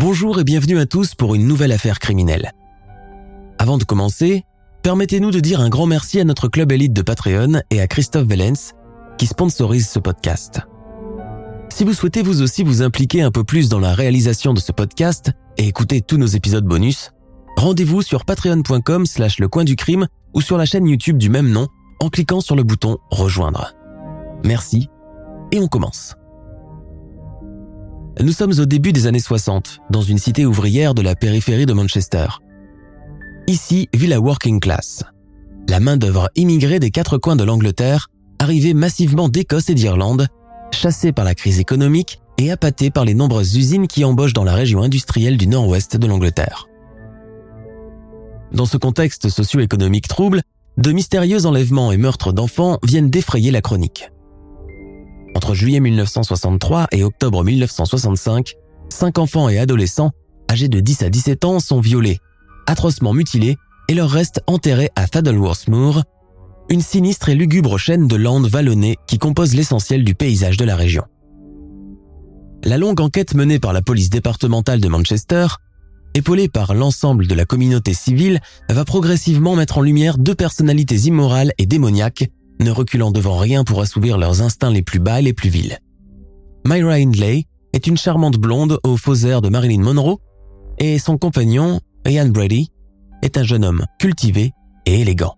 Bonjour 0.00 0.40
et 0.40 0.44
bienvenue 0.44 0.78
à 0.78 0.86
tous 0.86 1.14
pour 1.14 1.34
une 1.34 1.46
nouvelle 1.46 1.72
affaire 1.72 1.98
criminelle. 1.98 2.52
Avant 3.58 3.76
de 3.76 3.84
commencer, 3.84 4.46
permettez-nous 4.82 5.30
de 5.30 5.40
dire 5.40 5.60
un 5.60 5.68
grand 5.68 5.84
merci 5.84 6.18
à 6.18 6.24
notre 6.24 6.48
club 6.48 6.72
élite 6.72 6.94
de 6.94 7.02
Patreon 7.02 7.60
et 7.70 7.82
à 7.82 7.86
Christophe 7.86 8.26
Vellens 8.26 8.72
qui 9.18 9.26
sponsorise 9.26 9.90
ce 9.90 9.98
podcast. 9.98 10.62
Si 11.68 11.84
vous 11.84 11.92
souhaitez 11.92 12.22
vous 12.22 12.40
aussi 12.40 12.62
vous 12.62 12.80
impliquer 12.80 13.20
un 13.20 13.30
peu 13.30 13.44
plus 13.44 13.68
dans 13.68 13.78
la 13.78 13.92
réalisation 13.92 14.54
de 14.54 14.60
ce 14.60 14.72
podcast 14.72 15.32
et 15.58 15.68
écouter 15.68 16.00
tous 16.00 16.16
nos 16.16 16.24
épisodes 16.24 16.64
bonus, 16.64 17.10
rendez-vous 17.58 18.00
sur 18.00 18.24
patreon.com 18.24 19.04
slash 19.04 19.38
le 19.38 19.48
coin 19.48 19.64
du 19.64 19.76
crime 19.76 20.06
ou 20.32 20.40
sur 20.40 20.56
la 20.56 20.64
chaîne 20.64 20.88
YouTube 20.88 21.18
du 21.18 21.28
même 21.28 21.50
nom 21.50 21.68
en 22.00 22.08
cliquant 22.08 22.40
sur 22.40 22.56
le 22.56 22.62
bouton 22.62 22.96
rejoindre. 23.10 23.74
Merci 24.46 24.88
et 25.52 25.60
on 25.60 25.68
commence. 25.68 26.14
Nous 28.22 28.32
sommes 28.32 28.52
au 28.58 28.66
début 28.66 28.92
des 28.92 29.06
années 29.06 29.18
60, 29.18 29.80
dans 29.88 30.02
une 30.02 30.18
cité 30.18 30.44
ouvrière 30.44 30.94
de 30.94 31.00
la 31.00 31.14
périphérie 31.14 31.64
de 31.64 31.72
Manchester. 31.72 32.26
Ici 33.46 33.88
vit 33.94 34.08
la 34.08 34.20
working 34.20 34.60
class, 34.60 35.04
la 35.70 35.80
main-d'œuvre 35.80 36.28
immigrée 36.36 36.80
des 36.80 36.90
quatre 36.90 37.16
coins 37.16 37.36
de 37.36 37.44
l'Angleterre, 37.44 38.08
arrivée 38.38 38.74
massivement 38.74 39.30
d'Écosse 39.30 39.70
et 39.70 39.74
d'Irlande, 39.74 40.26
chassée 40.70 41.12
par 41.12 41.24
la 41.24 41.34
crise 41.34 41.60
économique 41.60 42.20
et 42.36 42.50
appâtée 42.50 42.90
par 42.90 43.06
les 43.06 43.14
nombreuses 43.14 43.56
usines 43.56 43.86
qui 43.86 44.04
embauchent 44.04 44.34
dans 44.34 44.44
la 44.44 44.54
région 44.54 44.82
industrielle 44.82 45.38
du 45.38 45.46
nord-ouest 45.46 45.96
de 45.96 46.06
l'Angleterre. 46.06 46.68
Dans 48.52 48.66
ce 48.66 48.76
contexte 48.76 49.30
socio-économique 49.30 50.08
trouble, 50.08 50.42
de 50.76 50.92
mystérieux 50.92 51.46
enlèvements 51.46 51.90
et 51.90 51.96
meurtres 51.96 52.34
d'enfants 52.34 52.78
viennent 52.82 53.08
défrayer 53.08 53.50
la 53.50 53.62
chronique. 53.62 54.10
Entre 55.40 55.54
juillet 55.54 55.80
1963 55.80 56.88
et 56.92 57.02
octobre 57.02 57.42
1965, 57.44 58.56
cinq 58.90 59.16
enfants 59.16 59.48
et 59.48 59.58
adolescents 59.58 60.10
âgés 60.50 60.68
de 60.68 60.80
10 60.80 61.04
à 61.04 61.08
17 61.08 61.46
ans 61.46 61.60
sont 61.60 61.80
violés, 61.80 62.18
atrocement 62.66 63.14
mutilés 63.14 63.56
et 63.88 63.94
leurs 63.94 64.10
restes 64.10 64.42
enterrés 64.46 64.90
à 64.96 65.06
Faddleworth 65.06 65.66
Moor, 65.68 66.02
une 66.68 66.82
sinistre 66.82 67.30
et 67.30 67.34
lugubre 67.34 67.78
chaîne 67.78 68.06
de 68.06 68.16
landes 68.16 68.48
vallonnées 68.48 68.98
qui 69.06 69.16
compose 69.16 69.54
l'essentiel 69.54 70.04
du 70.04 70.14
paysage 70.14 70.58
de 70.58 70.66
la 70.66 70.76
région. 70.76 71.04
La 72.62 72.76
longue 72.76 73.00
enquête 73.00 73.32
menée 73.32 73.58
par 73.58 73.72
la 73.72 73.80
police 73.80 74.10
départementale 74.10 74.82
de 74.82 74.88
Manchester, 74.88 75.46
épaulée 76.12 76.50
par 76.50 76.74
l'ensemble 76.74 77.26
de 77.26 77.34
la 77.34 77.46
communauté 77.46 77.94
civile, 77.94 78.42
va 78.68 78.84
progressivement 78.84 79.56
mettre 79.56 79.78
en 79.78 79.80
lumière 79.80 80.18
deux 80.18 80.34
personnalités 80.34 80.98
immorales 81.06 81.54
et 81.56 81.64
démoniaques 81.64 82.28
ne 82.60 82.70
reculant 82.70 83.10
devant 83.10 83.38
rien 83.38 83.64
pour 83.64 83.80
assouvir 83.80 84.18
leurs 84.18 84.42
instincts 84.42 84.70
les 84.70 84.82
plus 84.82 84.98
bas 84.98 85.20
et 85.20 85.24
les 85.24 85.32
plus 85.32 85.48
vils. 85.48 85.78
Myra 86.66 86.94
Hindley 86.94 87.46
est 87.72 87.86
une 87.86 87.96
charmante 87.96 88.36
blonde 88.36 88.78
au 88.84 88.96
faux 88.96 89.14
air 89.14 89.42
de 89.42 89.48
Marilyn 89.48 89.82
Monroe 89.82 90.18
et 90.78 90.98
son 90.98 91.18
compagnon, 91.18 91.80
Ian 92.06 92.28
Brady, 92.28 92.70
est 93.22 93.36
un 93.36 93.42
jeune 93.42 93.64
homme 93.64 93.84
cultivé 93.98 94.52
et 94.86 95.00
élégant. 95.00 95.36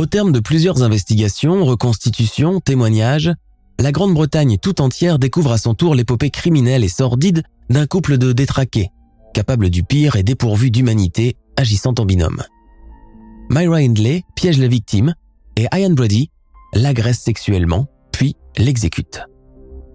Au 0.00 0.06
terme 0.06 0.32
de 0.32 0.40
plusieurs 0.40 0.82
investigations, 0.82 1.64
reconstitutions, 1.64 2.60
témoignages, 2.60 3.32
la 3.80 3.92
Grande-Bretagne 3.92 4.58
tout 4.60 4.80
entière 4.80 5.18
découvre 5.18 5.52
à 5.52 5.58
son 5.58 5.74
tour 5.74 5.94
l'épopée 5.94 6.30
criminelle 6.30 6.84
et 6.84 6.88
sordide 6.88 7.42
d'un 7.68 7.86
couple 7.86 8.18
de 8.18 8.32
détraqués, 8.32 8.90
capable 9.34 9.70
du 9.70 9.82
pire 9.82 10.16
et 10.16 10.22
dépourvu 10.22 10.70
d'humanité, 10.70 11.36
agissant 11.56 11.94
en 11.98 12.04
binôme. 12.04 12.42
Myra 13.50 13.78
Hindley 13.78 14.22
piège 14.34 14.58
la 14.58 14.68
victime 14.68 15.14
et 15.58 15.66
Ian 15.74 15.90
Brady 15.90 16.30
l'agresse 16.72 17.18
sexuellement, 17.18 17.88
puis 18.12 18.36
l'exécute. 18.56 19.22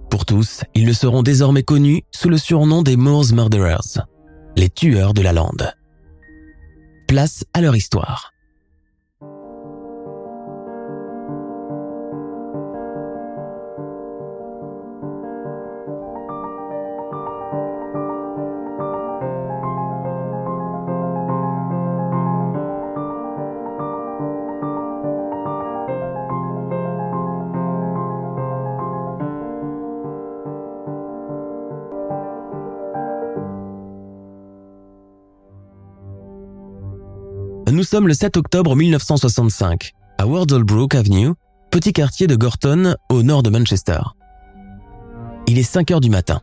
Pour 0.09 0.25
tous, 0.25 0.63
ils 0.75 0.85
ne 0.85 0.91
seront 0.93 1.23
désormais 1.23 1.63
connus 1.63 2.03
sous 2.11 2.29
le 2.29 2.37
surnom 2.37 2.81
des 2.83 2.97
Moors 2.97 3.31
Murderers, 3.33 4.05
les 4.57 4.69
tueurs 4.69 5.13
de 5.13 5.21
la 5.21 5.31
lande. 5.31 5.73
Place 7.07 7.45
à 7.53 7.61
leur 7.61 7.75
histoire. 7.77 8.32
Sommes 37.93 38.07
le 38.07 38.15
7 38.15 38.37
octobre 38.37 38.75
1965, 38.75 39.91
à 40.17 40.25
Wardlebrook 40.25 40.95
Avenue, 40.95 41.29
petit 41.69 41.93
quartier 41.93 42.25
de 42.25 42.35
Gorton, 42.35 42.95
au 43.09 43.21
nord 43.21 43.43
de 43.43 43.51
Manchester. 43.51 43.99
Il 45.45 45.59
est 45.59 45.61
5 45.61 45.91
heures 45.91 46.01
du 46.01 46.09
matin. 46.09 46.41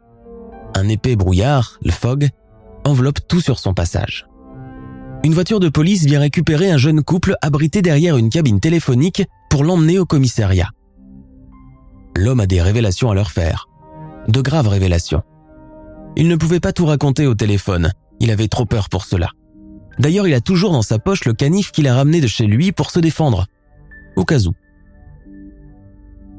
Un 0.77 0.87
épais 0.87 1.17
brouillard, 1.17 1.81
le 1.83 1.91
fog, 1.91 2.29
enveloppe 2.85 3.27
tout 3.27 3.41
sur 3.41 3.59
son 3.59 3.75
passage. 3.75 4.29
Une 5.25 5.35
voiture 5.35 5.59
de 5.59 5.69
police 5.69 6.05
vient 6.05 6.21
récupérer 6.21 6.71
un 6.71 6.77
jeune 6.77 7.03
couple 7.03 7.35
abrité 7.43 7.83
derrière 7.83 8.17
une 8.17 8.31
cabine 8.31 8.61
téléphonique 8.61 9.25
pour 9.51 9.65
l'emmener 9.65 9.99
au 9.99 10.07
commissariat. 10.07 10.71
L'homme 12.17 12.39
a 12.39 12.47
des 12.47 12.63
révélations 12.63 13.11
à 13.11 13.15
leur 13.17 13.33
faire. 13.33 13.67
De 14.29 14.41
graves 14.41 14.69
révélations. 14.69 15.25
Il 16.15 16.29
ne 16.29 16.37
pouvait 16.37 16.61
pas 16.61 16.73
tout 16.73 16.87
raconter 16.87 17.27
au 17.27 17.35
téléphone, 17.35 17.91
il 18.21 18.31
avait 18.31 18.47
trop 18.47 18.67
peur 18.67 18.89
pour 18.89 19.05
cela. 19.05 19.31
D'ailleurs, 19.99 20.27
il 20.27 20.35
a 20.35 20.41
toujours 20.41 20.73
dans 20.73 20.83
sa 20.83 20.99
poche 20.99 21.25
le 21.25 21.33
canif 21.33 21.73
qu'il 21.73 21.89
a 21.89 21.95
ramené 21.95 22.21
de 22.21 22.27
chez 22.27 22.47
lui 22.47 22.73
pour 22.73 22.91
se 22.91 23.01
défendre. 23.01 23.47
Au 24.17 24.25
cas 24.25 24.41
où. 24.47 24.53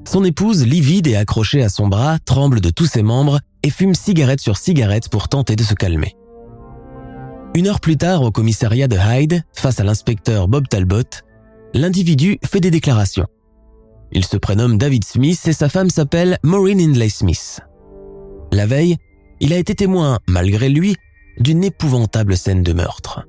Son 0.08 0.24
épouse, 0.24 0.66
livide 0.66 1.08
et 1.08 1.16
accrochée 1.16 1.64
à 1.64 1.70
son 1.70 1.88
bras, 1.88 2.18
tremble 2.20 2.60
de 2.60 2.70
tous 2.70 2.88
ses 2.88 3.04
membres 3.04 3.40
et 3.64 3.70
fume 3.70 3.94
cigarette 3.94 4.42
sur 4.42 4.58
cigarette 4.58 5.10
pour 5.10 5.30
tenter 5.30 5.56
de 5.56 5.64
se 5.64 5.76
calmer. 5.76 6.16
Une 7.54 7.68
heure 7.68 7.80
plus 7.80 7.98
tard, 7.98 8.24
au 8.24 8.32
commissariat 8.32 8.88
de 8.88 8.98
Hyde, 8.98 9.44
face 9.54 9.80
à 9.80 9.84
l'inspecteur 9.84 10.48
Bob 10.48 10.68
Talbot, 10.68 11.04
l'individu 11.74 12.40
fait 12.44 12.62
des 12.62 12.72
déclarations. 12.72 13.28
Il 14.12 14.26
se 14.26 14.38
prénomme 14.38 14.78
David 14.78 15.06
Smith 15.06 15.40
et 15.48 15.54
sa 15.54 15.70
femme 15.70 15.90
s'appelle 15.90 16.38
Maureen 16.44 16.80
Hindley 16.80 17.10
Smith. 17.10 17.62
La 18.52 18.66
veille, 18.66 18.98
il 19.40 19.54
a 19.54 19.58
été 19.58 19.76
témoin, 19.76 20.20
malgré 20.28 20.70
lui, 20.70 20.96
d'une 21.40 21.64
épouvantable 21.64 22.36
scène 22.36 22.64
de 22.64 22.74
meurtre. 22.74 23.26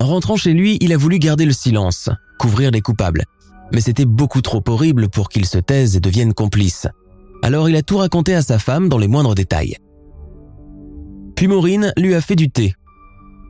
En 0.00 0.06
rentrant 0.06 0.36
chez 0.36 0.52
lui, 0.52 0.78
il 0.80 0.92
a 0.92 0.96
voulu 0.96 1.18
garder 1.18 1.46
le 1.46 1.52
silence, 1.52 2.10
couvrir 2.38 2.70
les 2.70 2.80
coupables. 2.80 3.24
Mais 3.72 3.80
c'était 3.80 4.04
beaucoup 4.04 4.42
trop 4.42 4.62
horrible 4.68 5.08
pour 5.08 5.28
qu'il 5.28 5.46
se 5.46 5.58
taise 5.58 5.96
et 5.96 6.00
devienne 6.00 6.34
complice. 6.34 6.86
Alors 7.42 7.68
il 7.68 7.76
a 7.76 7.82
tout 7.82 7.98
raconté 7.98 8.34
à 8.34 8.42
sa 8.42 8.58
femme 8.58 8.88
dans 8.88 8.98
les 8.98 9.08
moindres 9.08 9.34
détails. 9.34 9.76
Puis 11.34 11.48
Maureen 11.48 11.92
lui 11.98 12.14
a 12.14 12.20
fait 12.20 12.36
du 12.36 12.50
thé, 12.50 12.74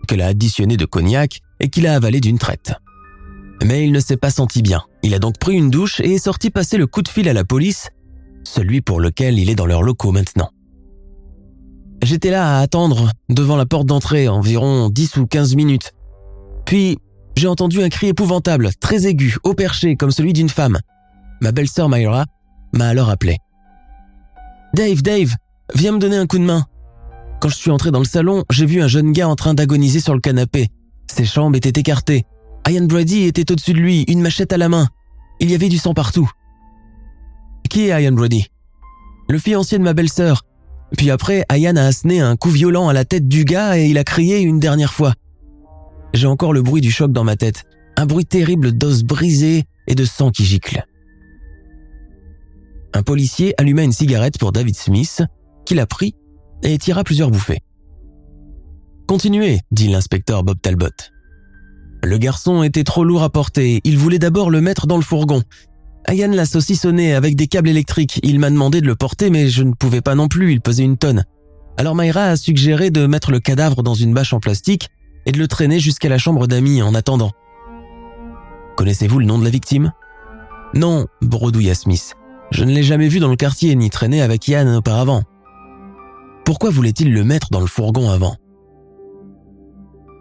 qu'elle 0.07 0.23
a 0.23 0.27
additionné 0.27 0.77
de 0.77 0.85
cognac 0.85 1.41
et 1.61 1.69
qu'il 1.69 1.87
a 1.87 1.95
avalé 1.95 2.21
d'une 2.21 2.39
traite. 2.39 2.75
Mais 3.65 3.85
il 3.87 3.93
ne 3.93 4.01
s'est 4.01 4.17
pas 4.17 4.31
senti 4.31 4.63
bien. 4.63 4.83
Il 5.03 5.15
a 5.15 5.19
donc 5.19 5.39
pris 5.39 5.55
une 5.55 5.71
douche 5.71 6.01
et 6.01 6.15
est 6.15 6.25
sorti 6.25 6.51
passer 6.51 6.77
le 6.77 6.87
coup 6.87 7.03
de 7.03 7.09
fil 7.09 7.29
à 7.29 7.33
la 7.33 7.45
police, 7.45 7.89
celui 8.45 8.81
pour 8.81 9.01
lequel 9.01 9.39
il 9.39 9.51
est 9.51 9.55
dans 9.55 9.67
leurs 9.67 9.83
locaux 9.83 10.13
maintenant. 10.13 10.51
J'étais 12.03 12.31
là 12.31 12.59
à 12.59 12.61
attendre 12.61 13.11
devant 13.29 13.57
la 13.57 13.67
porte 13.67 13.87
d'entrée 13.87 14.29
environ 14.29 14.89
10 14.91 15.17
ou 15.17 15.27
15 15.27 15.57
minutes. 15.57 15.93
Puis, 16.67 16.99
j'ai 17.37 17.49
entendu 17.49 17.83
un 17.83 17.89
cri 17.89 18.09
épouvantable, 18.09 18.71
très 18.81 19.07
aigu, 19.07 19.37
au 19.45 19.55
perché, 19.55 19.97
comme 19.97 20.11
celui 20.11 20.33
d'une 20.33 20.49
femme. 20.49 20.79
Ma 21.41 21.53
belle-sœur 21.53 21.89
Myra 21.89 22.27
m'a 22.73 22.89
alors 22.89 23.09
appelé. 23.09 23.39
Dave, 24.75 25.03
Dave, 25.03 25.35
viens 25.75 25.93
me 25.93 25.99
donner 25.99 26.17
un 26.17 26.27
coup 26.27 26.39
de 26.39 26.45
main. 26.45 26.67
Quand 27.41 27.49
je 27.49 27.57
suis 27.57 27.71
entré 27.71 27.91
dans 27.91 27.99
le 27.99 28.05
salon, 28.05 28.45
j'ai 28.51 28.67
vu 28.67 28.83
un 28.83 28.89
jeune 28.89 29.13
gars 29.13 29.29
en 29.29 29.37
train 29.37 29.55
d'agoniser 29.55 30.01
sur 30.01 30.15
le 30.15 30.21
canapé. 30.21 30.69
Ses 31.07 31.25
jambes 31.25 31.57
étaient 31.57 31.81
écartées. 31.81 32.25
Ian 32.69 32.87
Brady 32.87 33.23
était 33.23 33.51
au-dessus 33.53 33.75
de 33.75 33.79
lui, 33.79 34.05
une 34.09 34.21
machette 34.21 34.53
à 34.53 34.57
la 34.57 34.69
main. 34.69 34.89
Il 35.39 35.51
y 35.51 35.55
avait 35.55 35.69
du 35.69 35.79
sang 35.79 35.95
partout. 35.95 36.29
Qui 37.71 37.89
est 37.89 38.03
Ian 38.03 38.13
Brody 38.13 38.47
Le 39.29 39.39
fiancé 39.39 39.79
de 39.79 39.83
ma 39.83 39.93
belle-sœur. 39.93 40.43
Puis 40.97 41.11
après, 41.11 41.45
Ian 41.53 41.77
a 41.77 41.83
assené 41.83 42.21
un 42.21 42.37
coup 42.37 42.51
violent 42.51 42.89
à 42.89 42.93
la 42.93 43.05
tête 43.05 43.29
du 43.29 43.45
gars 43.45 43.79
et 43.79 43.87
il 43.87 43.99
a 43.99 44.05
crié 44.05 44.41
une 44.41 44.59
dernière 44.59 44.93
fois. 44.93 45.15
J'ai 46.17 46.27
encore 46.27 46.55
le 46.55 46.63
bruit 46.63 46.81
du 46.81 46.91
choc 46.91 47.13
dans 47.13 47.25
ma 47.25 47.37
tête. 47.37 47.65
Un 47.99 48.07
bruit 48.07 48.25
terrible 48.25 48.73
d'os 48.73 49.05
brisés 49.05 49.65
et 49.87 49.95
de 49.95 50.07
sang 50.07 50.31
qui 50.31 50.47
gicle. 50.47 50.83
Un 52.95 53.03
policier 53.03 53.53
alluma 53.59 53.83
une 53.83 53.93
cigarette 53.93 54.39
pour 54.39 54.51
David 54.51 54.77
Smith, 54.77 55.23
qui 55.67 55.75
l'a 55.75 55.85
pris 55.85 56.15
et 56.63 56.79
tira 56.79 57.05
plusieurs 57.05 57.31
bouffées. 57.31 57.61
Continuez, 59.07 59.61
dit 59.73 59.89
l'inspecteur 59.89 60.43
Bob 60.43 60.57
Talbot. 60.63 60.89
Le 62.03 62.17
garçon 62.17 62.63
était 62.63 62.85
trop 62.85 63.05
lourd 63.05 63.23
à 63.23 63.29
porter, 63.29 63.83
il 63.85 63.99
voulait 63.99 64.19
d'abord 64.19 64.49
le 64.49 64.63
mettre 64.63 64.87
dans 64.87 64.97
le 64.97 65.03
fourgon. 65.03 65.43
Ian 66.09 66.31
l'a 66.31 66.47
saucissonné 66.47 67.15
avec 67.15 67.37
des 67.37 67.47
câbles 67.47 67.69
électriques, 67.69 68.21
il 68.23 68.39
m'a 68.39 68.49
demandé 68.49 68.81
de 68.81 68.87
le 68.87 68.97
porter 68.97 69.29
mais 69.29 69.51
je 69.51 69.65
ne 69.65 69.75
pouvais 69.75 70.01
pas 70.01 70.15
non 70.15 70.29
plus, 70.29 70.53
il 70.53 70.63
pesait 70.63 70.83
une 70.83 70.97
tonne. 70.97 71.25
Alors 71.77 71.95
Myra 71.95 72.29
a 72.29 72.37
suggéré 72.37 72.91
de 72.91 73.07
mettre 73.07 73.33
le 73.33 73.39
cadavre 73.39 73.83
dans 73.83 73.93
une 73.93 74.15
bâche 74.15 74.33
en 74.33 74.41
plastique 74.41 74.89
et 75.27 75.33
de 75.33 75.39
le 75.39 75.49
traîner 75.49 75.81
jusqu'à 75.81 76.09
la 76.09 76.19
chambre 76.19 76.47
d'amis 76.47 76.83
en 76.83 76.95
attendant. 76.95 77.33
Connaissez-vous 78.77 79.19
le 79.19 79.27
nom 79.27 79.39
de 79.39 79.45
la 79.45 79.51
victime? 79.51 79.93
Non, 80.75 81.07
bredouilla 81.23 81.75
Smith. 81.75 82.15
Je 82.53 82.65
ne 82.65 82.73
l'ai 82.73 82.83
jamais 82.83 83.09
vu 83.09 83.19
dans 83.19 83.29
le 83.29 83.37
quartier 83.37 83.75
ni 83.75 83.91
traîné 83.91 84.23
avec 84.23 84.47
Ian 84.49 84.77
auparavant. 84.77 85.23
Pourquoi 86.45 86.71
voulait-il 86.71 87.13
le 87.13 87.25
mettre 87.25 87.49
dans 87.51 87.61
le 87.61 87.67
fourgon 87.67 88.11
avant? 88.11 88.37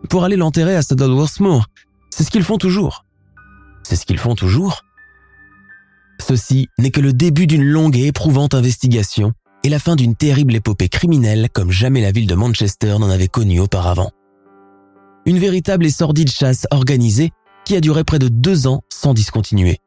Pour 0.09 0.23
aller 0.23 0.37
l'enterrer 0.37 0.75
à 0.75 0.81
Saddleworth 0.81 1.39
Moor. 1.39 1.67
C'est 2.09 2.23
ce 2.23 2.31
qu'ils 2.31 2.43
font 2.43 2.57
toujours. 2.57 3.05
C'est 3.83 3.95
ce 3.95 4.05
qu'ils 4.05 4.17
font 4.17 4.35
toujours? 4.35 4.81
Ceci 6.19 6.69
n'est 6.79 6.91
que 6.91 7.01
le 7.01 7.13
début 7.13 7.45
d'une 7.45 7.63
longue 7.63 7.97
et 7.97 8.07
éprouvante 8.07 8.53
investigation 8.53 9.33
et 9.63 9.69
la 9.69 9.79
fin 9.79 9.95
d'une 9.95 10.15
terrible 10.15 10.55
épopée 10.55 10.89
criminelle 10.89 11.49
comme 11.53 11.71
jamais 11.71 12.01
la 12.01 12.11
ville 12.11 12.27
de 12.27 12.35
Manchester 12.35 12.97
n'en 12.99 13.09
avait 13.09 13.27
connu 13.27 13.59
auparavant. 13.59 14.11
Une 15.27 15.39
véritable 15.39 15.88
et 15.88 15.92
sordide 15.92 16.30
chasse 16.30 16.68
organisée 16.69 17.31
qui 17.66 17.75
a 17.75 17.81
duré 17.81 18.04
près 18.04 18.19
de 18.19 18.27
deux 18.27 18.68
ans 18.68 18.81
sans 18.89 19.16
discontinuer, 19.16 19.80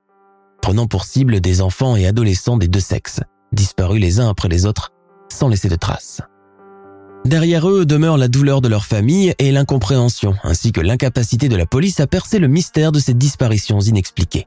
prenant 0.61 0.89
pour 0.89 1.05
cible 1.05 1.41
des 1.41 1.61
enfants 1.61 1.95
et 1.95 2.07
adolescents 2.07 2.57
des 2.57 2.67
deux 2.67 2.81
sexes, 2.81 3.21
disparus 3.53 4.01
les 4.01 4.19
uns 4.19 4.29
après 4.29 4.49
les 4.49 4.67
autres, 4.67 4.91
sans 5.29 5.47
laisser 5.47 5.69
de 5.69 5.77
traces. 5.77 6.23
Derrière 7.25 7.69
eux 7.69 7.87
demeure 7.87 8.17
la 8.17 8.27
douleur 8.27 8.61
de 8.61 8.69
leur 8.69 8.85
famille 8.85 9.33
et 9.39 9.53
l'incompréhension, 9.53 10.35
ainsi 10.43 10.73
que 10.73 10.81
l'incapacité 10.81 11.49
de 11.49 11.57
la 11.57 11.67
police 11.67 12.01
à 12.01 12.09
percer 12.09 12.41
le 12.41 12.49
mystère 12.49 12.91
de 12.91 12.99
ces 12.99 13.15
disparitions 13.15 13.81
inexpliquées. 13.81 14.47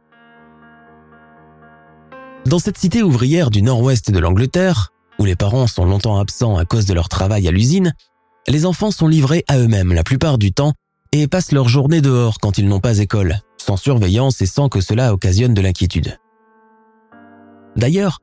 Dans 2.46 2.60
cette 2.60 2.78
cité 2.78 3.02
ouvrière 3.02 3.50
du 3.50 3.62
nord-ouest 3.62 4.12
de 4.12 4.20
l'Angleterre, 4.20 4.92
où 5.20 5.26
les 5.26 5.36
parents 5.38 5.68
sont 5.68 5.86
longtemps 5.86 6.20
absents 6.20 6.58
à 6.58 6.66
cause 6.66 6.86
de 6.86 6.94
leur 6.94 7.08
travail 7.08 7.48
à 7.48 7.52
l'usine, 7.52 7.94
les 8.48 8.66
enfants 8.66 8.92
sont 8.92 9.08
livrés 9.08 9.46
à 9.48 9.58
eux-mêmes 9.60 9.94
la 9.94 10.04
plupart 10.04 10.38
du 10.38 10.52
temps 10.52 10.74
et 11.13 11.28
passent 11.28 11.52
leur 11.52 11.68
journée 11.68 12.02
dehors 12.02 12.38
quand 12.40 12.58
ils 12.58 12.68
n'ont 12.68 12.80
pas 12.80 13.00
école, 13.00 13.40
sans 13.58 13.78
surveillance 13.78 14.42
et 14.42 14.46
sans 14.46 14.69
que 14.69 14.81
cela 14.81 15.13
occasionne 15.13 15.54
de 15.54 15.62
l'inquiétude. 15.62 16.18
D'ailleurs, 17.75 18.19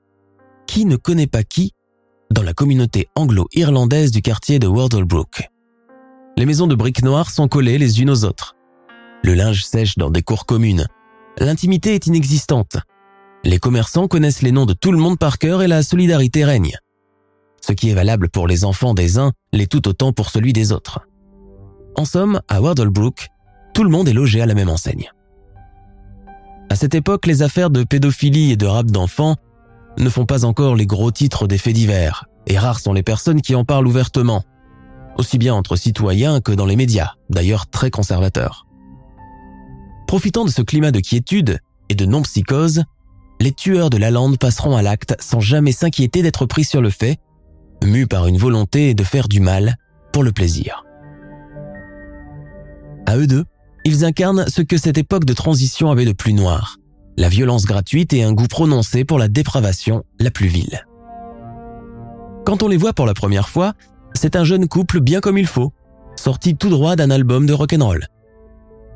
qui 0.67 0.85
ne 0.85 0.96
connaît 0.96 1.26
pas 1.26 1.43
qui 1.43 1.73
dans 2.31 2.43
la 2.43 2.52
communauté 2.52 3.08
anglo-irlandaise 3.14 4.11
du 4.11 4.20
quartier 4.20 4.58
de 4.58 4.67
Wardlebrook? 4.67 5.49
Les 6.37 6.46
maisons 6.46 6.67
de 6.67 6.75
briques 6.75 7.02
noires 7.02 7.31
sont 7.31 7.49
collées 7.49 7.79
les 7.79 8.00
unes 8.00 8.11
aux 8.11 8.25
autres. 8.25 8.55
Le 9.25 9.34
linge 9.34 9.64
sèche 9.64 9.96
dans 9.99 10.11
des 10.11 10.23
cours 10.23 10.46
communes. 10.46 10.87
L'intimité 11.38 11.94
est 11.94 12.06
inexistante. 12.06 12.76
Les 13.44 13.58
commerçants 13.58 14.08
connaissent 14.08 14.43
les 14.43 14.52
noms 14.52 14.67
de 14.67 14.75
tout 14.75 14.93
le 14.93 14.99
monde 14.99 15.19
par 15.19 15.38
cœur 15.38 15.62
et 15.62 15.69
la 15.69 15.82
solidarité 15.82 16.44
règne. 16.44 16.76
Ce 17.61 17.73
qui 17.73 17.91
est 17.91 17.94
valable 17.94 18.29
pour 18.29 18.46
les 18.46 18.64
enfants 18.64 18.94
des 18.94 19.19
uns 19.19 19.32
l'est 19.52 19.70
tout 19.70 19.88
autant 19.88 20.12
pour 20.12 20.31
celui 20.31 20.52
des 20.52 20.70
autres. 20.70 21.07
En 21.98 22.04
somme, 22.04 22.40
à 22.46 22.60
Wardlebrook, 22.60 23.26
tout 23.74 23.82
le 23.82 23.90
monde 23.90 24.08
est 24.08 24.12
logé 24.12 24.40
à 24.40 24.46
la 24.46 24.54
même 24.54 24.68
enseigne. 24.68 25.10
À 26.70 26.76
cette 26.76 26.94
époque, 26.94 27.26
les 27.26 27.42
affaires 27.42 27.70
de 27.70 27.82
pédophilie 27.82 28.52
et 28.52 28.56
de 28.56 28.66
rap 28.66 28.86
d'enfants 28.86 29.34
ne 29.98 30.08
font 30.08 30.24
pas 30.24 30.44
encore 30.44 30.76
les 30.76 30.86
gros 30.86 31.10
titres 31.10 31.48
des 31.48 31.58
faits 31.58 31.74
divers, 31.74 32.26
et 32.46 32.56
rares 32.56 32.78
sont 32.78 32.92
les 32.92 33.02
personnes 33.02 33.42
qui 33.42 33.56
en 33.56 33.64
parlent 33.64 33.88
ouvertement, 33.88 34.44
aussi 35.16 35.38
bien 35.38 35.54
entre 35.54 35.74
citoyens 35.74 36.40
que 36.40 36.52
dans 36.52 36.66
les 36.66 36.76
médias, 36.76 37.14
d'ailleurs 37.30 37.66
très 37.66 37.90
conservateurs. 37.90 38.64
Profitant 40.06 40.44
de 40.44 40.50
ce 40.50 40.62
climat 40.62 40.92
de 40.92 41.00
quiétude 41.00 41.58
et 41.88 41.96
de 41.96 42.06
non-psychose, 42.06 42.84
les 43.40 43.50
tueurs 43.50 43.90
de 43.90 43.96
la 43.96 44.12
lande 44.12 44.38
passeront 44.38 44.76
à 44.76 44.82
l'acte 44.82 45.16
sans 45.18 45.40
jamais 45.40 45.72
s'inquiéter 45.72 46.22
d'être 46.22 46.46
pris 46.46 46.62
sur 46.62 46.80
le 46.80 46.90
fait, 46.90 47.18
mus 47.82 48.06
par 48.06 48.28
une 48.28 48.38
volonté 48.38 48.94
de 48.94 49.02
faire 49.02 49.26
du 49.26 49.40
mal 49.40 49.74
pour 50.12 50.22
le 50.22 50.30
plaisir. 50.30 50.84
À 53.08 53.16
eux 53.16 53.26
deux, 53.26 53.46
ils 53.87 54.05
incarnent 54.05 54.44
ce 54.49 54.60
que 54.60 54.76
cette 54.76 54.99
époque 54.99 55.25
de 55.25 55.32
transition 55.32 55.90
avait 55.90 56.05
de 56.05 56.12
plus 56.12 56.34
noir, 56.34 56.76
la 57.16 57.31
violence 57.31 57.64
gratuite 57.64 58.12
et 58.12 58.22
un 58.22 58.34
goût 58.34 58.49
prononcé 58.49 59.06
pour 59.06 59.19
la 59.19 59.28
dépravation 59.28 60.05
la 60.20 60.31
plus 60.31 60.49
vile. 60.49 60.84
Quand 62.44 62.62
on 62.62 62.69
les 62.69 62.76
voit 62.76 62.93
pour 62.93 63.06
la 63.06 63.14
première 63.14 63.49
fois, 63.49 63.72
c'est 64.12 64.37
un 64.37 64.44
jeune 64.44 64.69
couple 64.69 65.00
bien 65.00 65.20
comme 65.20 65.38
il 65.38 65.46
faut, 65.46 65.72
sorti 66.16 66.55
tout 66.55 66.69
droit 66.69 66.96
d'un 66.96 67.10
album 67.10 67.46
de 67.46 67.55
rock'n'roll. 67.55 68.08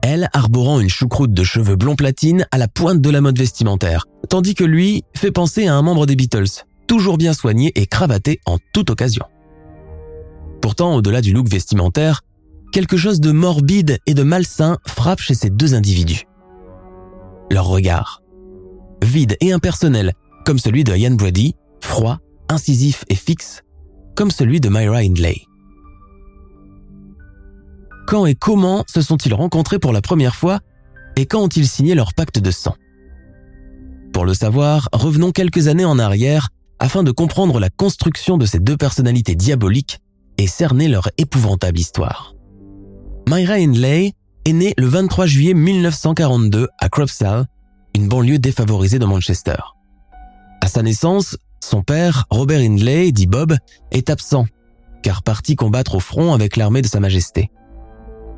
Elle 0.02 0.28
arborant 0.34 0.78
une 0.78 0.90
choucroute 0.90 1.32
de 1.32 1.42
cheveux 1.42 1.76
blond 1.76 1.96
platine 1.96 2.46
à 2.50 2.58
la 2.58 2.68
pointe 2.68 3.00
de 3.00 3.08
la 3.08 3.22
mode 3.22 3.38
vestimentaire, 3.38 4.04
tandis 4.28 4.54
que 4.54 4.64
lui 4.64 5.04
fait 5.16 5.32
penser 5.32 5.68
à 5.68 5.74
un 5.74 5.80
membre 5.80 6.04
des 6.04 6.16
Beatles, 6.16 6.66
toujours 6.86 7.16
bien 7.16 7.32
soigné 7.32 7.72
et 7.76 7.86
cravaté 7.86 8.40
en 8.44 8.58
toute 8.74 8.90
occasion. 8.90 9.24
Pourtant, 10.60 10.96
au-delà 10.96 11.22
du 11.22 11.32
look 11.32 11.48
vestimentaire, 11.48 12.20
quelque 12.72 12.96
chose 12.96 13.20
de 13.20 13.30
morbide 13.30 13.98
et 14.06 14.14
de 14.14 14.22
malsain 14.22 14.78
frappe 14.86 15.20
chez 15.20 15.34
ces 15.34 15.50
deux 15.50 15.74
individus. 15.74 16.24
Leur 17.50 17.66
regard. 17.66 18.22
Vide 19.04 19.36
et 19.40 19.52
impersonnel, 19.52 20.14
comme 20.46 20.58
celui 20.58 20.82
de 20.82 20.96
Ian 20.96 21.14
Brady, 21.14 21.54
froid, 21.80 22.18
incisif 22.48 23.04
et 23.08 23.14
fixe, 23.14 23.62
comme 24.16 24.30
celui 24.30 24.58
de 24.58 24.68
Myra 24.68 24.98
Hindley. 24.98 25.42
Quand 28.06 28.26
et 28.26 28.34
comment 28.34 28.84
se 28.88 29.02
sont-ils 29.02 29.34
rencontrés 29.34 29.78
pour 29.78 29.92
la 29.92 30.00
première 30.00 30.34
fois 30.34 30.60
et 31.16 31.26
quand 31.26 31.42
ont-ils 31.42 31.68
signé 31.68 31.94
leur 31.94 32.14
pacte 32.14 32.38
de 32.38 32.50
sang? 32.50 32.74
Pour 34.12 34.24
le 34.24 34.34
savoir, 34.34 34.88
revenons 34.92 35.30
quelques 35.30 35.68
années 35.68 35.84
en 35.84 35.98
arrière 35.98 36.48
afin 36.78 37.02
de 37.02 37.10
comprendre 37.10 37.60
la 37.60 37.70
construction 37.70 38.38
de 38.38 38.46
ces 38.46 38.58
deux 38.58 38.76
personnalités 38.76 39.34
diaboliques 39.34 40.00
et 40.38 40.46
cerner 40.46 40.88
leur 40.88 41.08
épouvantable 41.18 41.78
histoire. 41.78 42.34
Myra 43.34 43.54
Hindley 43.54 44.12
est 44.44 44.52
née 44.52 44.74
le 44.76 44.86
23 44.86 45.24
juillet 45.24 45.54
1942 45.54 46.68
à 46.78 46.88
Cropsall, 46.90 47.46
une 47.96 48.06
banlieue 48.06 48.38
défavorisée 48.38 48.98
de 48.98 49.06
Manchester. 49.06 49.56
À 50.60 50.66
sa 50.66 50.82
naissance, 50.82 51.38
son 51.64 51.82
père, 51.82 52.26
Robert 52.28 52.60
Hindley, 52.60 53.10
dit 53.10 53.26
Bob, 53.26 53.56
est 53.90 54.10
absent, 54.10 54.44
car 55.02 55.22
parti 55.22 55.56
combattre 55.56 55.94
au 55.94 56.00
front 56.00 56.34
avec 56.34 56.56
l'armée 56.56 56.82
de 56.82 56.86
Sa 56.86 57.00
Majesté. 57.00 57.50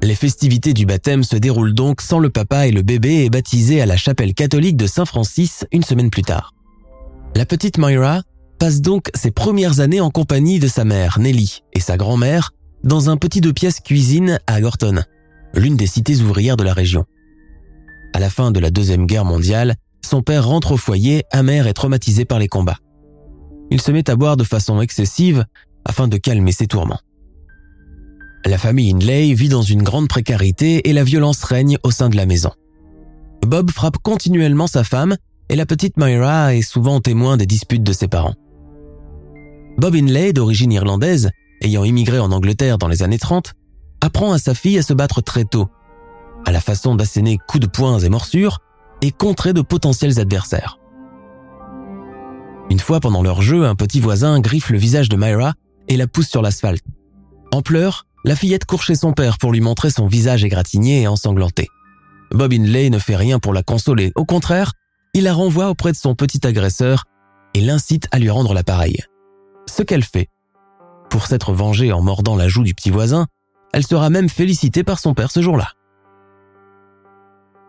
Les 0.01 0.15
festivités 0.15 0.75
du 0.75 0.87
baptême 0.87 1.25
se 1.25 1.35
déroulent 1.35 1.75
donc 1.75 2.01
sans 2.01 2.21
le 2.21 2.31
papa 2.31 2.69
et 2.69 2.71
le 2.71 2.83
bébé 2.83 3.25
est 3.25 3.31
baptisé 3.31 3.81
à 3.81 3.87
la 3.87 3.97
chapelle 3.97 4.33
catholique 4.33 4.77
de 4.77 4.87
Saint-Francis 4.87 5.65
une 5.73 5.83
semaine 5.83 6.11
plus 6.11 6.23
tard. 6.23 6.55
La 7.35 7.47
petite 7.47 7.79
Myra 7.79 8.23
passe 8.61 8.81
donc 8.81 9.11
ses 9.13 9.33
premières 9.33 9.81
années 9.81 10.01
en 10.01 10.11
compagnie 10.11 10.61
de 10.61 10.69
sa 10.69 10.85
mère, 10.85 11.19
Nelly, 11.19 11.65
et 11.73 11.81
sa 11.81 11.97
grand-mère, 11.97 12.53
dans 12.85 13.09
un 13.09 13.17
petit 13.17 13.41
deux 13.41 13.53
pièces 13.53 13.81
cuisine 13.81 14.38
à 14.47 14.61
Gorton, 14.61 15.03
l'une 15.55 15.76
des 15.76 15.87
cités 15.87 16.21
ouvrières 16.21 16.59
de 16.59 16.64
la 16.64 16.75
région. 16.75 17.07
À 18.12 18.21
la 18.21 18.29
fin 18.29 18.53
de 18.53 18.61
la 18.61 18.71
Deuxième 18.71 19.07
Guerre 19.07 19.25
mondiale, 19.25 19.75
son 20.05 20.23
père 20.23 20.47
rentre 20.47 20.73
au 20.73 20.76
foyer 20.76 21.25
amer 21.33 21.67
et 21.67 21.73
traumatisé 21.73 22.26
par 22.26 22.38
les 22.38 22.47
combats. 22.47 22.79
Il 23.71 23.81
se 23.81 23.91
met 23.91 24.09
à 24.11 24.17
boire 24.17 24.37
de 24.37 24.45
façon 24.45 24.81
excessive 24.83 25.47
afin 25.87 26.09
de 26.09 26.19
calmer 26.19 26.53
ses 26.53 26.67
tourments. 26.67 27.00
La 28.45 28.59
famille 28.59 28.93
Hindley 28.93 29.33
vit 29.33 29.49
dans 29.49 29.62
une 29.62 29.83
grande 29.83 30.09
précarité 30.09 30.88
et 30.88 30.93
la 30.93 31.05
violence 31.05 31.43
règne 31.43 31.79
au 31.83 31.91
sein 31.91 32.11
de 32.11 32.17
la 32.17 32.26
maison. 32.26 32.53
Bob 33.47 33.71
frappe 33.71 33.97
continuellement 33.99 34.67
sa 34.67 34.85
femme 34.85 35.17
et 35.49 35.57
la 35.57 35.64
petite 35.64 35.97
Myra 35.97 36.55
est 36.55 36.62
souvent 36.62 37.00
témoin 37.00 37.38
des 37.38 37.47
disputes 37.47 37.83
de 37.83 37.95
ses 37.95 38.09
parents. 38.09 38.35
Bob 39.79 39.95
Hindley, 39.95 40.35
d'origine 40.35 40.73
irlandaise, 40.73 41.31
ayant 41.64 41.85
immigré 41.85 42.18
en 42.18 42.30
Angleterre 42.30 42.78
dans 42.78 42.88
les 42.88 43.02
années 43.02 43.18
30, 43.18 43.54
apprend 44.00 44.33
à 44.33 44.38
sa 44.38 44.54
fille 44.54 44.78
à 44.78 44.83
se 44.83 44.92
battre 44.92 45.21
très 45.21 45.44
tôt, 45.44 45.68
à 46.44 46.52
la 46.52 46.61
façon 46.61 46.94
d'asséner 46.94 47.38
coups 47.49 47.62
de 47.62 47.66
poings 47.66 47.99
et 48.00 48.09
morsures 48.09 48.61
et 49.02 49.11
contrer 49.11 49.52
de 49.52 49.62
potentiels 49.62 50.21
adversaires. 50.21 50.78
Une 52.71 52.80
fois 52.80 53.00
pendant 53.00 53.23
leur 53.23 53.42
jeu, 53.42 53.66
un 53.66 53.75
petit 53.75 54.00
voisin 54.00 54.40
griffe 54.40 54.71
le 54.71 54.78
visage 54.78 55.09
de 55.09 55.16
Myra 55.16 55.54
et 55.88 55.97
la 55.97 56.06
pousse 56.06 56.28
sur 56.28 56.42
l'asphalte. 56.42 56.85
En 57.52 57.62
pleurs, 57.62 58.06
la 58.25 58.37
fillette 58.37 58.64
court 58.64 58.83
chez 58.83 58.94
son 58.94 59.12
père 59.12 59.38
pour 59.38 59.52
lui 59.52 59.61
montrer 59.61 59.90
son 59.90 60.06
visage 60.06 60.44
égratigné 60.44 61.02
et 61.02 61.09
ensanglanté. 61.09 61.68
Bob 62.30 62.52
Inley 62.52 62.90
ne 62.90 62.99
fait 62.99 63.16
rien 63.16 63.38
pour 63.38 63.52
la 63.52 63.62
consoler. 63.62 64.12
Au 64.16 64.25
contraire, 64.25 64.73
il 65.12 65.25
la 65.25 65.35
renvoie 65.35 65.68
auprès 65.68 65.92
de 65.92 65.97
son 65.97 66.14
petit 66.14 66.47
agresseur 66.47 67.04
et 67.52 67.61
l'incite 67.61 68.09
à 68.11 68.18
lui 68.18 68.30
rendre 68.30 68.54
l'appareil. 68.54 69.02
Ce 69.66 69.83
qu'elle 69.83 70.02
fait. 70.02 70.28
Pour 71.14 71.28
s'être 71.28 71.52
vengée 71.52 71.92
en 71.92 72.02
mordant 72.02 72.35
la 72.35 72.49
joue 72.49 72.64
du 72.64 72.75
petit 72.75 72.90
voisin, 72.90 73.28
elle 73.73 73.87
sera 73.87 74.11
même 74.11 74.28
félicitée 74.28 74.83
par 74.83 74.99
son 74.99 75.14
père 75.14 75.30
ce 75.30 75.42
jour-là. 75.42 75.68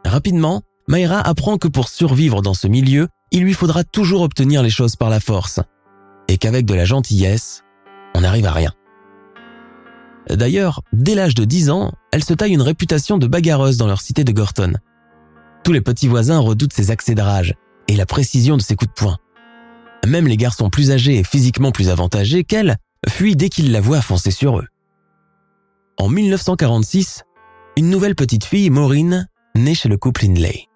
Rapidement, 0.04 0.64
Mayra 0.88 1.20
apprend 1.20 1.60
que 1.60 1.68
pour 1.68 1.88
survivre 1.88 2.42
dans 2.42 2.56
ce 2.56 2.68
milieu, 2.68 3.08
il 3.30 3.44
lui 3.44 3.54
faudra 3.54 3.84
toujours 3.84 4.24
obtenir 4.24 4.64
les 4.64 4.72
choses 4.72 4.96
par 4.96 5.12
la 5.12 5.20
force, 5.20 5.60
et 6.28 6.40
qu'avec 6.40 6.66
de 6.66 6.74
la 6.74 6.86
gentillesse, 6.86 7.62
on 8.16 8.22
n'arrive 8.22 8.48
à 8.48 8.52
rien. 8.52 8.74
D'ailleurs, 10.28 10.82
dès 10.92 11.14
l'âge 11.14 11.36
de 11.36 11.46
10 11.46 11.70
ans, 11.70 11.92
elle 12.12 12.24
se 12.24 12.34
taille 12.34 12.54
une 12.56 12.64
réputation 12.64 13.20
de 13.20 13.28
bagarreuse 13.28 13.78
dans 13.78 13.86
leur 13.86 14.02
cité 14.02 14.24
de 14.24 14.32
Gorton. 14.32 14.74
Tous 15.64 15.72
les 15.72 15.82
petits 15.82 16.08
voisins 16.08 16.40
redoutent 16.40 16.74
ses 16.74 16.90
accès 16.90 17.14
de 17.14 17.22
rage 17.22 17.54
et 17.90 17.96
la 17.96 18.08
précision 18.08 18.58
de 18.58 18.64
ses 18.64 18.76
coups 18.76 18.90
de 18.90 18.96
poing. 19.00 19.20
Même 20.08 20.28
les 20.28 20.38
garçons 20.38 20.72
plus 20.72 20.90
âgés 20.90 21.20
et 21.20 21.24
physiquement 21.24 21.72
plus 21.72 21.90
avantagés 21.90 22.44
qu'elle 22.44 22.78
fuient 23.08 23.36
dès 23.36 23.50
qu'ils 23.50 23.72
la 23.72 23.82
voient 23.82 24.02
foncer 24.02 24.32
sur 24.32 24.60
eux. 24.60 24.68
En 25.98 26.10
1946, 26.10 27.24
une 27.78 27.90
nouvelle 27.90 28.16
petite 28.16 28.46
fille, 28.46 28.70
Maureen, 28.70 29.28
naît 29.56 29.76
chez 29.76 29.90
le 29.90 29.98
couple 29.98 30.26
Hindley. 30.26 30.68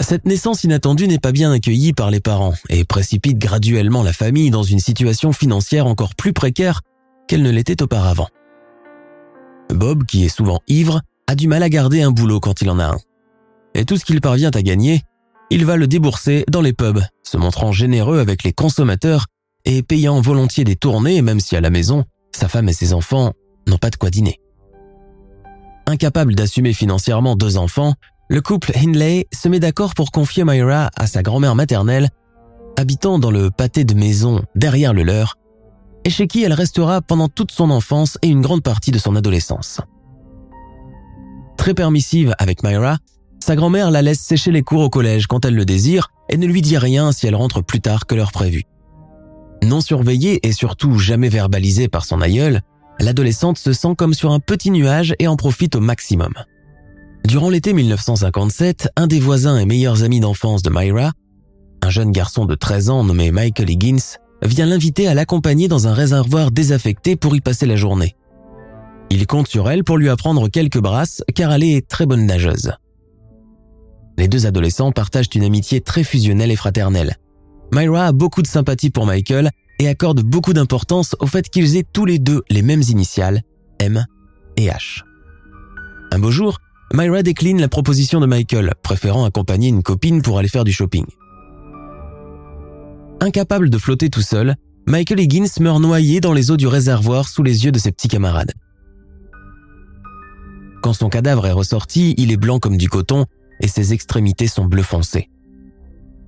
Cette 0.00 0.26
naissance 0.26 0.64
inattendue 0.64 1.06
n'est 1.06 1.18
pas 1.18 1.32
bien 1.32 1.52
accueillie 1.52 1.92
par 1.92 2.10
les 2.10 2.20
parents 2.20 2.54
et 2.68 2.84
précipite 2.84 3.38
graduellement 3.38 4.02
la 4.02 4.12
famille 4.12 4.50
dans 4.50 4.62
une 4.62 4.80
situation 4.80 5.32
financière 5.32 5.86
encore 5.86 6.14
plus 6.14 6.32
précaire 6.32 6.80
qu'elle 7.28 7.42
ne 7.42 7.50
l'était 7.50 7.82
auparavant. 7.82 8.28
Bob, 9.70 10.04
qui 10.04 10.24
est 10.24 10.28
souvent 10.28 10.60
ivre, 10.66 11.00
a 11.26 11.34
du 11.34 11.48
mal 11.48 11.62
à 11.62 11.68
garder 11.68 12.02
un 12.02 12.10
boulot 12.10 12.40
quand 12.40 12.60
il 12.60 12.70
en 12.70 12.78
a 12.78 12.86
un. 12.86 12.98
Et 13.74 13.84
tout 13.84 13.96
ce 13.96 14.04
qu'il 14.04 14.20
parvient 14.20 14.50
à 14.50 14.62
gagner, 14.62 15.02
il 15.50 15.64
va 15.64 15.76
le 15.76 15.86
débourser 15.86 16.44
dans 16.48 16.60
les 16.60 16.72
pubs, 16.72 17.02
se 17.22 17.36
montrant 17.36 17.72
généreux 17.72 18.18
avec 18.18 18.42
les 18.42 18.52
consommateurs 18.52 19.26
et 19.64 19.82
payant 19.82 20.20
volontiers 20.20 20.64
des 20.64 20.76
tournées 20.76 21.22
même 21.22 21.40
si 21.40 21.56
à 21.56 21.60
la 21.60 21.70
maison, 21.70 22.04
sa 22.32 22.48
femme 22.48 22.68
et 22.68 22.72
ses 22.72 22.92
enfants 22.92 23.32
n'ont 23.66 23.78
pas 23.78 23.90
de 23.90 23.96
quoi 23.96 24.10
dîner. 24.10 24.40
Incapable 25.86 26.34
d'assumer 26.34 26.72
financièrement 26.72 27.36
deux 27.36 27.56
enfants, 27.56 27.94
le 28.28 28.40
couple 28.40 28.72
Hindley 28.76 29.26
se 29.32 29.48
met 29.48 29.60
d'accord 29.60 29.94
pour 29.94 30.10
confier 30.10 30.44
Myra 30.44 30.90
à 30.96 31.06
sa 31.06 31.22
grand-mère 31.22 31.54
maternelle, 31.54 32.08
habitant 32.76 33.18
dans 33.18 33.30
le 33.30 33.50
pâté 33.50 33.84
de 33.84 33.94
maison 33.94 34.42
derrière 34.54 34.94
le 34.94 35.02
leur, 35.02 35.36
et 36.04 36.10
chez 36.10 36.26
qui 36.26 36.42
elle 36.42 36.52
restera 36.52 37.00
pendant 37.00 37.28
toute 37.28 37.52
son 37.52 37.70
enfance 37.70 38.18
et 38.22 38.28
une 38.28 38.40
grande 38.40 38.62
partie 38.62 38.90
de 38.90 38.98
son 38.98 39.16
adolescence. 39.16 39.80
Très 41.56 41.74
permissive 41.74 42.34
avec 42.38 42.62
Myra, 42.62 42.98
sa 43.40 43.56
grand-mère 43.56 43.90
la 43.90 44.02
laisse 44.02 44.20
sécher 44.20 44.50
les 44.50 44.62
cours 44.62 44.82
au 44.82 44.90
collège 44.90 45.26
quand 45.26 45.44
elle 45.44 45.54
le 45.54 45.64
désire 45.64 46.08
et 46.28 46.36
ne 46.36 46.46
lui 46.46 46.62
dit 46.62 46.78
rien 46.78 47.12
si 47.12 47.26
elle 47.26 47.36
rentre 47.36 47.62
plus 47.62 47.80
tard 47.80 48.06
que 48.06 48.14
l'heure 48.14 48.32
prévue. 48.32 48.64
Non 49.64 49.80
surveillée 49.80 50.46
et 50.46 50.52
surtout 50.52 50.98
jamais 50.98 51.30
verbalisée 51.30 51.88
par 51.88 52.04
son 52.04 52.20
aïeul, 52.20 52.60
l'adolescente 53.00 53.56
se 53.56 53.72
sent 53.72 53.94
comme 53.96 54.12
sur 54.12 54.30
un 54.32 54.38
petit 54.38 54.70
nuage 54.70 55.14
et 55.18 55.26
en 55.26 55.36
profite 55.36 55.74
au 55.74 55.80
maximum. 55.80 56.34
Durant 57.26 57.48
l'été 57.48 57.72
1957, 57.72 58.90
un 58.96 59.06
des 59.06 59.20
voisins 59.20 59.56
et 59.56 59.64
meilleurs 59.64 60.02
amis 60.02 60.20
d'enfance 60.20 60.62
de 60.62 60.68
Myra, 60.70 61.12
un 61.82 61.88
jeune 61.88 62.12
garçon 62.12 62.44
de 62.44 62.54
13 62.54 62.90
ans 62.90 63.04
nommé 63.04 63.30
Michael 63.30 63.70
Higgins, 63.70 64.18
vient 64.42 64.66
l'inviter 64.66 65.08
à 65.08 65.14
l'accompagner 65.14 65.66
dans 65.66 65.88
un 65.88 65.94
réservoir 65.94 66.50
désaffecté 66.50 67.16
pour 67.16 67.34
y 67.34 67.40
passer 67.40 67.64
la 67.64 67.76
journée. 67.76 68.16
Il 69.08 69.26
compte 69.26 69.48
sur 69.48 69.70
elle 69.70 69.82
pour 69.82 69.96
lui 69.96 70.10
apprendre 70.10 70.48
quelques 70.48 70.80
brasses 70.80 71.22
car 71.34 71.50
elle 71.52 71.64
est 71.64 71.88
très 71.88 72.04
bonne 72.04 72.26
nageuse. 72.26 72.72
Les 74.18 74.28
deux 74.28 74.44
adolescents 74.44 74.92
partagent 74.92 75.30
une 75.34 75.44
amitié 75.44 75.80
très 75.80 76.04
fusionnelle 76.04 76.50
et 76.50 76.56
fraternelle. 76.56 77.16
Myra 77.72 78.06
a 78.06 78.12
beaucoup 78.12 78.42
de 78.42 78.46
sympathie 78.46 78.90
pour 78.90 79.06
Michael 79.06 79.50
et 79.78 79.88
accorde 79.88 80.22
beaucoup 80.22 80.52
d'importance 80.52 81.16
au 81.20 81.26
fait 81.26 81.48
qu'ils 81.48 81.76
aient 81.76 81.86
tous 81.92 82.04
les 82.04 82.18
deux 82.18 82.42
les 82.50 82.62
mêmes 82.62 82.82
initiales, 82.88 83.42
M 83.80 84.06
et 84.56 84.68
H. 84.68 85.02
Un 86.12 86.18
beau 86.18 86.30
jour, 86.30 86.58
Myra 86.92 87.22
décline 87.22 87.60
la 87.60 87.68
proposition 87.68 88.20
de 88.20 88.26
Michael, 88.26 88.72
préférant 88.82 89.24
accompagner 89.24 89.68
une 89.68 89.82
copine 89.82 90.22
pour 90.22 90.38
aller 90.38 90.48
faire 90.48 90.64
du 90.64 90.72
shopping. 90.72 91.06
Incapable 93.20 93.70
de 93.70 93.78
flotter 93.78 94.10
tout 94.10 94.22
seul, 94.22 94.54
Michael 94.86 95.20
Higgins 95.20 95.48
meurt 95.60 95.80
noyé 95.80 96.20
dans 96.20 96.32
les 96.32 96.50
eaux 96.50 96.56
du 96.56 96.66
réservoir 96.66 97.26
sous 97.28 97.42
les 97.42 97.64
yeux 97.64 97.72
de 97.72 97.78
ses 97.78 97.90
petits 97.90 98.08
camarades. 98.08 98.52
Quand 100.82 100.92
son 100.92 101.08
cadavre 101.08 101.46
est 101.46 101.52
ressorti, 101.52 102.14
il 102.18 102.30
est 102.30 102.36
blanc 102.36 102.58
comme 102.58 102.76
du 102.76 102.90
coton 102.90 103.24
et 103.60 103.68
ses 103.68 103.94
extrémités 103.94 104.46
sont 104.46 104.66
bleu 104.66 104.82
foncé. 104.82 105.30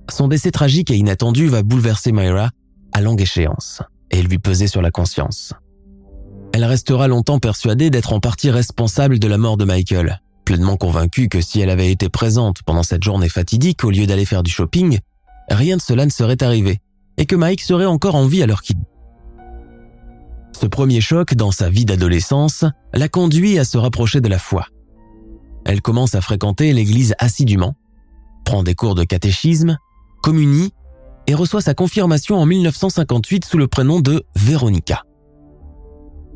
Son 0.09 0.27
décès 0.27 0.51
tragique 0.51 0.91
et 0.91 0.95
inattendu 0.95 1.47
va 1.47 1.63
bouleverser 1.63 2.11
Myra 2.11 2.51
à 2.93 3.01
longue 3.01 3.21
échéance 3.21 3.81
et 4.11 4.21
lui 4.21 4.39
peser 4.39 4.67
sur 4.67 4.81
la 4.81 4.91
conscience. 4.91 5.53
Elle 6.53 6.65
restera 6.65 7.07
longtemps 7.07 7.39
persuadée 7.39 7.89
d'être 7.89 8.13
en 8.13 8.19
partie 8.19 8.49
responsable 8.49 9.19
de 9.19 9.27
la 9.27 9.37
mort 9.37 9.57
de 9.57 9.65
Michael, 9.65 10.21
pleinement 10.45 10.77
convaincue 10.77 11.27
que 11.27 11.41
si 11.41 11.59
elle 11.59 11.69
avait 11.69 11.91
été 11.91 12.09
présente 12.09 12.63
pendant 12.63 12.83
cette 12.83 13.03
journée 13.03 13.29
fatidique 13.29 13.83
au 13.83 13.91
lieu 13.91 14.07
d'aller 14.07 14.25
faire 14.25 14.43
du 14.43 14.51
shopping, 14.51 14.99
rien 15.49 15.77
de 15.77 15.81
cela 15.81 16.05
ne 16.05 16.11
serait 16.11 16.41
arrivé 16.41 16.79
et 17.17 17.25
que 17.25 17.35
Mike 17.35 17.61
serait 17.61 17.85
encore 17.85 18.15
en 18.15 18.27
vie 18.27 18.45
leur 18.45 18.61
qu'il. 18.61 18.77
Ce 20.59 20.65
premier 20.65 21.01
choc 21.01 21.35
dans 21.35 21.51
sa 21.51 21.69
vie 21.69 21.85
d'adolescence 21.85 22.65
la 22.93 23.09
conduit 23.09 23.59
à 23.59 23.65
se 23.65 23.77
rapprocher 23.77 24.21
de 24.21 24.29
la 24.29 24.39
foi. 24.39 24.65
Elle 25.65 25.81
commence 25.81 26.15
à 26.15 26.21
fréquenter 26.21 26.73
l'église 26.73 27.13
assidûment, 27.19 27.75
prend 28.45 28.63
des 28.63 28.73
cours 28.73 28.95
de 28.95 29.03
catéchisme, 29.03 29.77
communie 30.27 30.73
et 31.25 31.35
reçoit 31.35 31.61
sa 31.61 31.73
confirmation 31.73 32.35
en 32.35 32.45
1958 32.45 33.45
sous 33.45 33.57
le 33.57 33.69
prénom 33.69 34.01
de 34.01 34.25
Véronica. 34.35 35.03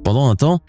Pendant 0.05 0.29
un 0.29 0.35
temps, 0.37 0.61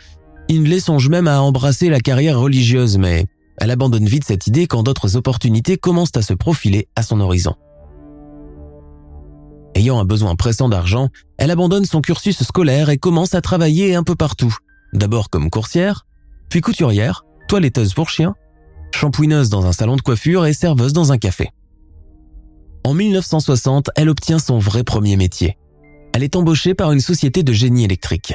Hindley 0.51 0.81
songe 0.81 1.09
même 1.09 1.29
à 1.29 1.41
embrasser 1.41 1.89
la 1.89 2.01
carrière 2.01 2.41
religieuse, 2.41 2.99
mais 2.99 3.27
elle 3.59 3.71
abandonne 3.71 4.07
vite 4.07 4.25
cette 4.25 4.49
idée 4.49 4.67
quand 4.67 4.83
d'autres 4.83 5.15
opportunités 5.15 5.77
commencent 5.77 6.17
à 6.17 6.23
se 6.23 6.35
profiler 6.35 6.89
à 6.97 7.05
son 7.05 7.21
horizon. 7.21 7.55
Ayant 9.77 10.01
un 10.01 10.05
besoin 10.05 10.35
pressant 10.35 10.69
d'argent, 10.69 11.09
elle 11.39 11.53
abandonne 11.53 11.85
son 11.85 12.01
cursus 12.01 12.43
scolaire 12.43 12.91
et 12.91 12.99
commence 12.99 13.37
à 13.37 13.41
travailler 13.41 13.95
un 13.95 14.03
peu 14.03 14.17
partout. 14.17 14.57
D'abord 14.95 15.31
comme 15.31 15.49
coursière, 15.49 16.07
puis 16.49 16.61
couturière, 16.61 17.25
toiletteuse 17.47 17.95
pour 17.95 18.11
chiens, 18.11 18.35
shampouineuse 18.93 19.49
dans 19.49 19.65
un 19.65 19.73
salon 19.73 19.95
de 19.95 20.03
coiffure 20.03 20.45
et 20.45 20.55
serveuse 20.55 20.93
dans 20.93 21.13
un 21.13 21.19
café. 21.19 21.53
En 22.85 22.95
1960, 22.95 23.91
elle 23.95 24.09
obtient 24.09 24.39
son 24.39 24.59
vrai 24.59 24.83
premier 24.83 25.17
métier. 25.17 25.57
Elle 26.13 26.25
est 26.25 26.37
embauchée 26.37 26.75
par 26.75 26.93
une 26.93 27.01
société 27.01 27.43
de 27.43 27.53
génie 27.53 27.85
électrique. 27.85 28.35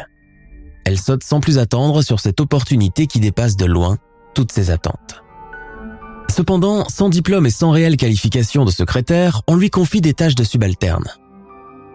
Elle 0.85 0.97
saute 0.97 1.23
sans 1.23 1.41
plus 1.41 1.57
attendre 1.57 2.01
sur 2.01 2.21
cette 2.21 2.39
opportunité 2.39 3.07
qui 3.07 3.19
dépasse 3.19 3.57
de 3.57 3.65
loin 3.65 3.97
toutes 4.33 4.51
ses 4.51 4.71
attentes. 4.71 5.21
Cependant, 6.33 6.87
sans 6.87 7.09
diplôme 7.09 7.45
et 7.45 7.51
sans 7.51 7.71
réelle 7.71 7.97
qualification 7.97 8.63
de 8.63 8.71
secrétaire, 8.71 9.41
on 9.47 9.55
lui 9.55 9.69
confie 9.69 10.01
des 10.01 10.13
tâches 10.13 10.35
de 10.35 10.43
subalterne. 10.43 11.07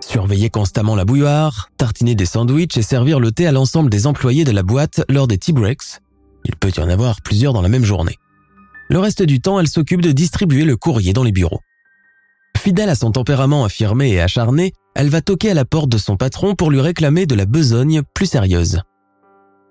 Surveiller 0.00 0.50
constamment 0.50 0.96
la 0.96 1.04
bouilloire, 1.04 1.70
tartiner 1.78 2.14
des 2.14 2.26
sandwichs 2.26 2.76
et 2.76 2.82
servir 2.82 3.18
le 3.20 3.32
thé 3.32 3.46
à 3.46 3.52
l'ensemble 3.52 3.88
des 3.88 4.06
employés 4.06 4.44
de 4.44 4.50
la 4.50 4.62
boîte 4.62 5.02
lors 5.08 5.26
des 5.26 5.38
tea 5.38 5.52
breaks. 5.52 6.00
Il 6.44 6.56
peut 6.56 6.72
y 6.76 6.80
en 6.80 6.88
avoir 6.88 7.22
plusieurs 7.22 7.52
dans 7.52 7.62
la 7.62 7.68
même 7.68 7.84
journée. 7.84 8.16
Le 8.90 8.98
reste 8.98 9.22
du 9.22 9.40
temps, 9.40 9.58
elle 9.58 9.68
s'occupe 9.68 10.02
de 10.02 10.12
distribuer 10.12 10.64
le 10.64 10.76
courrier 10.76 11.12
dans 11.12 11.22
les 11.22 11.32
bureaux. 11.32 11.60
Fidèle 12.58 12.90
à 12.90 12.94
son 12.94 13.10
tempérament 13.10 13.64
affirmé 13.64 14.10
et 14.10 14.20
acharné, 14.20 14.72
elle 14.94 15.08
va 15.08 15.20
toquer 15.20 15.50
à 15.50 15.54
la 15.54 15.64
porte 15.64 15.88
de 15.88 15.98
son 15.98 16.16
patron 16.16 16.54
pour 16.54 16.70
lui 16.70 16.80
réclamer 16.80 17.26
de 17.26 17.34
la 17.34 17.46
besogne 17.46 18.02
plus 18.14 18.26
sérieuse. 18.26 18.82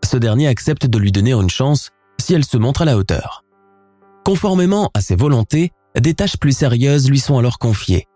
Ce 0.04 0.18
dernier 0.18 0.48
accepte 0.48 0.88
de 0.88 0.98
lui 0.98 1.12
donner 1.12 1.34
une 1.34 1.50
chance 1.50 1.92
si 2.20 2.34
elle 2.34 2.44
se 2.44 2.58
montre 2.58 2.82
à 2.82 2.86
la 2.86 2.98
hauteur. 2.98 3.44
Conformément 4.26 4.90
à 4.94 5.02
ses 5.02 5.16
volontés, 5.16 5.72
des 6.00 6.14
tâches 6.14 6.38
plus 6.38 6.52
sérieuses 6.56 7.10
lui 7.10 7.20
sont 7.20 7.38
alors 7.38 7.60
confiées. 7.60 8.08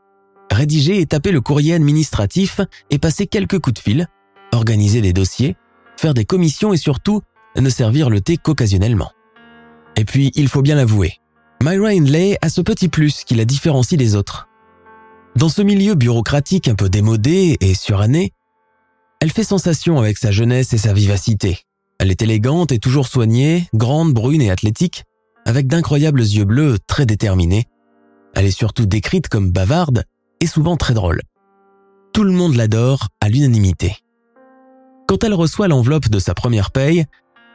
Rédiger 0.52 1.00
et 1.00 1.06
taper 1.06 1.32
le 1.32 1.42
courrier 1.42 1.74
administratif 1.74 2.62
et 2.90 3.00
passer 3.00 3.28
quelques 3.28 3.60
coups 3.60 3.76
de 3.76 3.80
fil, 3.80 4.08
organiser 4.52 5.02
des 5.02 5.14
dossiers, 5.14 5.56
faire 5.98 6.14
des 6.14 6.26
commissions 6.26 6.74
et 6.74 6.78
surtout 6.78 7.22
ne 7.56 7.70
servir 7.70 8.10
le 8.10 8.22
thé 8.22 8.38
qu'occasionnellement. 8.38 9.12
Et 9.96 10.06
puis, 10.06 10.32
il 10.36 10.50
faut 10.50 10.62
bien 10.62 10.76
l'avouer, 10.76 11.20
Myra 11.64 11.90
Hindley 11.90 12.38
a 12.42 12.50
ce 12.50 12.62
petit 12.62 12.90
plus 12.90 13.24
qui 13.24 13.34
la 13.34 13.46
différencie 13.46 13.98
des 13.98 14.16
autres. 14.16 14.48
Dans 15.36 15.50
ce 15.50 15.62
milieu 15.62 15.96
bureaucratique 15.96 16.70
un 16.70 16.76
peu 16.76 16.88
démodé 16.88 17.58
et 17.60 17.76
suranné, 17.76 18.32
elle 19.20 19.32
fait 19.32 19.44
sensation 19.44 19.98
avec 20.00 20.18
sa 20.18 20.32
jeunesse 20.32 20.72
et 20.72 20.78
sa 20.78 20.94
vivacité. 20.94 21.60
Elle 22.00 22.10
est 22.10 22.22
élégante 22.22 22.72
et 22.72 22.80
toujours 22.80 23.08
soignée, 23.08 23.68
grande, 23.74 24.14
brune 24.14 24.42
et 24.42 24.50
athlétique, 24.50 25.04
avec 25.46 25.68
d'incroyables 25.68 26.22
yeux 26.22 26.46
bleus 26.46 26.78
très 26.88 27.06
déterminés. 27.06 27.66
Elle 28.34 28.46
est 28.46 28.58
surtout 28.58 28.86
décrite 28.86 29.28
comme 29.28 29.52
bavarde 29.52 30.06
et 30.40 30.48
souvent 30.48 30.78
très 30.78 30.94
drôle. 30.94 31.22
Tout 32.14 32.24
le 32.24 32.32
monde 32.32 32.56
l'adore 32.56 33.10
à 33.20 33.28
l'unanimité. 33.28 33.98
Quand 35.06 35.24
elle 35.26 35.34
reçoit 35.34 35.68
l'enveloppe 35.68 36.10
de 36.10 36.20
sa 36.20 36.34
première 36.34 36.72
paye, 36.72 37.06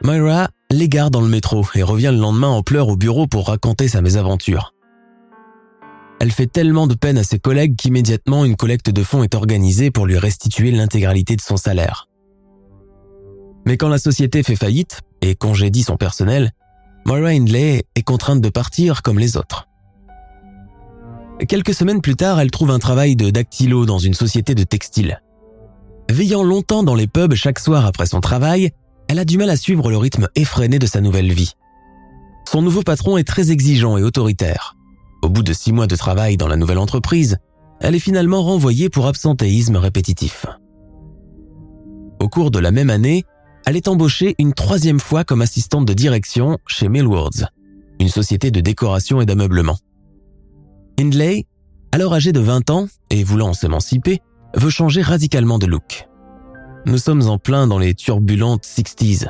Myra 0.03 0.49
l'égare 0.69 1.09
dans 1.09 1.21
le 1.21 1.27
métro 1.27 1.65
et 1.73 1.83
revient 1.83 2.11
le 2.13 2.21
lendemain 2.21 2.47
en 2.49 2.61
pleurs 2.61 2.89
au 2.89 2.95
bureau 2.95 3.25
pour 3.25 3.47
raconter 3.47 3.87
sa 3.87 4.01
mésaventure. 4.01 4.73
Elle 6.21 6.29
fait 6.29 6.45
tellement 6.45 6.85
de 6.85 6.93
peine 6.93 7.17
à 7.17 7.23
ses 7.23 7.39
collègues 7.39 7.75
qu'immédiatement 7.75 8.45
une 8.45 8.55
collecte 8.55 8.91
de 8.91 9.01
fonds 9.01 9.23
est 9.23 9.33
organisée 9.33 9.89
pour 9.89 10.05
lui 10.05 10.19
restituer 10.19 10.69
l'intégralité 10.69 11.35
de 11.35 11.41
son 11.41 11.57
salaire. 11.57 12.07
Mais 13.65 13.75
quand 13.75 13.89
la 13.89 13.97
société 13.97 14.43
fait 14.43 14.55
faillite 14.55 14.99
et 15.23 15.33
congédie 15.33 15.81
son 15.81 15.97
personnel, 15.97 16.51
Myra 17.07 17.29
Hindley 17.29 17.85
est 17.95 18.03
contrainte 18.03 18.39
de 18.39 18.49
partir 18.49 19.01
comme 19.01 19.17
les 19.17 19.35
autres. 19.35 19.67
Quelques 21.47 21.73
semaines 21.73 22.01
plus 22.01 22.15
tard, 22.15 22.39
elle 22.39 22.51
trouve 22.51 22.69
un 22.69 22.77
travail 22.77 23.15
de 23.15 23.31
dactylo 23.31 23.87
dans 23.87 23.97
une 23.97 24.13
société 24.13 24.53
de 24.53 24.63
textile. 24.63 25.23
Veillant 26.07 26.43
longtemps 26.43 26.83
dans 26.83 26.93
les 26.93 27.07
pubs 27.07 27.33
chaque 27.33 27.57
soir 27.57 27.87
après 27.87 28.05
son 28.05 28.21
travail, 28.21 28.69
elle 29.07 29.17
a 29.17 29.25
du 29.25 29.39
mal 29.39 29.49
à 29.49 29.57
suivre 29.57 29.89
le 29.89 29.97
rythme 29.97 30.27
effréné 30.35 30.77
de 30.77 30.85
sa 30.85 31.01
nouvelle 31.01 31.33
vie. 31.33 31.53
Son 32.47 32.61
nouveau 32.61 32.83
patron 32.83 33.17
est 33.17 33.27
très 33.27 33.49
exigeant 33.49 33.97
et 33.97 34.03
autoritaire. 34.03 34.75
Au 35.23 35.29
bout 35.29 35.43
de 35.43 35.53
six 35.53 35.71
mois 35.71 35.87
de 35.87 35.95
travail 35.95 36.37
dans 36.37 36.47
la 36.47 36.57
nouvelle 36.57 36.77
entreprise, 36.77 37.37
elle 37.79 37.95
est 37.95 37.99
finalement 37.99 38.43
renvoyée 38.43 38.89
pour 38.89 39.07
absentéisme 39.07 39.75
répétitif. 39.77 40.45
Au 42.19 42.27
cours 42.29 42.51
de 42.51 42.59
la 42.59 42.71
même 42.71 42.89
année, 42.89 43.23
elle 43.65 43.75
est 43.75 43.87
embauchée 43.87 44.35
une 44.39 44.53
troisième 44.53 44.99
fois 44.99 45.23
comme 45.23 45.41
assistante 45.41 45.85
de 45.85 45.93
direction 45.93 46.57
chez 46.67 46.89
Millwards, 46.89 47.49
une 47.99 48.09
société 48.09 48.51
de 48.51 48.61
décoration 48.61 49.21
et 49.21 49.25
d'ameublement. 49.25 49.77
Hindley, 50.99 51.45
alors 51.91 52.13
âgée 52.13 52.31
de 52.31 52.39
20 52.39 52.69
ans 52.69 52.87
et 53.09 53.23
voulant 53.23 53.53
s'émanciper, 53.53 54.19
veut 54.55 54.69
changer 54.69 55.01
radicalement 55.01 55.59
de 55.59 55.65
look. 55.65 56.07
Nous 56.85 56.97
sommes 56.97 57.27
en 57.27 57.37
plein 57.37 57.67
dans 57.67 57.77
les 57.77 57.93
turbulentes 57.93 58.65
60s. 58.65 59.27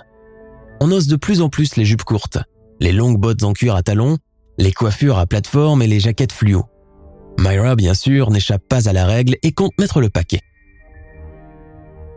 On 0.80 0.92
ose 0.92 1.08
de 1.08 1.16
plus 1.16 1.42
en 1.42 1.50
plus 1.50 1.76
les 1.76 1.86
jupes 1.86 2.04
courtes, 2.04 2.40
les 2.80 2.94
longues 2.94 3.20
bottes 3.20 3.44
en 3.44 3.54
cuir 3.54 3.76
à 3.76 3.84
talons, 3.84 4.18
les 4.62 4.72
coiffures 4.72 5.18
à 5.18 5.26
plateforme 5.26 5.82
et 5.82 5.88
les 5.88 6.00
jaquettes 6.00 6.32
fluo. 6.32 6.66
Myra, 7.40 7.76
bien 7.76 7.96
sûr, 7.96 8.30
n'échappe 8.30 8.62
pas 8.70 8.88
à 8.88 8.94
la 8.94 9.06
règle 9.06 9.36
et 9.42 9.52
compte 9.52 9.72
mettre 9.80 10.00
le 10.00 10.10
paquet. 10.10 10.42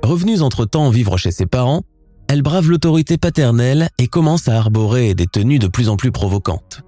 Revenue 0.02 0.42
entre-temps 0.42 0.90
vivre 0.90 1.16
chez 1.16 1.30
ses 1.30 1.46
parents, 1.46 1.82
elle 2.28 2.42
brave 2.42 2.68
l'autorité 2.68 3.16
paternelle 3.16 3.88
et 3.98 4.08
commence 4.08 4.48
à 4.48 4.58
arborer 4.58 5.14
des 5.14 5.26
tenues 5.26 5.58
de 5.58 5.68
plus 5.68 5.88
en 5.88 5.96
plus 5.96 6.12
provocantes. 6.12 6.82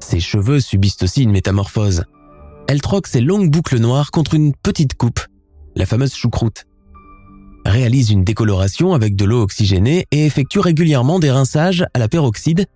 Ses 0.00 0.18
cheveux 0.18 0.58
subissent 0.58 1.02
aussi 1.02 1.22
une 1.22 1.30
métamorphose. 1.30 2.04
Elle 2.68 2.82
troque 2.82 3.06
ses 3.06 3.20
longues 3.20 3.50
boucles 3.50 3.78
noires 3.78 4.10
contre 4.10 4.34
une 4.34 4.52
petite 4.52 4.94
coupe, 4.94 5.20
la 5.76 5.86
fameuse 5.86 6.14
choucroute. 6.14 6.64
Réalise 7.66 8.10
une 8.10 8.24
décoloration 8.24 8.94
avec 8.94 9.14
de 9.14 9.24
l'eau 9.24 9.42
oxygénée 9.42 10.06
et 10.10 10.26
effectue 10.26 10.58
régulièrement 10.58 11.20
des 11.20 11.30
rinçages 11.30 11.86
à 11.94 11.98
la 12.00 12.08
peroxyde 12.08 12.66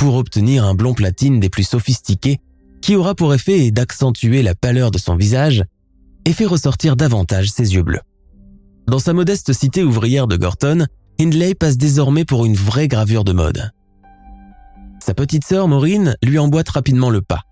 pour 0.00 0.14
obtenir 0.14 0.64
un 0.64 0.74
blond 0.74 0.94
platine 0.94 1.40
des 1.40 1.50
plus 1.50 1.62
sophistiqués 1.62 2.38
qui 2.80 2.96
aura 2.96 3.14
pour 3.14 3.34
effet 3.34 3.70
d'accentuer 3.70 4.42
la 4.42 4.54
pâleur 4.54 4.90
de 4.90 4.96
son 4.96 5.14
visage 5.14 5.62
et 6.24 6.32
fait 6.32 6.46
ressortir 6.46 6.96
davantage 6.96 7.50
ses 7.50 7.74
yeux 7.74 7.82
bleus. 7.82 8.00
Dans 8.88 8.98
sa 8.98 9.12
modeste 9.12 9.52
cité 9.52 9.84
ouvrière 9.84 10.26
de 10.26 10.38
Gorton, 10.38 10.86
Hindley 11.20 11.54
passe 11.54 11.76
désormais 11.76 12.24
pour 12.24 12.46
une 12.46 12.54
vraie 12.54 12.88
gravure 12.88 13.24
de 13.24 13.34
mode. 13.34 13.72
Sa 15.04 15.12
petite 15.12 15.44
sœur 15.44 15.68
Maureen 15.68 16.16
lui 16.24 16.38
emboîte 16.38 16.70
rapidement 16.70 17.10
le 17.10 17.20
pas. 17.20 17.42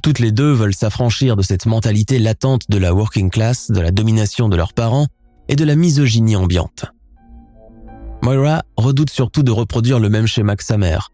Toutes 0.00 0.20
les 0.20 0.30
deux 0.30 0.52
veulent 0.52 0.76
s'affranchir 0.76 1.34
de 1.34 1.42
cette 1.42 1.66
mentalité 1.66 2.20
latente 2.20 2.66
de 2.68 2.78
la 2.78 2.94
working 2.94 3.30
class, 3.30 3.72
de 3.72 3.80
la 3.80 3.90
domination 3.90 4.48
de 4.48 4.54
leurs 4.54 4.74
parents 4.74 5.08
et 5.48 5.56
de 5.56 5.64
la 5.64 5.74
misogynie 5.74 6.36
ambiante. 6.36 6.84
Moira 8.22 8.62
redoute 8.76 9.10
surtout 9.10 9.42
de 9.42 9.50
reproduire 9.50 9.98
le 9.98 10.08
même 10.08 10.28
schéma 10.28 10.54
que 10.54 10.64
sa 10.64 10.78
mère, 10.78 11.10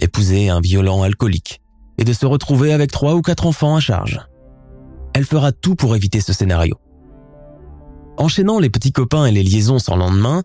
épouser 0.00 0.48
un 0.48 0.60
violent 0.60 1.02
alcoolique 1.02 1.60
et 1.98 2.04
de 2.04 2.12
se 2.12 2.26
retrouver 2.26 2.72
avec 2.72 2.90
trois 2.90 3.14
ou 3.14 3.22
quatre 3.22 3.46
enfants 3.46 3.76
à 3.76 3.80
charge. 3.80 4.20
Elle 5.14 5.24
fera 5.24 5.52
tout 5.52 5.74
pour 5.74 5.96
éviter 5.96 6.20
ce 6.20 6.32
scénario. 6.32 6.76
Enchaînant 8.18 8.58
les 8.58 8.70
petits 8.70 8.92
copains 8.92 9.26
et 9.26 9.32
les 9.32 9.42
liaisons 9.42 9.78
sans 9.78 9.96
lendemain, 9.96 10.42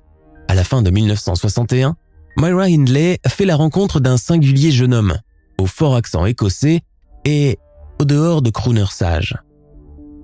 à 0.48 0.56
la 0.56 0.64
fin 0.64 0.82
de 0.82 0.90
1961, 0.90 1.96
Myra 2.38 2.64
Hindley 2.64 3.20
fait 3.28 3.46
la 3.46 3.56
rencontre 3.56 4.00
d'un 4.00 4.18
singulier 4.18 4.72
jeune 4.72 4.94
homme, 4.94 5.18
au 5.58 5.66
fort 5.66 5.96
accent 5.96 6.26
écossais 6.26 6.82
et 7.26 7.60
au 8.00 8.06
dehors 8.06 8.42
de 8.42 8.50
crooner 8.50 8.86
sage. 8.90 9.38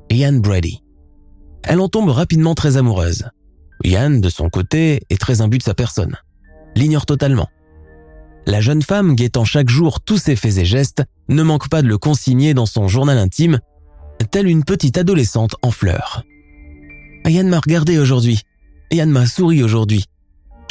Ian 0.10 0.40
Brady. 0.40 0.84
Elle 1.64 1.82
en 1.82 1.90
tombe 1.90 2.10
rapidement 2.10 2.56
très 2.56 2.78
amoureuse. 2.78 3.30
Ian, 3.84 4.12
de 4.12 4.30
son 4.30 4.50
côté, 4.50 5.02
est 5.10 5.20
très 5.20 5.42
imbu 5.42 5.58
de 5.58 5.64
sa 5.64 5.74
personne. 5.74 6.16
L'ignore 6.76 7.06
totalement. 7.06 7.50
La 8.48 8.62
jeune 8.62 8.82
femme, 8.82 9.14
guettant 9.14 9.44
chaque 9.44 9.68
jour 9.68 10.00
tous 10.00 10.18
ses 10.18 10.38
faits 10.38 10.58
et 10.58 10.64
gestes, 10.64 11.04
ne 11.28 11.44
manque 11.44 11.68
pas 11.68 11.82
de 11.82 11.88
le 11.88 11.98
consigner 11.98 12.54
dans 12.54 12.66
son 12.66 12.88
journal 12.88 13.18
intime, 13.18 13.60
telle 14.32 14.48
une 14.48 14.64
petite 14.64 14.98
adolescente 14.98 15.58
en 15.62 15.70
fleurs. 15.70 16.24
Ian 17.26 17.44
m'a 17.44 17.60
regardé 17.60 18.00
aujourd'hui. 18.00 18.40
Ian 18.90 19.08
m'a 19.08 19.26
souri 19.26 19.64
aujourd'hui. 19.64 20.06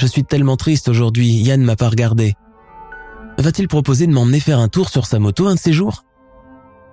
Je 0.00 0.06
suis 0.06 0.24
tellement 0.24 0.56
triste 0.56 0.88
aujourd'hui, 0.88 1.28
Yann 1.28 1.62
m'a 1.62 1.76
pas 1.76 1.90
regardé. 1.90 2.32
Va-t-il 3.38 3.68
proposer 3.68 4.06
de 4.06 4.12
m'emmener 4.12 4.40
faire 4.40 4.58
un 4.58 4.68
tour 4.68 4.88
sur 4.88 5.04
sa 5.04 5.18
moto 5.18 5.46
un 5.46 5.54
de 5.54 5.60
ces 5.60 5.74
jours? 5.74 6.02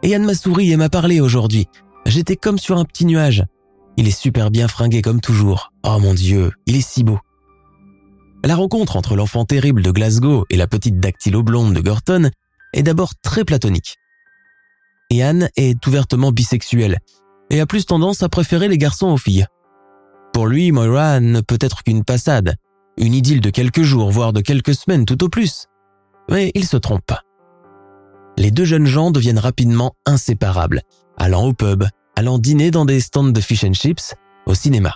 Yann 0.03 0.25
m'a 0.25 0.35
souri 0.35 0.73
et 0.73 0.77
m'a 0.77 0.89
parlé 0.89 1.21
aujourd'hui. 1.21 1.67
J'étais 2.05 2.35
comme 2.35 2.59
sur 2.59 2.77
un 2.77 2.83
petit 2.83 3.05
nuage. 3.05 3.45
Il 3.95 4.05
est 4.05 4.11
super 4.11 4.51
bien 4.51 4.67
fringué 4.67 5.01
comme 5.01 5.21
toujours. 5.21 5.71
Oh 5.83 5.97
mon 6.01 6.13
Dieu, 6.13 6.51
il 6.65 6.75
est 6.75 6.85
si 6.85 7.05
beau. 7.05 7.19
La 8.45 8.55
rencontre 8.55 8.97
entre 8.97 9.15
l'enfant 9.15 9.45
terrible 9.45 9.81
de 9.81 9.91
Glasgow 9.91 10.45
et 10.49 10.57
la 10.57 10.67
petite 10.67 10.99
dactylo 10.99 11.43
blonde 11.43 11.73
de 11.73 11.79
Gorton 11.79 12.29
est 12.73 12.83
d'abord 12.83 13.13
très 13.15 13.45
platonique. 13.45 13.95
Yann 15.11 15.49
est 15.55 15.85
ouvertement 15.87 16.33
bisexuel 16.33 16.97
et 17.49 17.61
a 17.61 17.65
plus 17.65 17.85
tendance 17.85 18.21
à 18.21 18.27
préférer 18.27 18.67
les 18.67 18.77
garçons 18.77 19.07
aux 19.07 19.17
filles. 19.17 19.45
Pour 20.33 20.47
lui, 20.47 20.73
Moira 20.73 21.21
ne 21.21 21.39
peut 21.39 21.59
être 21.61 21.83
qu'une 21.83 22.03
passade, 22.03 22.55
une 22.97 23.13
idylle 23.13 23.39
de 23.39 23.49
quelques 23.49 23.83
jours, 23.83 24.11
voire 24.11 24.33
de 24.33 24.41
quelques 24.41 24.75
semaines 24.75 25.05
tout 25.05 25.23
au 25.23 25.29
plus. 25.29 25.67
Mais 26.29 26.51
il 26.53 26.65
se 26.65 26.77
trompe. 26.77 27.13
Les 28.37 28.51
deux 28.51 28.65
jeunes 28.65 28.87
gens 28.87 29.11
deviennent 29.11 29.39
rapidement 29.39 29.95
inséparables, 30.05 30.81
allant 31.17 31.45
au 31.45 31.53
pub, 31.53 31.85
allant 32.17 32.39
dîner 32.39 32.71
dans 32.71 32.85
des 32.85 32.99
stands 32.99 33.23
de 33.23 33.41
fish 33.41 33.63
and 33.63 33.73
chips, 33.73 34.15
au 34.47 34.53
cinéma. 34.53 34.95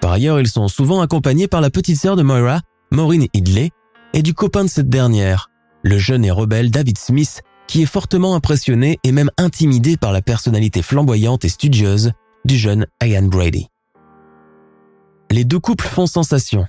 Par 0.00 0.12
ailleurs, 0.12 0.40
ils 0.40 0.48
sont 0.48 0.68
souvent 0.68 1.00
accompagnés 1.00 1.48
par 1.48 1.60
la 1.60 1.70
petite 1.70 1.98
sœur 1.98 2.16
de 2.16 2.22
Moira, 2.22 2.60
Maureen 2.90 3.26
Hidley, 3.34 3.70
et 4.12 4.22
du 4.22 4.34
copain 4.34 4.64
de 4.64 4.68
cette 4.68 4.88
dernière, 4.88 5.50
le 5.82 5.98
jeune 5.98 6.24
et 6.24 6.30
rebelle 6.30 6.70
David 6.70 6.98
Smith, 6.98 7.42
qui 7.66 7.82
est 7.82 7.86
fortement 7.86 8.34
impressionné 8.34 8.98
et 9.04 9.12
même 9.12 9.30
intimidé 9.38 9.96
par 9.96 10.12
la 10.12 10.22
personnalité 10.22 10.82
flamboyante 10.82 11.44
et 11.44 11.48
studieuse 11.48 12.12
du 12.44 12.56
jeune 12.56 12.86
Ian 13.02 13.24
Brady. 13.24 13.68
Les 15.30 15.44
deux 15.44 15.58
couples 15.58 15.86
font 15.86 16.06
sensation, 16.06 16.66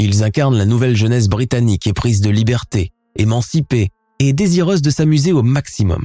ils 0.00 0.22
incarnent 0.22 0.56
la 0.56 0.64
nouvelle 0.64 0.94
jeunesse 0.94 1.28
britannique 1.28 1.88
éprise 1.88 2.20
de 2.20 2.30
liberté, 2.30 2.92
émancipée 3.16 3.88
et 4.20 4.32
désireuse 4.32 4.80
de 4.80 4.90
s'amuser 4.90 5.32
au 5.32 5.42
maximum. 5.42 6.04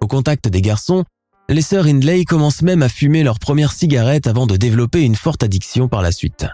Au 0.00 0.08
contact 0.08 0.48
des 0.48 0.62
garçons, 0.62 1.04
les 1.52 1.62
sœurs 1.62 1.86
Hindley 1.86 2.24
commencent 2.24 2.62
même 2.62 2.82
à 2.82 2.88
fumer 2.88 3.22
leur 3.22 3.38
première 3.38 3.72
cigarette 3.72 4.26
avant 4.26 4.46
de 4.46 4.56
développer 4.56 5.02
une 5.02 5.16
forte 5.16 5.42
addiction 5.42 5.88
par 5.88 6.02
la 6.02 6.12
suite. 6.12 6.46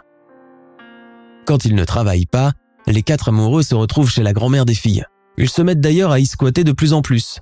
Quand 1.46 1.64
ils 1.64 1.74
ne 1.74 1.84
travaillent 1.84 2.26
pas, 2.26 2.52
les 2.86 3.02
quatre 3.02 3.28
amoureux 3.28 3.62
se 3.62 3.74
retrouvent 3.74 4.10
chez 4.10 4.22
la 4.22 4.32
grand-mère 4.32 4.64
des 4.64 4.74
filles. 4.74 5.04
Ils 5.36 5.48
se 5.48 5.62
mettent 5.62 5.80
d'ailleurs 5.80 6.10
à 6.10 6.18
y 6.18 6.26
squatter 6.26 6.64
de 6.64 6.72
plus 6.72 6.92
en 6.92 7.02
plus. 7.02 7.38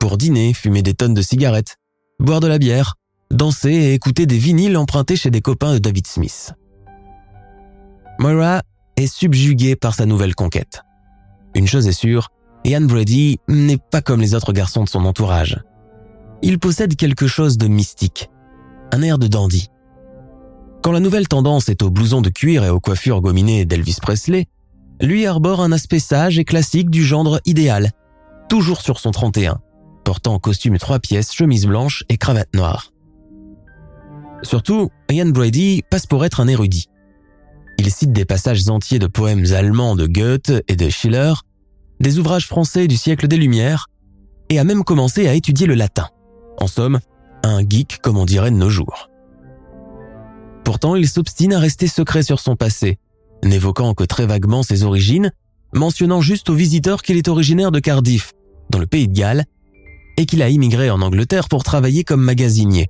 Pour 0.00 0.16
dîner, 0.16 0.54
fumer 0.54 0.82
des 0.82 0.94
tonnes 0.94 1.14
de 1.14 1.22
cigarettes, 1.22 1.76
boire 2.18 2.40
de 2.40 2.46
la 2.46 2.58
bière, 2.58 2.94
danser 3.30 3.72
et 3.72 3.94
écouter 3.94 4.26
des 4.26 4.38
vinyles 4.38 4.76
empruntés 4.76 5.16
chez 5.16 5.30
des 5.30 5.42
copains 5.42 5.74
de 5.74 5.78
David 5.78 6.06
Smith. 6.06 6.54
Moira 8.18 8.62
est 8.96 9.06
subjuguée 9.06 9.76
par 9.76 9.94
sa 9.94 10.06
nouvelle 10.06 10.34
conquête. 10.34 10.82
Une 11.54 11.66
chose 11.66 11.86
est 11.88 11.92
sûre, 11.92 12.28
Ian 12.64 12.82
Brady 12.82 13.38
n'est 13.48 13.78
pas 13.78 14.00
comme 14.00 14.20
les 14.20 14.34
autres 14.34 14.52
garçons 14.52 14.84
de 14.84 14.88
son 14.88 15.04
entourage. 15.04 15.60
Il 16.42 16.58
possède 16.58 16.96
quelque 16.96 17.26
chose 17.26 17.58
de 17.58 17.66
mystique, 17.66 18.30
un 18.92 19.02
air 19.02 19.18
de 19.18 19.26
dandy. 19.26 19.70
Quand 20.82 20.92
la 20.92 21.00
nouvelle 21.00 21.28
tendance 21.28 21.68
est 21.68 21.82
au 21.82 21.90
blouson 21.90 22.20
de 22.20 22.28
cuir 22.28 22.64
et 22.64 22.70
aux 22.70 22.80
coiffures 22.80 23.20
gominées 23.20 23.64
d'Elvis 23.64 23.96
Presley, 24.00 24.46
lui 25.00 25.26
arbore 25.26 25.60
un 25.60 25.72
aspect 25.72 25.98
sage 25.98 26.38
et 26.38 26.44
classique 26.44 26.90
du 26.90 27.02
genre 27.04 27.40
idéal, 27.44 27.90
toujours 28.48 28.80
sur 28.80 29.00
son 29.00 29.10
31, 29.10 29.60
portant 30.04 30.38
costume 30.38 30.78
trois 30.78 30.98
pièces, 30.98 31.32
chemise 31.34 31.66
blanche 31.66 32.04
et 32.08 32.16
cravate 32.16 32.54
noire. 32.54 32.92
Surtout, 34.42 34.90
Ian 35.10 35.30
Brady 35.30 35.82
passe 35.90 36.06
pour 36.06 36.24
être 36.24 36.40
un 36.40 36.48
érudit. 36.48 36.86
Il 37.78 37.90
cite 37.90 38.12
des 38.12 38.24
passages 38.24 38.68
entiers 38.68 38.98
de 38.98 39.06
poèmes 39.06 39.46
allemands 39.52 39.96
de 39.96 40.06
Goethe 40.06 40.52
et 40.68 40.76
de 40.76 40.88
Schiller, 40.88 41.32
des 42.00 42.18
ouvrages 42.18 42.46
français 42.46 42.86
du 42.86 42.96
siècle 42.96 43.28
des 43.28 43.36
Lumières, 43.36 43.88
et 44.48 44.58
a 44.58 44.64
même 44.64 44.84
commencé 44.84 45.26
à 45.26 45.34
étudier 45.34 45.66
le 45.66 45.74
latin. 45.74 46.08
En 46.60 46.66
somme, 46.66 47.00
un 47.42 47.60
geek 47.60 47.98
comme 48.02 48.18
on 48.18 48.24
dirait 48.24 48.50
de 48.50 48.56
nos 48.56 48.70
jours. 48.70 49.10
Pourtant, 50.64 50.96
il 50.96 51.08
s'obstine 51.08 51.52
à 51.52 51.58
rester 51.58 51.86
secret 51.86 52.22
sur 52.22 52.40
son 52.40 52.56
passé, 52.56 52.98
n'évoquant 53.44 53.94
que 53.94 54.04
très 54.04 54.26
vaguement 54.26 54.62
ses 54.62 54.82
origines, 54.82 55.32
mentionnant 55.72 56.20
juste 56.20 56.50
aux 56.50 56.54
visiteurs 56.54 57.02
qu'il 57.02 57.16
est 57.16 57.28
originaire 57.28 57.70
de 57.70 57.78
Cardiff, 57.78 58.32
dans 58.70 58.78
le 58.78 58.86
pays 58.86 59.08
de 59.08 59.16
Galles, 59.16 59.44
et 60.16 60.26
qu'il 60.26 60.42
a 60.42 60.48
immigré 60.48 60.90
en 60.90 61.02
Angleterre 61.02 61.48
pour 61.48 61.62
travailler 61.62 62.02
comme 62.02 62.22
magasinier, 62.22 62.88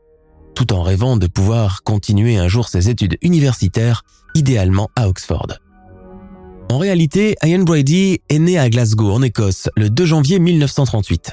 tout 0.55 0.73
en 0.73 0.83
rêvant 0.83 1.17
de 1.17 1.27
pouvoir 1.27 1.83
continuer 1.83 2.39
un 2.39 2.49
jour 2.49 2.69
ses 2.69 2.89
études 2.89 3.19
universitaires, 3.21 4.03
idéalement 4.35 4.89
à 4.97 5.09
Oxford. 5.09 5.49
En 6.71 6.79
réalité, 6.79 7.37
Ian 7.45 7.63
Brady 7.63 8.21
est 8.29 8.39
né 8.39 8.59
à 8.59 8.69
Glasgow, 8.69 9.13
en 9.13 9.23
Écosse, 9.23 9.69
le 9.77 9.91
2 9.91 10.05
janvier 10.05 10.39
1938. 10.39 11.33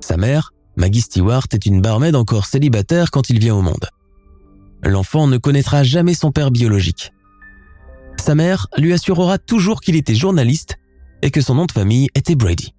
Sa 0.00 0.16
mère, 0.16 0.52
Maggie 0.76 1.00
Stewart, 1.00 1.46
est 1.52 1.66
une 1.66 1.80
barmaid 1.80 2.16
encore 2.16 2.46
célibataire 2.46 3.10
quand 3.10 3.30
il 3.30 3.38
vient 3.38 3.54
au 3.54 3.62
monde. 3.62 3.88
L'enfant 4.82 5.26
ne 5.26 5.38
connaîtra 5.38 5.84
jamais 5.84 6.14
son 6.14 6.32
père 6.32 6.50
biologique. 6.50 7.12
Sa 8.18 8.34
mère 8.34 8.68
lui 8.78 8.92
assurera 8.92 9.38
toujours 9.38 9.80
qu'il 9.80 9.96
était 9.96 10.14
journaliste 10.14 10.76
et 11.22 11.30
que 11.30 11.40
son 11.40 11.54
nom 11.54 11.66
de 11.66 11.72
famille 11.72 12.08
était 12.14 12.34
Brady. 12.34 12.74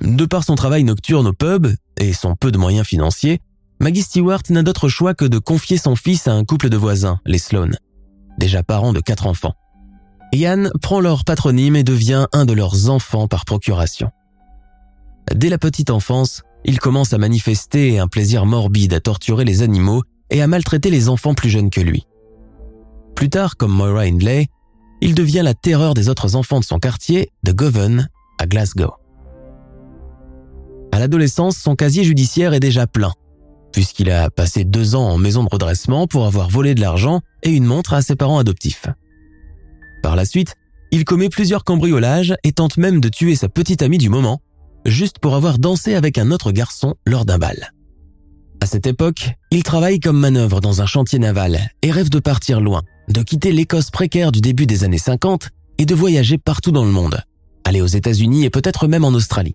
De 0.00 0.24
par 0.26 0.44
son 0.44 0.54
travail 0.54 0.84
nocturne 0.84 1.26
au 1.26 1.32
pub 1.32 1.66
et 1.96 2.12
son 2.12 2.36
peu 2.36 2.52
de 2.52 2.58
moyens 2.58 2.86
financiers, 2.86 3.40
Maggie 3.80 4.02
Stewart 4.02 4.42
n'a 4.50 4.62
d'autre 4.62 4.88
choix 4.88 5.14
que 5.14 5.24
de 5.24 5.38
confier 5.38 5.76
son 5.76 5.96
fils 5.96 6.28
à 6.28 6.32
un 6.32 6.44
couple 6.44 6.68
de 6.68 6.76
voisins, 6.76 7.20
les 7.26 7.38
Sloan, 7.38 7.70
déjà 8.38 8.62
parents 8.62 8.92
de 8.92 9.00
quatre 9.00 9.26
enfants. 9.26 9.54
Ian 10.32 10.68
prend 10.82 11.00
leur 11.00 11.24
patronyme 11.24 11.76
et 11.76 11.84
devient 11.84 12.26
un 12.32 12.44
de 12.44 12.52
leurs 12.52 12.90
enfants 12.90 13.28
par 13.28 13.44
procuration. 13.44 14.10
Dès 15.34 15.48
la 15.48 15.58
petite 15.58 15.90
enfance, 15.90 16.42
il 16.64 16.78
commence 16.78 17.12
à 17.12 17.18
manifester 17.18 17.98
un 17.98 18.08
plaisir 18.08 18.46
morbide 18.46 18.94
à 18.94 19.00
torturer 19.00 19.44
les 19.44 19.62
animaux 19.62 20.02
et 20.30 20.42
à 20.42 20.46
maltraiter 20.46 20.90
les 20.90 21.08
enfants 21.08 21.34
plus 21.34 21.50
jeunes 21.50 21.70
que 21.70 21.80
lui. 21.80 22.06
Plus 23.14 23.30
tard, 23.30 23.56
comme 23.56 23.72
Moira 23.72 24.02
Hindley, 24.02 24.46
il 25.00 25.14
devient 25.14 25.42
la 25.44 25.54
terreur 25.54 25.94
des 25.94 26.08
autres 26.08 26.36
enfants 26.36 26.60
de 26.60 26.64
son 26.64 26.78
quartier 26.78 27.30
de 27.42 27.52
Govan 27.52 28.08
à 28.38 28.46
Glasgow. 28.46 28.92
À 30.92 30.98
l'adolescence, 30.98 31.56
son 31.56 31.76
casier 31.76 32.04
judiciaire 32.04 32.54
est 32.54 32.60
déjà 32.60 32.86
plein, 32.86 33.12
puisqu'il 33.72 34.10
a 34.10 34.30
passé 34.30 34.64
deux 34.64 34.94
ans 34.94 35.08
en 35.08 35.18
maison 35.18 35.44
de 35.44 35.48
redressement 35.50 36.06
pour 36.06 36.26
avoir 36.26 36.48
volé 36.48 36.74
de 36.74 36.80
l'argent 36.80 37.20
et 37.42 37.50
une 37.50 37.64
montre 37.64 37.94
à 37.94 38.02
ses 38.02 38.16
parents 38.16 38.38
adoptifs. 38.38 38.86
Par 40.02 40.16
la 40.16 40.24
suite, 40.24 40.54
il 40.90 41.04
commet 41.04 41.28
plusieurs 41.28 41.64
cambriolages 41.64 42.34
et 42.44 42.52
tente 42.52 42.78
même 42.78 43.00
de 43.00 43.08
tuer 43.08 43.36
sa 43.36 43.48
petite 43.48 43.82
amie 43.82 43.98
du 43.98 44.08
moment, 44.08 44.40
juste 44.90 45.18
pour 45.18 45.34
avoir 45.34 45.58
dansé 45.58 45.94
avec 45.94 46.18
un 46.18 46.30
autre 46.30 46.52
garçon 46.52 46.94
lors 47.06 47.24
d'un 47.24 47.38
bal. 47.38 47.72
À 48.60 48.66
cette 48.66 48.86
époque, 48.86 49.30
il 49.50 49.62
travaille 49.62 50.00
comme 50.00 50.18
manœuvre 50.18 50.60
dans 50.60 50.82
un 50.82 50.86
chantier 50.86 51.18
naval 51.18 51.70
et 51.82 51.90
rêve 51.90 52.10
de 52.10 52.18
partir 52.18 52.60
loin, 52.60 52.82
de 53.08 53.22
quitter 53.22 53.52
l'Écosse 53.52 53.90
précaire 53.90 54.32
du 54.32 54.40
début 54.40 54.66
des 54.66 54.84
années 54.84 54.98
50 54.98 55.50
et 55.78 55.86
de 55.86 55.94
voyager 55.94 56.38
partout 56.38 56.72
dans 56.72 56.84
le 56.84 56.90
monde, 56.90 57.22
aller 57.64 57.80
aux 57.80 57.86
États-Unis 57.86 58.44
et 58.44 58.50
peut-être 58.50 58.88
même 58.88 59.04
en 59.04 59.10
Australie. 59.10 59.54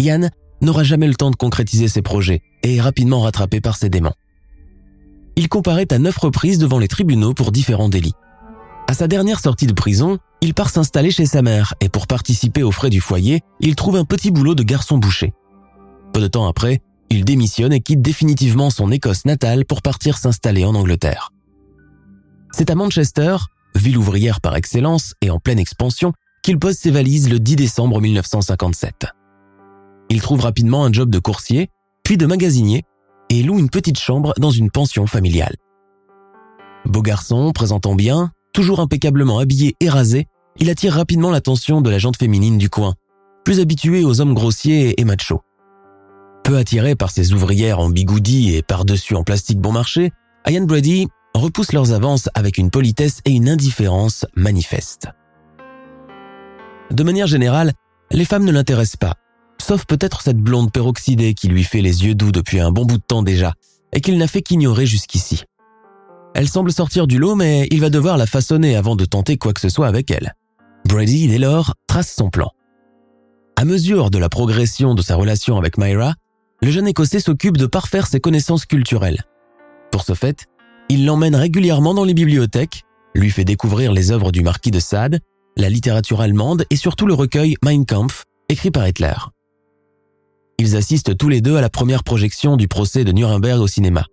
Ian 0.00 0.28
n'aura 0.60 0.82
jamais 0.82 1.06
le 1.06 1.14
temps 1.14 1.30
de 1.30 1.36
concrétiser 1.36 1.86
ses 1.88 2.02
projets 2.02 2.42
et 2.62 2.76
est 2.76 2.80
rapidement 2.80 3.20
rattrapé 3.20 3.60
par 3.60 3.76
ses 3.76 3.88
démons. 3.88 4.14
Il 5.36 5.48
comparaît 5.48 5.92
à 5.92 5.98
neuf 5.98 6.18
reprises 6.18 6.58
devant 6.58 6.80
les 6.80 6.88
tribunaux 6.88 7.34
pour 7.34 7.52
différents 7.52 7.88
délits. 7.88 8.14
À 8.90 8.94
sa 8.94 9.06
dernière 9.06 9.38
sortie 9.38 9.66
de 9.66 9.74
prison, 9.74 10.18
il 10.40 10.54
part 10.54 10.70
s'installer 10.70 11.10
chez 11.10 11.26
sa 11.26 11.42
mère 11.42 11.74
et 11.82 11.90
pour 11.90 12.06
participer 12.06 12.62
aux 12.62 12.72
frais 12.72 12.88
du 12.88 13.02
foyer, 13.02 13.42
il 13.60 13.76
trouve 13.76 13.96
un 13.96 14.04
petit 14.06 14.30
boulot 14.30 14.54
de 14.54 14.62
garçon 14.62 14.96
boucher. 14.96 15.34
Peu 16.14 16.22
de 16.22 16.26
temps 16.26 16.48
après, 16.48 16.80
il 17.10 17.26
démissionne 17.26 17.74
et 17.74 17.82
quitte 17.82 18.00
définitivement 18.00 18.70
son 18.70 18.90
Écosse 18.90 19.26
natale 19.26 19.66
pour 19.66 19.82
partir 19.82 20.16
s'installer 20.16 20.64
en 20.64 20.74
Angleterre. 20.74 21.34
C'est 22.50 22.70
à 22.70 22.74
Manchester, 22.74 23.36
ville 23.74 23.98
ouvrière 23.98 24.40
par 24.40 24.56
excellence 24.56 25.12
et 25.20 25.28
en 25.28 25.38
pleine 25.38 25.58
expansion, 25.58 26.14
qu'il 26.42 26.58
pose 26.58 26.76
ses 26.76 26.90
valises 26.90 27.28
le 27.28 27.38
10 27.38 27.56
décembre 27.56 28.00
1957. 28.00 29.04
Il 30.08 30.22
trouve 30.22 30.40
rapidement 30.40 30.86
un 30.86 30.92
job 30.92 31.10
de 31.10 31.18
coursier, 31.18 31.68
puis 32.04 32.16
de 32.16 32.24
magasinier, 32.24 32.84
et 33.28 33.42
loue 33.42 33.58
une 33.58 33.68
petite 33.68 33.98
chambre 33.98 34.32
dans 34.38 34.50
une 34.50 34.70
pension 34.70 35.06
familiale. 35.06 35.56
Beau 36.86 37.02
garçon, 37.02 37.52
présentant 37.52 37.94
bien, 37.94 38.32
toujours 38.58 38.80
impeccablement 38.80 39.38
habillé 39.38 39.76
et 39.78 39.88
rasé, 39.88 40.26
il 40.58 40.68
attire 40.68 40.94
rapidement 40.94 41.30
l'attention 41.30 41.80
de 41.80 41.90
la 41.90 41.98
jante 41.98 42.16
féminine 42.16 42.58
du 42.58 42.68
coin, 42.68 42.94
plus 43.44 43.60
habituée 43.60 44.04
aux 44.04 44.20
hommes 44.20 44.34
grossiers 44.34 45.00
et 45.00 45.04
machos. 45.04 45.42
Peu 46.42 46.56
attiré 46.56 46.96
par 46.96 47.12
ses 47.12 47.32
ouvrières 47.32 47.78
en 47.78 47.88
bigoudi 47.88 48.56
et 48.56 48.64
par-dessus 48.64 49.14
en 49.14 49.22
plastique 49.22 49.60
bon 49.60 49.70
marché, 49.70 50.10
Ian 50.48 50.64
Brady 50.64 51.06
repousse 51.34 51.72
leurs 51.72 51.92
avances 51.92 52.30
avec 52.34 52.58
une 52.58 52.72
politesse 52.72 53.20
et 53.24 53.30
une 53.30 53.48
indifférence 53.48 54.26
manifestes. 54.34 55.06
De 56.90 57.04
manière 57.04 57.28
générale, 57.28 57.74
les 58.10 58.24
femmes 58.24 58.44
ne 58.44 58.50
l'intéressent 58.50 58.96
pas, 58.96 59.14
sauf 59.62 59.86
peut-être 59.86 60.20
cette 60.20 60.38
blonde 60.38 60.72
peroxydée 60.72 61.34
qui 61.34 61.46
lui 61.46 61.62
fait 61.62 61.80
les 61.80 62.06
yeux 62.06 62.16
doux 62.16 62.32
depuis 62.32 62.58
un 62.58 62.72
bon 62.72 62.86
bout 62.86 62.98
de 62.98 63.04
temps 63.06 63.22
déjà, 63.22 63.54
et 63.92 64.00
qu'il 64.00 64.18
n'a 64.18 64.26
fait 64.26 64.42
qu'ignorer 64.42 64.84
jusqu'ici. 64.84 65.44
Elle 66.38 66.48
semble 66.48 66.72
sortir 66.72 67.08
du 67.08 67.18
lot, 67.18 67.34
mais 67.34 67.66
il 67.72 67.80
va 67.80 67.90
devoir 67.90 68.16
la 68.16 68.24
façonner 68.24 68.76
avant 68.76 68.94
de 68.94 69.04
tenter 69.04 69.36
quoi 69.38 69.52
que 69.52 69.60
ce 69.60 69.68
soit 69.68 69.88
avec 69.88 70.08
elle. 70.12 70.36
Brady, 70.86 71.26
dès 71.26 71.38
lors, 71.38 71.74
trace 71.88 72.14
son 72.14 72.30
plan. 72.30 72.52
À 73.56 73.64
mesure 73.64 74.08
de 74.08 74.18
la 74.18 74.28
progression 74.28 74.94
de 74.94 75.02
sa 75.02 75.16
relation 75.16 75.58
avec 75.58 75.78
Myra, 75.78 76.14
le 76.62 76.70
jeune 76.70 76.86
Écossais 76.86 77.18
s'occupe 77.18 77.56
de 77.56 77.66
parfaire 77.66 78.06
ses 78.06 78.20
connaissances 78.20 78.66
culturelles. 78.66 79.24
Pour 79.90 80.04
ce 80.04 80.14
fait, 80.14 80.46
il 80.88 81.06
l'emmène 81.06 81.34
régulièrement 81.34 81.92
dans 81.92 82.04
les 82.04 82.14
bibliothèques, 82.14 82.84
lui 83.16 83.30
fait 83.30 83.44
découvrir 83.44 83.90
les 83.90 84.12
œuvres 84.12 84.30
du 84.30 84.44
marquis 84.44 84.70
de 84.70 84.78
Sade, 84.78 85.18
la 85.56 85.68
littérature 85.68 86.20
allemande 86.20 86.66
et 86.70 86.76
surtout 86.76 87.06
le 87.06 87.14
recueil 87.14 87.56
Mein 87.64 87.84
Kampf, 87.84 88.22
écrit 88.48 88.70
par 88.70 88.86
Hitler. 88.86 89.16
Ils 90.58 90.76
assistent 90.76 91.16
tous 91.16 91.30
les 91.30 91.40
deux 91.40 91.56
à 91.56 91.60
la 91.60 91.68
première 91.68 92.04
projection 92.04 92.56
du 92.56 92.68
procès 92.68 93.02
de 93.02 93.10
Nuremberg 93.10 93.60
au 93.60 93.66
cinéma. 93.66 94.06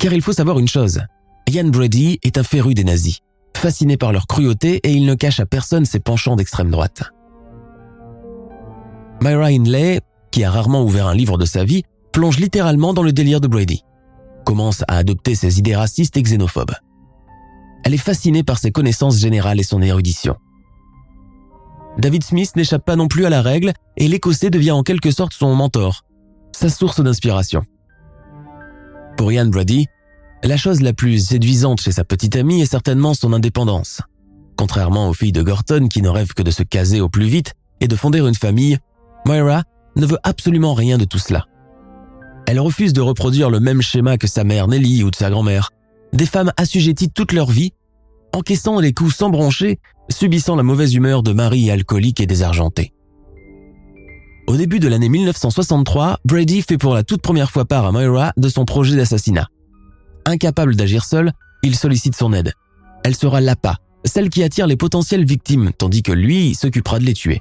Car 0.00 0.14
il 0.14 0.22
faut 0.22 0.32
savoir 0.32 0.58
une 0.58 0.68
chose, 0.68 1.02
Ian 1.48 1.68
Brady 1.68 2.18
est 2.22 2.36
un 2.36 2.42
féru 2.42 2.74
des 2.74 2.84
nazis, 2.84 3.20
fasciné 3.56 3.96
par 3.96 4.12
leur 4.12 4.26
cruauté 4.26 4.80
et 4.84 4.92
il 4.92 5.06
ne 5.06 5.14
cache 5.14 5.40
à 5.40 5.46
personne 5.46 5.84
ses 5.86 5.98
penchants 5.98 6.36
d'extrême 6.36 6.70
droite. 6.70 7.04
Myra 9.22 9.46
Hindley 9.46 10.00
qui 10.30 10.44
a 10.44 10.50
rarement 10.50 10.82
ouvert 10.82 11.06
un 11.06 11.14
livre 11.14 11.38
de 11.38 11.44
sa 11.44 11.64
vie, 11.64 11.82
plonge 12.12 12.38
littéralement 12.38 12.92
dans 12.92 13.02
le 13.02 13.12
délire 13.12 13.40
de 13.40 13.48
Brady, 13.48 13.84
commence 14.44 14.82
à 14.88 14.96
adopter 14.96 15.34
ses 15.34 15.58
idées 15.58 15.76
racistes 15.76 16.16
et 16.16 16.22
xénophobes. 16.22 16.74
Elle 17.84 17.94
est 17.94 17.98
fascinée 17.98 18.42
par 18.42 18.58
ses 18.58 18.70
connaissances 18.70 19.18
générales 19.18 19.60
et 19.60 19.64
son 19.64 19.80
érudition. 19.82 20.36
David 21.98 22.22
Smith 22.22 22.54
n'échappe 22.56 22.84
pas 22.84 22.96
non 22.96 23.08
plus 23.08 23.24
à 23.24 23.30
la 23.30 23.42
règle 23.42 23.72
et 23.96 24.08
l'Écossais 24.08 24.50
devient 24.50 24.72
en 24.72 24.82
quelque 24.82 25.10
sorte 25.10 25.32
son 25.32 25.54
mentor, 25.54 26.04
sa 26.52 26.68
source 26.68 27.00
d'inspiration. 27.00 27.64
Pour 29.16 29.32
Ian 29.32 29.46
Brady, 29.46 29.86
la 30.44 30.56
chose 30.56 30.80
la 30.80 30.92
plus 30.92 31.26
séduisante 31.26 31.80
chez 31.80 31.92
sa 31.92 32.04
petite 32.04 32.36
amie 32.36 32.62
est 32.62 32.70
certainement 32.70 33.14
son 33.14 33.32
indépendance. 33.32 34.00
Contrairement 34.56 35.08
aux 35.08 35.14
filles 35.14 35.32
de 35.32 35.42
Gorton 35.42 35.88
qui 35.88 36.02
ne 36.02 36.08
rêvent 36.08 36.34
que 36.34 36.42
de 36.42 36.50
se 36.50 36.62
caser 36.62 37.00
au 37.00 37.08
plus 37.08 37.26
vite 37.26 37.54
et 37.80 37.88
de 37.88 37.96
fonder 37.96 38.20
une 38.20 38.34
famille, 38.34 38.78
Moira 39.26 39.62
ne 39.96 40.06
veut 40.06 40.18
absolument 40.22 40.74
rien 40.74 40.98
de 40.98 41.04
tout 41.04 41.18
cela. 41.18 41.46
Elle 42.46 42.60
refuse 42.60 42.92
de 42.92 43.00
reproduire 43.00 43.50
le 43.50 43.60
même 43.60 43.82
schéma 43.82 44.16
que 44.16 44.26
sa 44.26 44.44
mère 44.44 44.68
Nelly 44.68 45.02
ou 45.02 45.10
de 45.10 45.16
sa 45.16 45.30
grand-mère. 45.30 45.70
Des 46.12 46.26
femmes 46.26 46.52
assujetties 46.56 47.10
toute 47.10 47.32
leur 47.32 47.50
vie, 47.50 47.72
encaissant 48.32 48.80
les 48.80 48.92
coups 48.92 49.14
sans 49.14 49.30
broncher, 49.30 49.80
subissant 50.08 50.56
la 50.56 50.62
mauvaise 50.62 50.94
humeur 50.94 51.22
de 51.22 51.32
maris 51.32 51.70
alcooliques 51.70 52.20
et 52.20 52.26
désargentés. 52.26 52.94
Au 54.46 54.56
début 54.56 54.80
de 54.80 54.88
l'année 54.88 55.10
1963, 55.10 56.20
Brady 56.24 56.62
fait 56.62 56.78
pour 56.78 56.94
la 56.94 57.04
toute 57.04 57.20
première 57.20 57.50
fois 57.50 57.66
part 57.66 57.84
à 57.84 57.92
Moira 57.92 58.32
de 58.38 58.48
son 58.48 58.64
projet 58.64 58.96
d'assassinat. 58.96 59.48
Incapable 60.28 60.76
d'agir 60.76 61.06
seul, 61.06 61.32
il 61.62 61.74
sollicite 61.74 62.14
son 62.14 62.34
aide. 62.34 62.52
Elle 63.02 63.16
sera 63.16 63.40
l'appât, 63.40 63.78
celle 64.04 64.28
qui 64.28 64.42
attire 64.42 64.66
les 64.66 64.76
potentielles 64.76 65.24
victimes, 65.24 65.70
tandis 65.78 66.02
que 66.02 66.12
lui 66.12 66.54
s'occupera 66.54 66.98
de 66.98 67.04
les 67.04 67.14
tuer. 67.14 67.40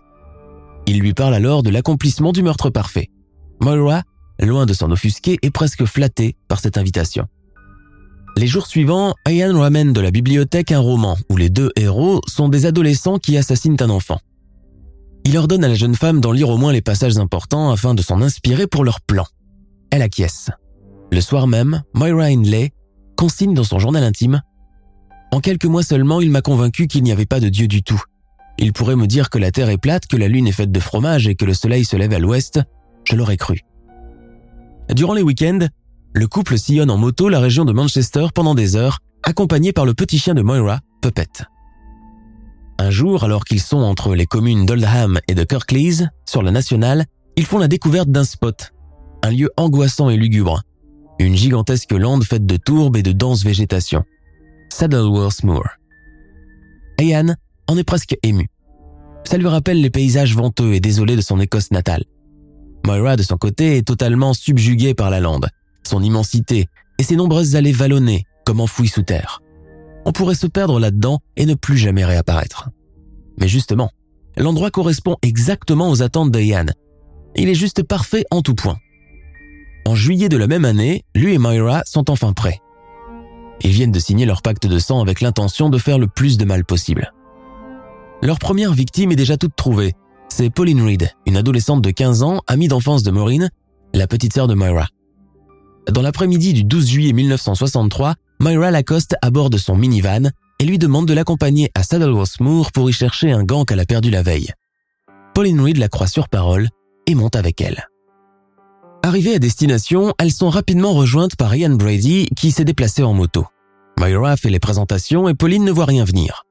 Il 0.86 1.00
lui 1.00 1.14
parle 1.14 1.34
alors 1.34 1.64
de 1.64 1.70
l'accomplissement 1.70 2.32
du 2.32 2.44
meurtre 2.44 2.70
parfait. 2.70 3.10
Moira, 3.60 4.04
loin 4.40 4.66
de 4.66 4.72
s'en 4.72 4.90
offusquer, 4.90 5.38
est 5.42 5.52
presque 5.52 5.84
flatté 5.84 6.38
par 6.48 6.62
cette 6.62 6.78
invitation. 6.78 7.28
Les 8.38 8.48
jours 8.48 8.68
suivants, 8.68 9.16
Ian 9.28 9.60
ramène 9.60 9.92
de 9.92 10.00
la 10.00 10.12
bibliothèque 10.12 10.72
un 10.72 10.80
roman 10.80 11.18
où 11.30 11.36
les 11.36 11.50
deux 11.50 11.72
héros 11.76 12.22
sont 12.26 12.48
des 12.48 12.66
adolescents 12.66 13.18
qui 13.18 13.36
assassinent 13.36 13.76
un 13.82 13.90
enfant. 13.90 14.20
Il 15.26 15.38
ordonne 15.38 15.66
à 15.66 15.68
la 15.68 15.76
jeune 15.76 15.96
femme 15.96 16.22
d'en 16.22 16.32
lire 16.32 16.48
au 16.48 16.58
moins 16.58 16.72
les 16.72 16.82
passages 16.82 17.18
importants 17.18 17.70
afin 17.70 17.94
de 17.94 18.02
s'en 18.02 18.22
inspirer 18.22 18.66
pour 18.66 18.86
leur 18.86 19.02
plan. 19.02 19.26
Elle 19.92 20.04
acquiesce. 20.04 20.52
Le 21.12 21.20
soir 21.20 21.48
même, 21.48 21.84
Moira 21.94 22.26
Hindley 22.26 22.72
consigne 23.18 23.54
dans 23.54 23.66
son 23.66 23.80
journal 23.80 24.04
intime 24.04 24.42
En 25.34 25.42
quelques 25.42 25.66
mois 25.66 25.84
seulement, 25.84 26.22
il 26.22 26.32
m'a 26.32 26.42
convaincu 26.42 26.88
qu'il 26.88 27.04
n'y 27.04 27.12
avait 27.12 27.26
pas 27.26 27.42
de 27.42 27.50
Dieu 27.50 27.68
du 27.68 27.84
tout 27.84 28.02
il 28.58 28.74
pourrait 28.74 28.96
me 28.96 29.08
dire 29.08 29.30
que 29.30 29.38
la 29.38 29.52
Terre 29.52 29.70
est 29.70 29.78
plate, 29.78 30.08
que 30.08 30.18
la 30.18 30.28
Lune 30.28 30.48
est 30.48 30.52
faite 30.52 30.72
de 30.72 30.80
fromage 30.80 31.28
et 31.28 31.36
que 31.36 31.46
le 31.46 31.54
Soleil 31.54 31.86
se 31.86 31.96
lève 31.96 32.14
à 32.14 32.20
l'ouest, 32.20 32.60
je 33.04 33.16
l'aurais 33.16 33.38
cru. 33.38 33.62
Durant 34.94 35.14
les 35.14 35.22
week-ends, 35.22 35.68
le 36.14 36.28
couple 36.28 36.58
sillonne 36.58 36.90
en 36.90 36.98
moto 36.98 37.30
la 37.30 37.40
région 37.40 37.66
de 37.66 37.74
Manchester 37.74 38.28
pendant 38.34 38.56
des 38.56 38.76
heures, 38.76 39.00
accompagné 39.24 39.74
par 39.74 39.86
le 39.86 39.94
petit 39.94 40.18
chien 40.18 40.34
de 40.34 40.42
Moira, 40.42 40.80
Puppet. 41.02 41.28
Un 42.80 42.90
jour, 42.90 43.24
alors 43.24 43.44
qu'ils 43.44 43.62
sont 43.62 43.78
entre 43.78 44.16
les 44.16 44.26
communes 44.26 44.66
d'Oldham 44.66 45.20
et 45.28 45.36
de 45.36 45.44
Kirklees, 45.44 46.08
sur 46.26 46.42
la 46.42 46.52
nationale, 46.52 47.06
ils 47.36 47.46
font 47.46 47.58
la 47.58 47.68
découverte 47.68 48.10
d'un 48.10 48.24
spot, 48.24 48.74
un 49.24 49.32
lieu 49.32 49.52
angoissant 49.58 50.10
et 50.10 50.18
lugubre, 50.18 50.62
une 51.20 51.36
gigantesque 51.36 51.92
lande 51.92 52.24
faite 52.24 52.46
de 52.46 52.58
tourbes 52.58 52.98
et 52.98 53.04
de 53.04 53.12
dense 53.12 53.44
végétation. 53.44 54.04
Saddleworth 54.70 55.44
Moor. 55.44 55.68
Ian 57.00 57.36
en 57.68 57.78
est 57.78 57.84
presque 57.84 58.16
ému. 58.24 58.50
Ça 59.24 59.38
lui 59.38 59.48
rappelle 59.48 59.82
les 59.82 59.90
paysages 59.90 60.36
venteux 60.36 60.74
et 60.74 60.80
désolés 60.80 61.16
de 61.16 61.22
son 61.22 61.40
Écosse 61.40 61.72
natale. 61.72 62.06
Moira, 62.86 63.16
de 63.16 63.24
son 63.24 63.38
côté, 63.38 63.78
est 63.78 63.88
totalement 63.88 64.34
subjuguée 64.34 64.94
par 64.94 65.10
la 65.10 65.20
lande, 65.20 65.50
son 65.84 66.02
immensité 66.02 66.68
et 67.00 67.04
ses 67.04 67.16
nombreuses 67.16 67.56
allées 67.56 67.74
vallonnées, 67.74 68.26
comme 68.46 68.62
enfouies 68.62 68.88
sous 68.88 69.04
terre. 69.04 69.42
On 70.06 70.14
pourrait 70.14 70.36
se 70.36 70.48
perdre 70.48 70.80
là-dedans 70.80 71.20
et 71.36 71.46
ne 71.46 71.56
plus 71.56 71.78
jamais 71.78 72.06
réapparaître. 72.06 72.70
Mais 73.40 73.48
justement, 73.48 73.90
l'endroit 74.38 74.72
correspond 74.72 75.18
exactement 75.22 75.90
aux 75.90 76.02
attentes 76.02 76.32
d'Ian. 76.32 76.68
Il 77.36 77.50
est 77.50 77.56
juste 77.56 77.84
parfait 77.84 78.26
en 78.32 78.42
tout 78.42 78.56
point. 78.56 78.78
En 79.88 79.96
juillet 79.96 80.28
de 80.28 80.36
la 80.36 80.48
même 80.48 80.66
année, 80.66 81.06
lui 81.16 81.34
et 81.34 81.38
Moira 81.38 81.82
sont 81.86 82.12
enfin 82.12 82.34
prêts. 82.34 82.60
Ils 83.62 83.72
viennent 83.72 83.94
de 83.94 84.00
signer 84.00 84.26
leur 84.26 84.42
pacte 84.42 84.68
de 84.68 84.80
sang 84.80 85.00
avec 85.00 85.22
l'intention 85.22 85.70
de 85.70 85.78
faire 85.78 85.98
le 85.98 86.08
plus 86.08 86.38
de 86.38 86.44
mal 86.44 86.66
possible. 86.66 87.14
Leur 88.22 88.38
première 88.38 88.74
victime 88.74 89.14
est 89.14 89.16
déjà 89.16 89.38
toute 89.38 89.56
trouvée. 89.56 89.94
C'est 90.28 90.50
Pauline 90.50 90.82
Reed, 90.82 91.10
une 91.26 91.38
adolescente 91.38 91.82
de 91.82 91.90
15 91.90 92.22
ans, 92.24 92.42
amie 92.48 92.68
d'enfance 92.68 93.02
de 93.02 93.12
Maureen, 93.12 93.50
la 93.94 94.08
petite 94.08 94.34
sœur 94.34 94.50
de 94.50 94.56
Myra. 94.56 94.90
Dans 95.90 96.02
l'après-midi 96.02 96.52
du 96.52 96.66
12 96.66 96.86
juillet 96.86 97.14
1963, 97.14 98.16
Myra 98.42 98.72
l'accoste 98.72 99.16
à 99.22 99.30
bord 99.30 99.50
de 99.50 99.58
son 99.58 99.78
minivan 99.78 100.32
et 100.60 100.66
lui 100.66 100.80
demande 100.80 101.08
de 101.08 101.14
l'accompagner 101.14 101.72
à 101.76 101.84
Saddleworth 101.84 102.42
Moor 102.42 102.74
pour 102.74 102.90
y 102.90 102.94
chercher 102.94 103.32
un 103.32 103.46
gant 103.46 103.64
qu'elle 103.64 103.80
a 103.80 103.86
perdu 103.86 104.10
la 104.10 104.22
veille. 104.22 104.52
Pauline 105.34 105.62
Reed 105.62 105.78
la 105.78 105.88
croit 105.88 106.08
sur 106.08 106.28
parole 106.28 106.68
et 107.06 107.16
monte 107.16 107.38
avec 107.38 107.62
elle. 107.62 107.88
Arrivées 109.08 109.36
à 109.36 109.40
destination, 109.40 110.14
elles 110.20 110.34
sont 110.34 110.50
rapidement 110.50 110.92
rejointes 110.92 111.38
par 111.38 111.56
Ian 111.56 111.70
Brady 111.76 112.28
qui 112.36 112.52
s'est 112.52 112.66
déplacé 112.66 113.04
en 113.04 113.14
moto. 113.14 113.46
Myra 113.98 114.36
fait 114.36 114.50
les 114.50 114.60
présentations 114.60 115.30
et 115.30 115.34
Pauline 115.34 115.64
ne 115.64 115.72
voit 115.72 115.86
rien 115.86 116.04
venir. 116.04 116.44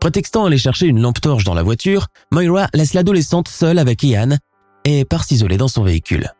Prétextant 0.00 0.44
aller 0.44 0.58
chercher 0.58 0.86
une 0.86 1.00
lampe 1.00 1.20
torche 1.20 1.44
dans 1.44 1.54
la 1.54 1.62
voiture, 1.62 2.08
Myra 2.32 2.66
laisse 2.74 2.94
l'adolescente 2.94 3.46
seule 3.46 3.78
avec 3.78 4.02
Ian 4.02 4.30
et 4.84 5.04
part 5.04 5.22
s'isoler 5.22 5.56
dans 5.56 5.68
son 5.68 5.84
véhicule. 5.84 6.32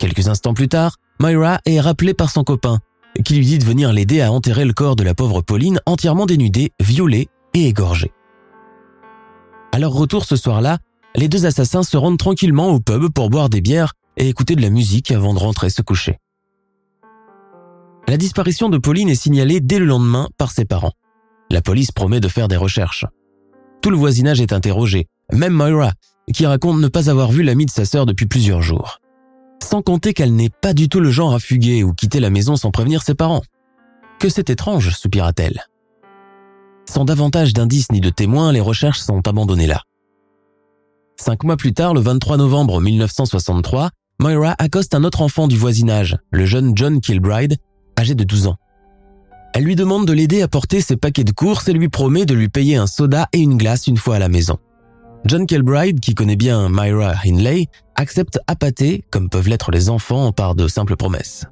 Quelques 0.00 0.26
instants 0.26 0.54
plus 0.54 0.68
tard, 0.68 0.96
Myra 1.20 1.60
est 1.64 1.78
rappelée 1.78 2.12
par 2.12 2.32
son 2.32 2.42
copain, 2.42 2.80
qui 3.24 3.36
lui 3.36 3.46
dit 3.46 3.58
de 3.58 3.64
venir 3.64 3.92
l'aider 3.92 4.20
à 4.20 4.32
enterrer 4.32 4.64
le 4.64 4.72
corps 4.72 4.96
de 4.96 5.04
la 5.04 5.14
pauvre 5.14 5.42
Pauline 5.42 5.78
entièrement 5.86 6.26
dénudée, 6.26 6.72
violée 6.80 7.28
et 7.54 7.68
égorgée. 7.68 8.10
À 9.70 9.78
leur 9.78 9.92
retour 9.92 10.24
ce 10.24 10.34
soir-là, 10.34 10.78
les 11.14 11.28
deux 11.28 11.46
assassins 11.46 11.82
se 11.82 11.96
rendent 11.96 12.18
tranquillement 12.18 12.68
au 12.68 12.80
pub 12.80 13.12
pour 13.12 13.30
boire 13.30 13.48
des 13.48 13.60
bières 13.60 13.92
et 14.16 14.28
écouter 14.28 14.56
de 14.56 14.62
la 14.62 14.70
musique 14.70 15.10
avant 15.10 15.34
de 15.34 15.38
rentrer 15.38 15.70
se 15.70 15.82
coucher. 15.82 16.18
La 18.08 18.16
disparition 18.16 18.68
de 18.68 18.78
Pauline 18.78 19.08
est 19.08 19.14
signalée 19.14 19.60
dès 19.60 19.78
le 19.78 19.86
lendemain 19.86 20.28
par 20.36 20.50
ses 20.50 20.64
parents. 20.64 20.92
La 21.50 21.62
police 21.62 21.92
promet 21.92 22.20
de 22.20 22.28
faire 22.28 22.48
des 22.48 22.56
recherches. 22.56 23.06
Tout 23.80 23.90
le 23.90 23.96
voisinage 23.96 24.40
est 24.40 24.52
interrogé, 24.52 25.06
même 25.32 25.54
Myra, 25.54 25.92
qui 26.32 26.46
raconte 26.46 26.80
ne 26.80 26.88
pas 26.88 27.10
avoir 27.10 27.30
vu 27.30 27.42
l'ami 27.42 27.66
de 27.66 27.70
sa 27.70 27.84
sœur 27.84 28.06
depuis 28.06 28.26
plusieurs 28.26 28.62
jours. 28.62 28.98
Sans 29.62 29.82
compter 29.82 30.14
qu'elle 30.14 30.34
n'est 30.34 30.50
pas 30.50 30.74
du 30.74 30.88
tout 30.88 31.00
le 31.00 31.10
genre 31.10 31.34
à 31.34 31.38
fuguer 31.38 31.84
ou 31.84 31.92
quitter 31.92 32.20
la 32.20 32.30
maison 32.30 32.56
sans 32.56 32.70
prévenir 32.70 33.02
ses 33.02 33.14
parents. 33.14 33.42
Que 34.18 34.28
c'est 34.28 34.50
étrange, 34.50 34.90
soupira-t-elle. 34.90 35.62
Sans 36.88 37.04
davantage 37.04 37.52
d'indices 37.52 37.92
ni 37.92 38.00
de 38.00 38.10
témoins, 38.10 38.52
les 38.52 38.60
recherches 38.60 39.00
sont 39.00 39.26
abandonnées 39.26 39.66
là. 39.66 39.82
Cinq 41.16 41.44
mois 41.44 41.56
plus 41.56 41.72
tard, 41.72 41.94
le 41.94 42.00
23 42.00 42.36
novembre 42.36 42.80
1963, 42.80 43.90
Moira 44.20 44.54
accoste 44.58 44.94
un 44.94 45.04
autre 45.04 45.22
enfant 45.22 45.48
du 45.48 45.56
voisinage, 45.56 46.16
le 46.30 46.46
jeune 46.46 46.72
John 46.76 47.00
Kilbride, 47.00 47.56
âgé 47.98 48.14
de 48.14 48.24
12 48.24 48.48
ans. 48.48 48.56
Elle 49.54 49.64
lui 49.64 49.76
demande 49.76 50.06
de 50.06 50.12
l'aider 50.12 50.42
à 50.42 50.48
porter 50.48 50.80
ses 50.80 50.96
paquets 50.96 51.24
de 51.24 51.32
courses 51.32 51.68
et 51.68 51.72
lui 51.72 51.88
promet 51.88 52.24
de 52.24 52.34
lui 52.34 52.48
payer 52.48 52.76
un 52.76 52.86
soda 52.86 53.28
et 53.32 53.38
une 53.38 53.58
glace 53.58 53.86
une 53.86 53.98
fois 53.98 54.16
à 54.16 54.18
la 54.18 54.28
maison. 54.28 54.58
John 55.24 55.46
Kilbride, 55.46 56.00
qui 56.00 56.14
connaît 56.14 56.36
bien 56.36 56.68
Myra 56.68 57.14
Hindley, 57.24 57.66
accepte 57.94 58.40
apathé, 58.46 59.04
comme 59.10 59.28
peuvent 59.28 59.48
l'être 59.48 59.70
les 59.70 59.90
enfants, 59.90 60.32
par 60.32 60.54
de 60.54 60.66
simples 60.68 60.96
promesses. 60.96 61.44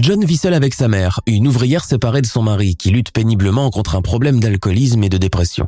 John 0.00 0.24
vit 0.24 0.36
seul 0.36 0.54
avec 0.54 0.74
sa 0.74 0.86
mère, 0.86 1.20
une 1.26 1.48
ouvrière 1.48 1.84
séparée 1.84 2.22
de 2.22 2.26
son 2.26 2.42
mari 2.42 2.76
qui 2.76 2.90
lutte 2.90 3.10
péniblement 3.10 3.70
contre 3.70 3.96
un 3.96 4.02
problème 4.02 4.38
d'alcoolisme 4.38 5.02
et 5.02 5.08
de 5.08 5.18
dépression. 5.18 5.66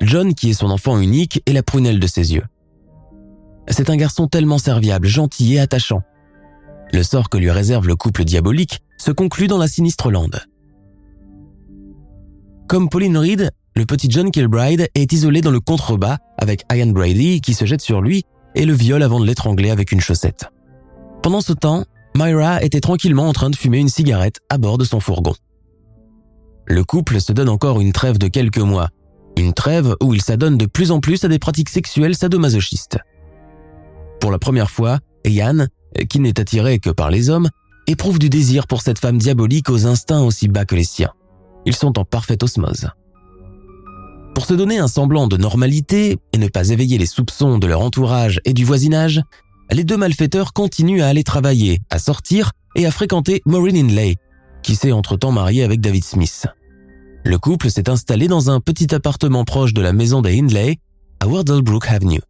John, 0.00 0.34
qui 0.34 0.50
est 0.50 0.54
son 0.54 0.70
enfant 0.70 0.98
unique, 0.98 1.42
est 1.46 1.52
la 1.52 1.62
prunelle 1.62 2.00
de 2.00 2.06
ses 2.06 2.32
yeux. 2.34 2.44
C'est 3.68 3.90
un 3.90 3.96
garçon 3.96 4.26
tellement 4.26 4.58
serviable, 4.58 5.06
gentil 5.06 5.54
et 5.54 5.60
attachant. 5.60 6.02
Le 6.92 7.02
sort 7.02 7.28
que 7.28 7.38
lui 7.38 7.50
réserve 7.50 7.86
le 7.86 7.96
couple 7.96 8.24
diabolique 8.24 8.80
se 8.98 9.12
conclut 9.12 9.46
dans 9.46 9.58
la 9.58 9.68
sinistre 9.68 10.10
lande. 10.10 10.40
Comme 12.66 12.88
Pauline 12.88 13.18
Reed, 13.18 13.50
le 13.76 13.84
petit 13.86 14.10
John 14.10 14.30
Kilbride 14.30 14.88
est 14.94 15.12
isolé 15.12 15.40
dans 15.40 15.50
le 15.50 15.60
contrebas 15.60 16.18
avec 16.38 16.64
Ian 16.72 16.88
Brady 16.88 17.40
qui 17.40 17.54
se 17.54 17.64
jette 17.64 17.80
sur 17.80 18.00
lui 18.00 18.24
et 18.54 18.64
le 18.64 18.72
viole 18.72 19.02
avant 19.02 19.20
de 19.20 19.26
l'étrangler 19.26 19.70
avec 19.70 19.92
une 19.92 20.00
chaussette. 20.00 20.50
Pendant 21.22 21.40
ce 21.40 21.52
temps, 21.52 21.84
Myra 22.16 22.62
était 22.62 22.80
tranquillement 22.80 23.28
en 23.28 23.32
train 23.32 23.50
de 23.50 23.56
fumer 23.56 23.78
une 23.78 23.88
cigarette 23.88 24.40
à 24.48 24.58
bord 24.58 24.78
de 24.78 24.84
son 24.84 25.00
fourgon. 25.00 25.34
Le 26.66 26.84
couple 26.84 27.20
se 27.20 27.32
donne 27.32 27.48
encore 27.48 27.80
une 27.80 27.92
trêve 27.92 28.18
de 28.18 28.28
quelques 28.28 28.58
mois, 28.58 28.88
une 29.40 29.54
trêve 29.54 29.94
où 30.02 30.14
il 30.14 30.22
s'adonne 30.22 30.56
de 30.56 30.66
plus 30.66 30.90
en 30.90 31.00
plus 31.00 31.24
à 31.24 31.28
des 31.28 31.38
pratiques 31.38 31.68
sexuelles 31.68 32.14
sadomasochistes. 32.14 32.98
Pour 34.20 34.30
la 34.30 34.38
première 34.38 34.70
fois, 34.70 34.98
Ian, 35.26 35.66
qui 36.08 36.20
n'est 36.20 36.38
attiré 36.38 36.78
que 36.78 36.90
par 36.90 37.10
les 37.10 37.30
hommes, 37.30 37.48
éprouve 37.86 38.18
du 38.18 38.28
désir 38.28 38.66
pour 38.66 38.82
cette 38.82 38.98
femme 38.98 39.18
diabolique 39.18 39.70
aux 39.70 39.86
instincts 39.86 40.22
aussi 40.22 40.48
bas 40.48 40.64
que 40.64 40.74
les 40.74 40.84
siens. 40.84 41.12
Ils 41.66 41.74
sont 41.74 41.98
en 41.98 42.04
parfaite 42.04 42.42
osmose. 42.42 42.88
Pour 44.34 44.46
se 44.46 44.54
donner 44.54 44.78
un 44.78 44.88
semblant 44.88 45.26
de 45.26 45.36
normalité 45.36 46.18
et 46.32 46.38
ne 46.38 46.48
pas 46.48 46.68
éveiller 46.68 46.98
les 46.98 47.06
soupçons 47.06 47.58
de 47.58 47.66
leur 47.66 47.80
entourage 47.80 48.40
et 48.44 48.52
du 48.52 48.64
voisinage, 48.64 49.20
les 49.72 49.84
deux 49.84 49.96
malfaiteurs 49.96 50.52
continuent 50.52 51.02
à 51.02 51.08
aller 51.08 51.24
travailler, 51.24 51.80
à 51.90 51.98
sortir 51.98 52.52
et 52.76 52.86
à 52.86 52.90
fréquenter 52.90 53.42
Maureen 53.44 53.76
Inlay, 53.76 54.16
qui 54.62 54.76
s'est 54.76 54.92
entre-temps 54.92 55.32
mariée 55.32 55.64
avec 55.64 55.80
David 55.80 56.04
Smith. 56.04 56.46
Le 57.24 57.38
couple 57.38 57.70
s'est 57.70 57.90
installé 57.90 58.28
dans 58.28 58.50
un 58.50 58.60
petit 58.60 58.94
appartement 58.94 59.44
proche 59.44 59.74
de 59.74 59.82
la 59.82 59.92
maison 59.92 60.22
des 60.22 60.38
Hindley, 60.38 60.78
à 61.20 61.28
Wardlebrook 61.28 61.86
Avenue. 61.88 62.20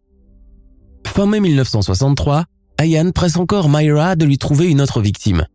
Fin 1.07 1.27
mai 1.27 1.41
1963, 1.41 2.45
Ian 2.83 3.11
presse 3.13 3.37
encore 3.37 3.69
Myra 3.69 4.17
de 4.17 4.25
lui 4.25 4.39
trouver 4.39 4.69
une 4.69 4.81
autre 4.81 5.01
victime. 5.01 5.47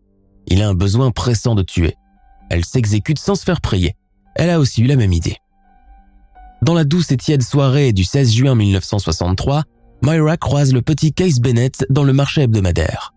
Il 0.47 0.61
a 0.61 0.69
un 0.69 0.73
besoin 0.73 1.11
pressant 1.11 1.55
de 1.55 1.63
tuer. 1.63 1.95
Elle 2.49 2.63
s'exécute 2.63 3.19
sans 3.19 3.35
se 3.35 3.43
faire 3.43 3.61
prier. 3.61 3.95
Elle 4.35 4.49
a 4.49 4.59
aussi 4.59 4.83
eu 4.83 4.87
la 4.87 4.95
même 4.95 5.13
idée. 5.13 5.37
Dans 6.61 6.73
la 6.73 6.83
douce 6.83 7.11
et 7.11 7.17
tiède 7.17 7.41
soirée 7.41 7.93
du 7.93 8.03
16 8.03 8.33
juin 8.33 8.55
1963, 8.55 9.63
Myra 10.01 10.37
croise 10.37 10.73
le 10.73 10.81
petit 10.81 11.13
Case 11.13 11.39
Bennett 11.39 11.85
dans 11.89 12.03
le 12.03 12.13
marché 12.13 12.43
hebdomadaire. 12.43 13.13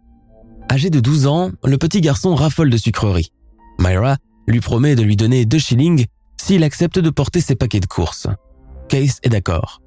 Âgé 0.71 0.91
de 0.91 1.01
12 1.01 1.27
ans, 1.27 1.51
le 1.65 1.79
petit 1.79 2.01
garçon 2.01 2.35
raffole 2.35 2.71
de 2.71 2.77
sucreries. 2.77 3.33
Myra 3.79 4.17
lui 4.49 4.61
promet 4.61 4.97
de 4.97 5.03
lui 5.03 5.17
donner 5.17 5.45
deux 5.45 5.59
shillings 5.59 6.07
s'il 6.37 6.65
accepte 6.65 6.99
de 6.99 7.11
porter 7.11 7.41
ses 7.41 7.55
paquets 7.55 7.81
de 7.81 7.87
courses. 7.87 8.27
Case 8.89 9.19
est 9.23 9.29
d'accord. 9.29 9.81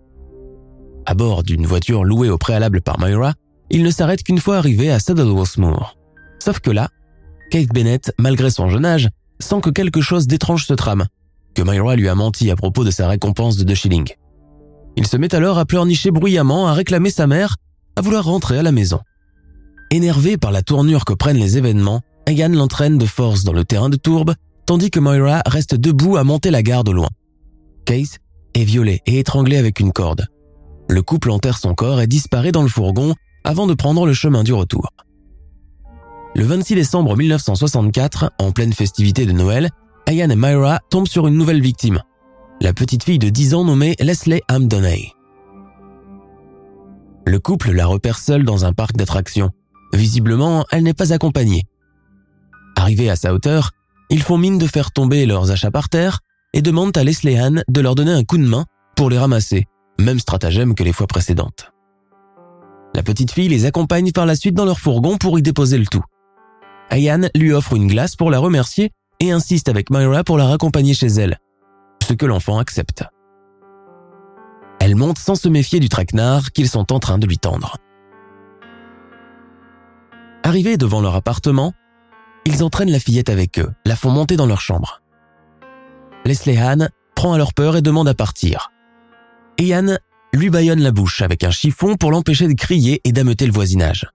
À 1.05 1.15
bord 1.15 1.43
d'une 1.43 1.65
voiture 1.65 2.03
louée 2.03 2.29
au 2.29 2.37
préalable 2.37 2.81
par 2.81 2.99
Myra, 2.99 3.33
il 3.71 3.83
ne 3.83 3.89
s'arrête 3.89 4.23
qu'une 4.23 4.39
fois 4.39 4.57
arrivé 4.57 4.91
à 4.91 4.99
Saddleworth 4.99 5.57
Moor. 5.57 5.97
Sauf 6.39 6.59
que 6.59 6.69
là, 6.69 6.89
Kate 7.49 7.73
Bennett, 7.73 8.13
malgré 8.19 8.51
son 8.51 8.69
jeune 8.69 8.85
âge, 8.85 9.09
sent 9.39 9.61
que 9.61 9.71
quelque 9.71 10.01
chose 10.01 10.27
d'étrange 10.27 10.67
se 10.67 10.73
trame, 10.73 11.05
que 11.55 11.63
Myra 11.63 11.95
lui 11.95 12.07
a 12.07 12.15
menti 12.15 12.51
à 12.51 12.55
propos 12.55 12.83
de 12.83 12.91
sa 12.91 13.07
récompense 13.07 13.57
de 13.57 13.63
deux 13.63 13.75
shillings. 13.75 14.13
Il 14.95 15.07
se 15.07 15.17
met 15.17 15.33
alors 15.33 15.57
à 15.57 15.65
pleurnicher 15.65 16.11
bruyamment, 16.11 16.67
à 16.67 16.73
réclamer 16.73 17.09
sa 17.09 17.25
mère, 17.25 17.55
à 17.95 18.01
vouloir 18.01 18.25
rentrer 18.25 18.59
à 18.59 18.63
la 18.63 18.71
maison. 18.71 18.99
Énervé 19.89 20.37
par 20.37 20.51
la 20.51 20.61
tournure 20.61 21.05
que 21.05 21.13
prennent 21.13 21.37
les 21.37 21.57
événements, 21.57 22.01
Egan 22.27 22.49
l'entraîne 22.49 22.97
de 22.97 23.05
force 23.05 23.43
dans 23.43 23.53
le 23.53 23.65
terrain 23.65 23.89
de 23.89 23.97
tourbe 23.97 24.35
tandis 24.71 24.89
que 24.89 25.01
Moira 25.01 25.41
reste 25.47 25.75
debout 25.75 26.15
à 26.15 26.23
monter 26.23 26.49
la 26.49 26.63
garde 26.63 26.87
au 26.87 26.93
loin. 26.93 27.09
Case 27.83 28.19
est 28.53 28.63
violé 28.63 29.01
et 29.05 29.19
étranglé 29.19 29.57
avec 29.57 29.81
une 29.81 29.91
corde. 29.91 30.27
Le 30.87 31.01
couple 31.01 31.29
enterre 31.29 31.57
son 31.57 31.73
corps 31.73 31.99
et 31.99 32.07
disparaît 32.07 32.53
dans 32.53 32.61
le 32.61 32.69
fourgon 32.69 33.13
avant 33.43 33.67
de 33.67 33.73
prendre 33.73 34.05
le 34.05 34.13
chemin 34.13 34.45
du 34.45 34.53
retour. 34.53 34.87
Le 36.35 36.45
26 36.45 36.75
décembre 36.75 37.17
1964, 37.17 38.31
en 38.39 38.53
pleine 38.53 38.71
festivité 38.71 39.25
de 39.25 39.33
Noël, 39.33 39.71
Ian 40.09 40.29
et 40.29 40.37
Myra 40.37 40.79
tombent 40.89 41.05
sur 41.05 41.27
une 41.27 41.35
nouvelle 41.35 41.61
victime, 41.61 42.01
la 42.61 42.71
petite 42.71 43.03
fille 43.03 43.19
de 43.19 43.27
10 43.27 43.55
ans 43.55 43.65
nommée 43.65 43.97
Leslie 43.99 44.39
Amdonay. 44.47 45.11
Le 47.27 47.39
couple 47.39 47.73
la 47.73 47.87
repère 47.87 48.19
seule 48.19 48.45
dans 48.45 48.63
un 48.63 48.71
parc 48.71 48.95
d'attractions, 48.95 49.51
Visiblement, 49.91 50.65
elle 50.71 50.83
n'est 50.83 50.93
pas 50.93 51.11
accompagnée. 51.11 51.65
Arrivés 52.77 53.09
à 53.09 53.17
sa 53.17 53.33
hauteur, 53.33 53.71
ils 54.11 54.21
font 54.21 54.37
mine 54.37 54.57
de 54.57 54.67
faire 54.67 54.91
tomber 54.91 55.25
leurs 55.25 55.51
achats 55.51 55.71
par 55.71 55.87
terre 55.87 56.19
et 56.53 56.61
demandent 56.61 56.95
à 56.97 57.03
Leslie 57.03 57.39
Ann 57.39 57.63
de 57.67 57.81
leur 57.81 57.95
donner 57.95 58.11
un 58.11 58.25
coup 58.25 58.37
de 58.37 58.45
main 58.45 58.65
pour 58.97 59.09
les 59.09 59.17
ramasser, 59.17 59.65
même 59.99 60.19
stratagème 60.19 60.75
que 60.75 60.83
les 60.83 60.91
fois 60.91 61.07
précédentes. 61.07 61.71
La 62.93 63.03
petite 63.03 63.31
fille 63.31 63.47
les 63.47 63.65
accompagne 63.65 64.11
par 64.11 64.25
la 64.25 64.35
suite 64.35 64.53
dans 64.53 64.65
leur 64.65 64.79
fourgon 64.79 65.17
pour 65.17 65.39
y 65.39 65.41
déposer 65.41 65.77
le 65.77 65.85
tout. 65.85 66.03
Ayan 66.89 67.29
lui 67.33 67.53
offre 67.53 67.73
une 67.73 67.87
glace 67.87 68.17
pour 68.17 68.29
la 68.29 68.39
remercier 68.39 68.91
et 69.21 69.31
insiste 69.31 69.69
avec 69.69 69.89
Myra 69.89 70.25
pour 70.25 70.37
la 70.37 70.45
raccompagner 70.45 70.93
chez 70.93 71.07
elle, 71.07 71.37
ce 72.05 72.11
que 72.11 72.25
l'enfant 72.25 72.59
accepte. 72.59 73.05
Elle 74.81 74.97
monte 74.97 75.19
sans 75.19 75.35
se 75.35 75.47
méfier 75.47 75.79
du 75.79 75.87
traquenard 75.87 76.51
qu'ils 76.51 76.67
sont 76.67 76.91
en 76.91 76.99
train 76.99 77.17
de 77.17 77.27
lui 77.27 77.37
tendre. 77.37 77.77
Arrivés 80.43 80.75
devant 80.75 80.99
leur 80.99 81.15
appartement, 81.15 81.71
ils 82.45 82.63
entraînent 82.63 82.91
la 82.91 82.99
fillette 82.99 83.29
avec 83.29 83.59
eux, 83.59 83.71
la 83.85 83.95
font 83.95 84.09
monter 84.09 84.35
dans 84.35 84.45
leur 84.45 84.61
chambre. 84.61 85.01
Leslie 86.25 86.57
Ann 86.57 86.89
prend 87.15 87.33
alors 87.33 87.53
peur 87.53 87.75
et 87.75 87.81
demande 87.81 88.07
à 88.07 88.13
partir. 88.13 88.71
Ian 89.59 89.97
lui 90.33 90.49
baillonne 90.49 90.81
la 90.81 90.91
bouche 90.91 91.21
avec 91.21 91.43
un 91.43 91.51
chiffon 91.51 91.95
pour 91.95 92.11
l'empêcher 92.11 92.47
de 92.47 92.53
crier 92.53 93.01
et 93.03 93.11
d'ameuter 93.11 93.45
le 93.45 93.51
voisinage. 93.51 94.09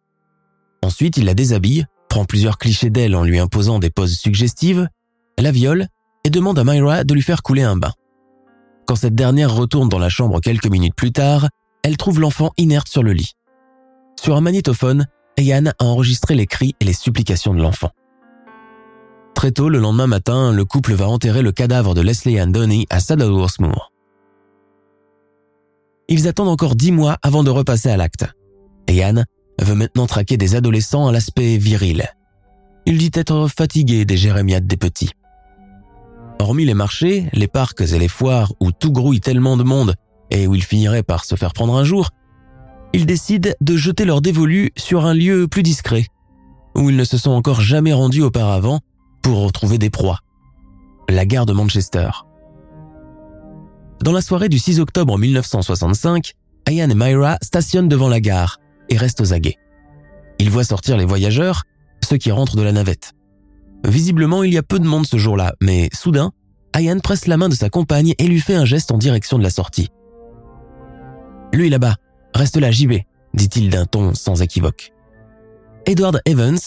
Ensuite, 0.83 1.17
il 1.17 1.25
la 1.25 1.35
déshabille, 1.35 1.87
prend 2.09 2.25
plusieurs 2.25 2.59
clichés 2.59 2.91
d'elle 2.91 3.15
en 3.15 3.25
lui 3.25 3.39
imposant 3.39 3.79
des 3.79 3.91
poses 3.91 4.17
suggestives, 4.17 4.89
la 5.39 5.53
viole 5.53 5.89
et 6.25 6.31
demande 6.31 6.59
à 6.59 6.65
Myra 6.65 7.05
de 7.05 7.15
lui 7.15 7.23
faire 7.23 7.43
couler 7.43 7.63
un 7.63 7.77
bain. 7.77 7.93
Quand 8.87 8.97
cette 8.97 9.15
dernière 9.15 9.55
retourne 9.55 9.89
dans 9.89 9.99
la 9.99 10.09
chambre 10.09 10.41
quelques 10.41 10.69
minutes 10.69 10.95
plus 10.95 11.13
tard, 11.13 11.49
elle 11.83 11.97
trouve 11.97 12.21
l'enfant 12.21 12.53
inerte 12.57 12.89
sur 12.89 13.03
le 13.03 13.13
lit. 13.13 13.35
Sur 14.21 14.37
un 14.37 14.41
magnétophone, 14.41 15.07
Ian 15.39 15.67
a 15.67 15.85
enregistré 15.85 16.35
les 16.35 16.47
cris 16.47 16.75
et 16.81 16.85
les 16.85 16.93
supplications 16.93 17.53
de 17.53 17.61
l'enfant. 17.61 17.91
Très 19.37 19.53
tôt 19.53 19.69
le 19.69 19.79
lendemain 19.79 20.07
matin, 20.07 20.51
le 20.51 20.65
couple 20.65 20.95
va 20.95 21.11
enterrer 21.11 21.43
le 21.43 21.53
cadavre 21.53 21.95
de 21.95 22.01
Leslie 22.01 22.41
Ann 22.41 22.51
Donny 22.51 22.87
à 22.89 23.01
Saddleworth 23.01 23.61
Moor. 23.61 23.93
Ils 26.09 26.27
attendent 26.27 26.49
encore 26.49 26.75
dix 26.75 26.91
mois 26.91 27.19
avant 27.21 27.45
de 27.45 27.51
repasser 27.51 27.91
à 27.91 27.99
l'acte. 27.99 28.25
Ian 28.89 29.25
veut 29.61 29.75
maintenant 29.75 30.07
traquer 30.07 30.39
des 30.39 30.55
adolescents 30.55 31.07
à 31.07 31.13
l'aspect 31.13 31.59
viril. 31.59 32.07
Il 32.87 32.97
dit 32.97 33.11
être 33.13 33.47
fatigué 33.49 34.07
des 34.07 34.17
jérémiades 34.17 34.67
des 34.67 34.79
petits. 34.79 35.11
Hormis 36.39 36.65
les 36.65 36.73
marchés, 36.73 37.29
les 37.35 37.47
parcs 37.47 37.83
et 37.83 37.99
les 37.99 38.09
foires 38.09 38.55
où 38.59 38.73
tout 38.73 38.91
grouille 38.91 39.21
tellement 39.21 39.59
de 39.59 39.65
monde 39.65 39.97
et 40.31 40.47
où 40.47 40.55
il 40.55 40.65
finirait 40.65 41.03
par 41.03 41.27
se 41.27 41.35
faire 41.35 41.53
prendre 41.53 41.77
un 41.77 41.85
jour, 41.85 42.09
ils 42.95 43.05
décident 43.05 43.51
de 43.61 43.77
jeter 43.77 44.07
leur 44.07 44.23
dévolu 44.23 44.71
sur 44.79 45.05
un 45.05 45.13
lieu 45.13 45.47
plus 45.47 45.63
discret, 45.63 46.07
où 46.75 46.89
ils 46.89 46.97
ne 46.97 47.05
se 47.05 47.19
sont 47.19 47.33
encore 47.33 47.61
jamais 47.61 47.93
rendus 47.93 48.23
auparavant 48.23 48.81
pour 49.27 49.45
retrouver 49.45 49.77
des 49.77 49.91
proies. 49.91 50.21
La 51.09 51.27
gare 51.27 51.47
de 51.47 51.53
Manchester. 51.53 52.11
Dans 54.01 54.13
la 54.13 54.21
soirée 54.21 54.49
du 54.49 54.61
6 54.61 54.79
octobre 54.79 55.19
1965, 55.19 56.35
Ian 56.71 56.91
et 56.91 56.95
Myra 56.95 57.37
stationnent 57.43 57.89
devant 57.89 58.09
la 58.09 58.21
gare 58.21 58.59
et 58.89 58.97
restent 58.97 59.21
aux 59.21 59.33
aguets. 59.33 59.57
Ils 60.39 60.49
voient 60.49 60.63
sortir 60.63 60.97
les 60.97 61.05
voyageurs, 61.05 61.65
ceux 62.05 62.19
qui 62.19 62.31
rentrent 62.31 62.55
de 62.55 62.63
la 62.63 62.71
navette. 62.71 63.15
Visiblement, 63.85 64.45
il 64.45 64.55
y 64.55 64.59
a 64.59 64.63
peu 64.63 64.79
de 64.79 64.87
monde 64.87 65.09
ce 65.09 65.17
jour-là, 65.17 65.55
mais 65.61 65.89
soudain, 65.93 66.31
Ian 66.79 67.01
presse 67.01 67.27
la 67.27 67.37
main 67.37 67.49
de 67.49 67.55
sa 67.55 67.69
compagne 67.69 68.15
et 68.19 68.29
lui 68.29 68.39
fait 68.39 68.55
un 68.55 68.65
geste 68.65 68.93
en 68.93 68.97
direction 68.97 69.39
de 69.39 69.43
la 69.43 69.51
sortie. 69.51 69.89
Lui 71.53 71.69
là-bas, 71.69 71.97
reste 72.33 72.59
là, 72.59 72.71
j'y 72.71 72.87
dit-il 73.35 73.71
d'un 73.71 73.87
ton 73.87 74.15
sans 74.15 74.41
équivoque. 74.41 74.93
Edward 75.85 76.21
Evans, 76.27 76.61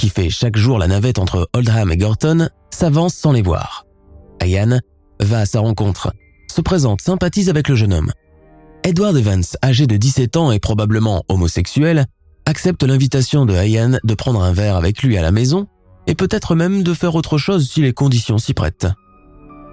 qui 0.00 0.08
fait 0.08 0.30
chaque 0.30 0.56
jour 0.56 0.78
la 0.78 0.88
navette 0.88 1.18
entre 1.18 1.50
Oldham 1.52 1.92
et 1.92 1.98
Gorton, 1.98 2.48
s'avance 2.70 3.12
sans 3.12 3.32
les 3.32 3.42
voir. 3.42 3.84
Ian 4.42 4.78
va 5.20 5.40
à 5.40 5.46
sa 5.46 5.60
rencontre 5.60 6.14
se 6.50 6.62
présente, 6.62 7.02
sympathise 7.02 7.50
avec 7.50 7.68
le 7.68 7.74
jeune 7.74 7.92
homme. 7.92 8.10
Edward 8.82 9.14
Evans, 9.14 9.44
âgé 9.62 9.86
de 9.86 9.98
17 9.98 10.38
ans 10.38 10.52
et 10.52 10.58
probablement 10.58 11.22
homosexuel, 11.28 12.06
accepte 12.46 12.82
l'invitation 12.82 13.44
de 13.44 13.52
Ian 13.54 13.98
de 14.02 14.14
prendre 14.14 14.42
un 14.42 14.54
verre 14.54 14.76
avec 14.76 15.02
lui 15.02 15.18
à 15.18 15.22
la 15.22 15.32
maison 15.32 15.66
et 16.06 16.14
peut-être 16.14 16.54
même 16.54 16.82
de 16.82 16.94
faire 16.94 17.14
autre 17.14 17.36
chose 17.36 17.68
si 17.70 17.82
les 17.82 17.92
conditions 17.92 18.38
s'y 18.38 18.54
prêtent. 18.54 18.88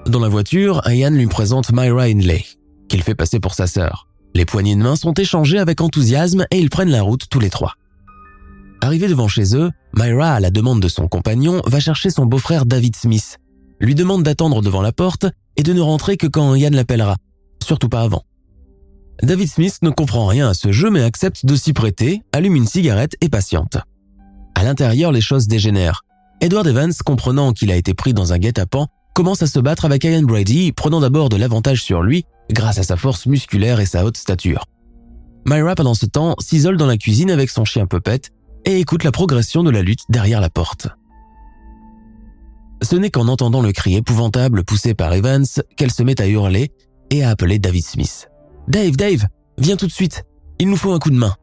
Dans 0.08 0.20
la 0.20 0.28
voiture, 0.28 0.82
Ian 0.88 1.12
lui 1.12 1.28
présente 1.28 1.72
Myra 1.72 2.04
Hindley, 2.04 2.44
qu'il 2.90 3.02
fait 3.02 3.16
passer 3.16 3.40
pour 3.40 3.54
sa 3.54 3.66
sœur. 3.66 4.10
Les 4.36 4.44
poignées 4.44 4.76
de 4.76 4.82
main 4.82 4.98
sont 4.98 5.14
échangées 5.14 5.58
avec 5.58 5.80
enthousiasme 5.80 6.46
et 6.52 6.60
ils 6.60 6.70
prennent 6.70 6.92
la 6.92 7.02
route 7.02 7.30
tous 7.30 7.40
les 7.40 7.50
trois. 7.50 7.76
Arrivé 8.82 9.08
devant 9.08 9.28
chez 9.28 9.56
eux, 9.56 9.72
Myra, 9.96 10.34
à 10.34 10.40
la 10.40 10.52
demande 10.52 10.82
de 10.82 10.88
son 10.88 11.08
compagnon, 11.08 11.62
va 11.66 11.80
chercher 11.80 12.10
son 12.10 12.26
beau-frère 12.26 12.66
David 12.66 12.96
Smith, 12.96 13.38
lui 13.80 13.96
demande 13.96 14.24
d'attendre 14.24 14.62
devant 14.62 14.82
la 14.82 14.92
porte 14.92 15.26
et 15.56 15.64
de 15.64 15.74
ne 15.74 15.82
rentrer 15.82 16.18
que 16.18 16.28
quand 16.28 16.56
Yann 16.56 16.76
l'appellera, 16.76 17.18
surtout 17.64 17.90
pas 17.90 18.02
avant. 18.02 18.24
David 19.24 19.50
Smith 19.50 19.80
ne 19.82 19.90
comprend 19.90 20.28
rien 20.28 20.50
à 20.50 20.54
ce 20.54 20.72
jeu 20.72 20.92
mais 20.92 21.04
accepte 21.04 21.46
de 21.46 21.56
s'y 21.56 21.74
prêter, 21.74 22.22
allume 22.32 22.56
une 22.56 22.68
cigarette 22.68 23.16
et 23.22 23.30
patiente. 23.30 23.78
À 24.54 24.64
l'intérieur, 24.64 25.12
les 25.12 25.22
choses 25.22 25.48
dégénèrent. 25.48 26.04
Edward 26.40 26.68
Evans, 26.68 26.94
comprenant 27.04 27.52
qu'il 27.52 27.72
a 27.72 27.76
été 27.76 27.96
pris 27.96 28.14
dans 28.14 28.34
un 28.34 28.38
guet-apens, 28.38 28.88
commence 29.16 29.42
à 29.42 29.48
se 29.48 29.60
battre 29.60 29.86
avec 29.86 30.04
Ian 30.04 30.22
Brady, 30.22 30.72
prenant 30.72 31.00
d'abord 31.00 31.30
de 31.30 31.36
l'avantage 31.36 31.82
sur 31.82 32.04
lui 32.04 32.26
grâce 32.52 32.78
à 32.78 32.84
sa 32.84 32.96
force 32.96 33.26
musculaire 33.26 33.80
et 33.80 33.88
sa 33.88 34.06
haute 34.06 34.18
stature. 34.18 34.66
Myra, 35.48 35.76
pendant 35.76 35.96
ce 35.96 36.06
temps, 36.06 36.36
s'isole 36.40 36.78
dans 36.78 36.86
la 36.86 36.98
cuisine 36.98 37.32
avec 37.32 37.50
son 37.50 37.66
chien 37.66 37.88
Puppet 37.88 38.22
et 38.68 38.82
écoute 38.82 39.06
la 39.06 39.14
progression 39.14 39.64
de 39.64 39.72
la 39.72 39.82
lutte 39.82 40.04
derrière 40.10 40.42
la 40.42 40.50
porte. 40.50 40.90
Ce 42.84 42.98
n'est 42.98 43.10
qu'en 43.10 43.30
entendant 43.30 43.62
le 43.62 43.72
cri 43.72 43.96
épouvantable 43.96 44.66
poussé 44.66 44.94
par 44.94 45.14
Evans 45.14 45.46
qu'elle 45.78 45.92
se 45.92 46.04
met 46.04 46.20
à 46.20 46.28
hurler 46.28 46.74
et 47.10 47.24
à 47.24 47.30
appeler 47.30 47.60
David 47.60 47.86
Smith. 47.86 48.30
Dave, 48.68 48.98
Dave, 48.98 49.26
viens 49.58 49.78
tout 49.78 49.88
de 49.88 49.92
suite, 49.94 50.26
il 50.60 50.70
nous 50.70 50.76
faut 50.76 50.92
un 50.92 51.00
coup 51.00 51.12
de 51.12 51.16
main. 51.16 51.34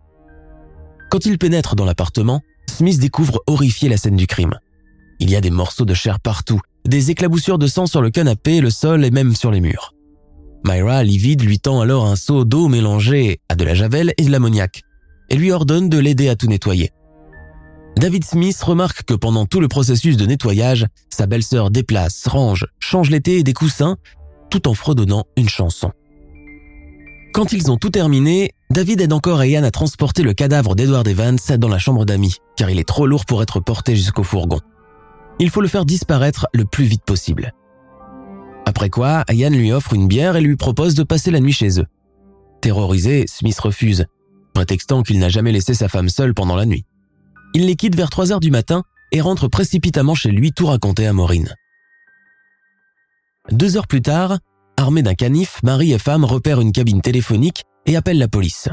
Quand 1.11 1.25
il 1.25 1.39
pénètre 1.39 1.77
dans 1.77 1.87
l'appartement, 1.87 2.43
Smith 2.69 3.01
découvre 3.01 3.41
horrifié 3.47 3.89
la 3.89 3.97
scène 3.97 4.17
du 4.17 4.27
crime. 4.27 4.59
Il 5.19 5.31
y 5.31 5.37
a 5.37 5.41
des 5.41 5.51
morceaux 5.51 5.87
de 5.87 5.95
chair 5.95 6.21
partout, 6.21 6.61
des 6.85 7.11
éclaboussures 7.11 7.59
de 7.59 7.67
sang 7.67 7.87
sur 7.87 8.03
le 8.03 8.11
canapé, 8.11 8.61
le 8.61 8.69
sol 8.69 9.03
et 9.03 9.11
même 9.11 9.35
sur 9.35 9.51
les 9.51 9.63
murs. 9.63 9.95
Myra, 10.67 11.03
livide, 11.03 11.43
lui 11.43 11.59
tend 11.59 11.81
alors 11.81 12.05
un 12.05 12.17
seau 12.17 12.45
d'eau 12.45 12.69
mélangé 12.69 13.41
à 13.49 13.55
de 13.55 13.65
la 13.65 13.73
javel 13.73 14.13
et 14.19 14.25
de 14.25 14.31
l'ammoniac, 14.31 14.83
et 15.31 15.37
lui 15.37 15.53
ordonne 15.53 15.89
de 15.89 15.99
l'aider 15.99 16.29
à 16.29 16.37
tout 16.37 16.49
nettoyer. 16.49 16.93
David 17.97 18.25
Smith 18.25 18.61
remarque 18.61 19.05
que 19.05 19.15
pendant 19.15 19.47
tout 19.47 19.61
le 19.61 19.69
processus 19.69 20.17
de 20.17 20.27
nettoyage, 20.27 20.87
sa 21.11 21.27
belle-sœur 21.27 21.71
déplace, 21.71 22.27
range, 22.27 22.67
change 22.81 23.11
l'été 23.11 23.39
et 23.39 23.43
des 23.43 23.53
coussins, 23.53 23.97
tout 24.51 24.69
en 24.69 24.75
fredonnant 24.75 25.25
une 25.37 25.49
chanson. 25.49 25.93
Quand 27.33 27.53
ils 27.53 27.71
ont 27.71 27.77
tout 27.77 27.91
terminé, 27.91 28.53
David 28.71 29.01
aide 29.01 29.13
encore 29.13 29.45
Ian 29.45 29.65
à 29.65 29.71
transporter 29.71 30.23
le 30.23 30.35
cadavre 30.35 30.75
d'Edward 30.75 31.07
Evans 31.07 31.39
dans 31.59 31.69
la 31.69 31.79
chambre 31.79 32.05
d'amis, 32.05 32.37
car 32.57 32.71
il 32.71 32.79
est 32.79 32.89
trop 32.89 33.07
lourd 33.07 33.27
pour 33.27 33.43
être 33.43 33.61
porté 33.61 33.97
jusqu'au 33.97 34.23
fourgon. 34.23 34.61
Il 35.39 35.51
faut 35.51 35.61
le 35.61 35.69
faire 35.69 35.85
disparaître 35.85 36.47
le 36.53 36.65
plus 36.65 36.85
vite 36.85 37.05
possible. 37.05 37.53
Après 38.67 38.91
quoi, 38.91 39.25
Ian 39.31 39.51
lui 39.51 39.73
offre 39.73 39.95
une 39.95 40.09
bière 40.09 40.37
et 40.37 40.41
lui 40.41 40.57
propose 40.57 40.95
de 40.95 41.03
passer 41.03 41.31
la 41.31 41.41
nuit 41.41 41.53
chez 41.53 41.81
eux. 41.81 41.87
Terrorisé, 42.61 43.25
Smith 43.29 43.59
refuse, 43.59 44.07
prétextant 44.55 45.03
qu'il 45.03 45.19
n'a 45.19 45.29
jamais 45.29 45.53
laissé 45.53 45.75
sa 45.75 45.89
femme 45.89 46.09
seule 46.09 46.35
pendant 46.35 46.57
la 46.57 46.67
nuit. 46.67 46.85
Il 47.57 47.67
les 47.67 47.77
quitte 47.77 47.95
vers 47.95 48.11
3 48.11 48.33
heures 48.33 48.41
du 48.41 48.51
matin 48.51 48.83
et 49.13 49.21
rentre 49.21 49.47
précipitamment 49.47 50.17
chez 50.17 50.33
lui 50.33 50.53
tout 50.53 50.67
raconter 50.67 51.07
à 51.07 51.13
Maureen. 51.13 51.55
Deux 53.53 53.77
heures 53.77 53.87
plus 53.87 54.03
tard, 54.03 54.39
armés 54.77 55.03
d'un 55.03 55.15
canif, 55.15 55.63
mari 55.63 55.93
et 55.93 55.99
femme 55.99 56.25
repèrent 56.25 56.61
une 56.61 56.73
cabine 56.73 57.01
téléphonique 57.01 57.63
et 57.87 57.95
appellent 57.95 58.19
la 58.19 58.27
police. 58.27 58.69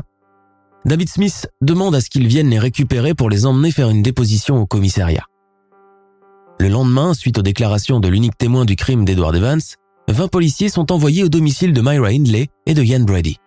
David 0.84 1.10
Smith 1.10 1.48
demande 1.62 1.94
à 1.94 2.02
ce 2.02 2.10
qu'ils 2.10 2.26
viennent 2.26 2.50
les 2.50 2.58
récupérer 2.58 3.14
pour 3.14 3.30
les 3.30 3.46
emmener 3.46 3.70
faire 3.70 3.92
une 3.92 4.02
déposition 4.02 4.58
au 4.58 4.66
commissariat. 4.66 5.26
Le 6.60 6.68
lendemain, 6.68 7.14
suite 7.14 7.38
aux 7.38 7.44
déclarations 7.44 8.00
de 8.00 8.08
l'unique 8.08 8.38
témoin 8.38 8.66
du 8.66 8.76
crime 8.76 9.06
d'Edward 9.06 9.36
Evans, 9.36 9.62
20 10.08 10.28
policiers 10.28 10.70
sont 10.70 10.92
envoyés 10.92 11.24
au 11.24 11.30
domicile 11.30 11.74
de 11.74 11.82
Myra 11.82 12.08
Hindley 12.08 12.48
et 12.66 12.74
de 12.74 12.82
Ian 12.82 13.02
Brady. 13.02 13.38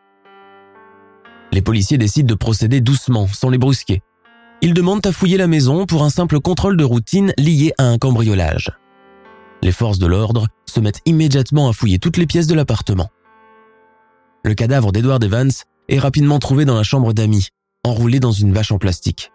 Les 1.53 1.63
policiers 1.63 1.99
décident 1.99 2.29
de 2.29 2.39
procéder 2.39 2.81
doucement, 2.81 3.27
sans 3.27 3.51
les 3.51 3.59
brusquer, 3.59 4.01
ils 4.65 4.73
demandent 4.73 5.07
à 5.07 5.13
fouiller 5.13 5.37
la 5.37 5.47
maison 5.47 5.85
pour 5.85 6.05
un 6.05 6.09
simple 6.09 6.41
contrôle 6.41 6.79
de 6.79 6.85
routine 6.85 7.35
lié 7.37 7.75
à 7.77 7.85
un 7.85 7.99
cambriolage. 7.99 8.73
Les 9.63 9.73
forces 9.73 9.99
de 9.99 10.07
l'ordre 10.07 10.47
se 10.65 10.81
mettent 10.81 11.03
immédiatement 11.05 11.69
à 11.69 11.75
fouiller 11.75 11.99
toutes 11.99 12.17
les 12.17 12.27
pièces 12.27 12.47
de 12.47 12.55
l'appartement. 12.55 13.11
Le 14.43 14.55
cadavre 14.55 14.91
d'Edward 14.91 15.23
Evans 15.23 15.51
est 15.91 15.99
rapidement 15.99 16.39
trouvé 16.39 16.65
dans 16.65 16.77
la 16.77 16.83
chambre 16.83 17.13
d'amis, 17.13 17.49
enroulé 17.85 18.21
dans 18.21 18.33
une 18.33 18.55
vache 18.55 18.73
en 18.73 18.79
plastique. 18.79 19.33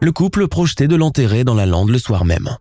Le 0.00 0.12
couple 0.12 0.46
projetait 0.46 0.86
de 0.86 0.94
l'enterrer 0.94 1.42
dans 1.42 1.54
la 1.54 1.66
lande 1.66 1.90
le 1.90 1.98
soir 1.98 2.24
même. 2.24 2.56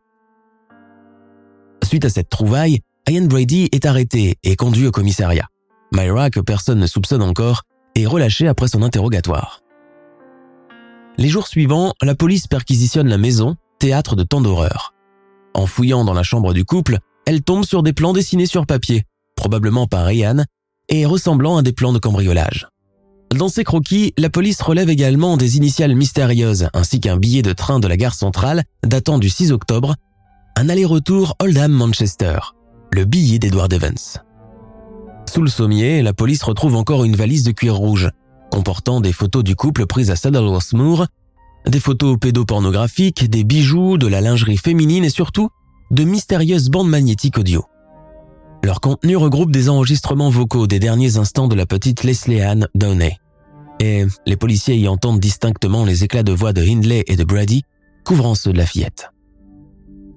Suite 1.83 2.05
à 2.05 2.09
cette 2.09 2.29
trouvaille, 2.29 2.79
Ian 3.07 3.25
Brady 3.25 3.69
est 3.71 3.85
arrêté 3.85 4.39
et 4.41 4.55
conduit 4.55 4.87
au 4.87 4.91
commissariat. 4.91 5.47
Myra, 5.93 6.31
que 6.31 6.39
personne 6.39 6.79
ne 6.79 6.87
soupçonne 6.87 7.21
encore, 7.21 7.65
est 7.93 8.07
relâchée 8.07 8.47
après 8.47 8.67
son 8.67 8.81
interrogatoire. 8.81 9.61
Les 11.19 11.27
jours 11.27 11.47
suivants, 11.47 11.93
la 12.01 12.15
police 12.15 12.47
perquisitionne 12.47 13.09
la 13.09 13.17
maison, 13.17 13.57
théâtre 13.77 14.15
de 14.15 14.23
tant 14.23 14.39
d'horreurs. 14.39 14.93
En 15.53 15.65
fouillant 15.65 16.05
dans 16.05 16.13
la 16.13 16.23
chambre 16.23 16.53
du 16.53 16.63
couple, 16.63 16.99
elle 17.25 17.41
tombe 17.41 17.65
sur 17.65 17.83
des 17.83 17.91
plans 17.91 18.13
dessinés 18.13 18.45
sur 18.45 18.65
papier, 18.65 19.03
probablement 19.35 19.85
par 19.85 20.09
Ian, 20.09 20.45
et 20.87 21.05
ressemblant 21.05 21.57
à 21.57 21.61
des 21.61 21.73
plans 21.73 21.91
de 21.91 21.99
cambriolage. 21.99 22.69
Dans 23.35 23.49
ces 23.49 23.65
croquis, 23.65 24.13
la 24.17 24.29
police 24.29 24.61
relève 24.61 24.89
également 24.89 25.35
des 25.35 25.57
initiales 25.57 25.93
mystérieuses 25.93 26.69
ainsi 26.73 27.01
qu'un 27.01 27.17
billet 27.17 27.41
de 27.41 27.51
train 27.51 27.81
de 27.81 27.89
la 27.89 27.97
gare 27.97 28.15
centrale 28.15 28.63
datant 28.85 29.19
du 29.19 29.29
6 29.29 29.51
octobre, 29.51 29.95
un 30.55 30.69
aller-retour 30.69 31.35
Oldham-Manchester, 31.41 32.39
le 32.93 33.03
billet 33.03 33.39
d'Edward 33.39 33.73
Evans. 33.73 34.21
Sous 35.29 35.41
le 35.41 35.49
sommier, 35.49 36.01
la 36.01 36.13
police 36.13 36.43
retrouve 36.43 36.77
encore 36.77 37.03
une 37.03 37.17
valise 37.17 37.43
de 37.43 37.51
cuir 37.51 37.75
rouge, 37.75 38.09
comportant 38.51 39.01
des 39.01 39.13
photos 39.13 39.43
du 39.43 39.55
couple 39.55 39.85
prises 39.85 40.11
à 40.11 40.15
Saddleworth 40.15 40.73
Moor, 40.73 41.07
des 41.67 41.79
photos 41.79 42.17
pédopornographiques, 42.19 43.29
des 43.29 43.43
bijoux, 43.43 43.97
de 43.97 44.07
la 44.07 44.21
lingerie 44.21 44.57
féminine 44.57 45.03
et 45.03 45.09
surtout 45.09 45.49
de 45.91 46.03
mystérieuses 46.03 46.69
bandes 46.69 46.89
magnétiques 46.89 47.37
audio. 47.37 47.65
Leur 48.63 48.81
contenu 48.81 49.15
regroupe 49.15 49.51
des 49.51 49.69
enregistrements 49.69 50.29
vocaux 50.29 50.67
des 50.67 50.79
derniers 50.79 51.17
instants 51.17 51.47
de 51.47 51.55
la 51.55 51.65
petite 51.65 52.03
Leslie 52.03 52.41
Ann 52.41 52.67
Downey. 52.75 53.17
Et 53.79 54.05
les 54.25 54.35
policiers 54.35 54.75
y 54.75 54.87
entendent 54.87 55.21
distinctement 55.21 55.85
les 55.85 56.03
éclats 56.03 56.23
de 56.23 56.33
voix 56.33 56.51
de 56.51 56.61
Hindley 56.61 57.03
et 57.07 57.15
de 57.15 57.23
Brady, 57.23 57.63
couvrant 58.03 58.35
ceux 58.35 58.51
de 58.51 58.57
la 58.57 58.65
fillette. 58.65 59.09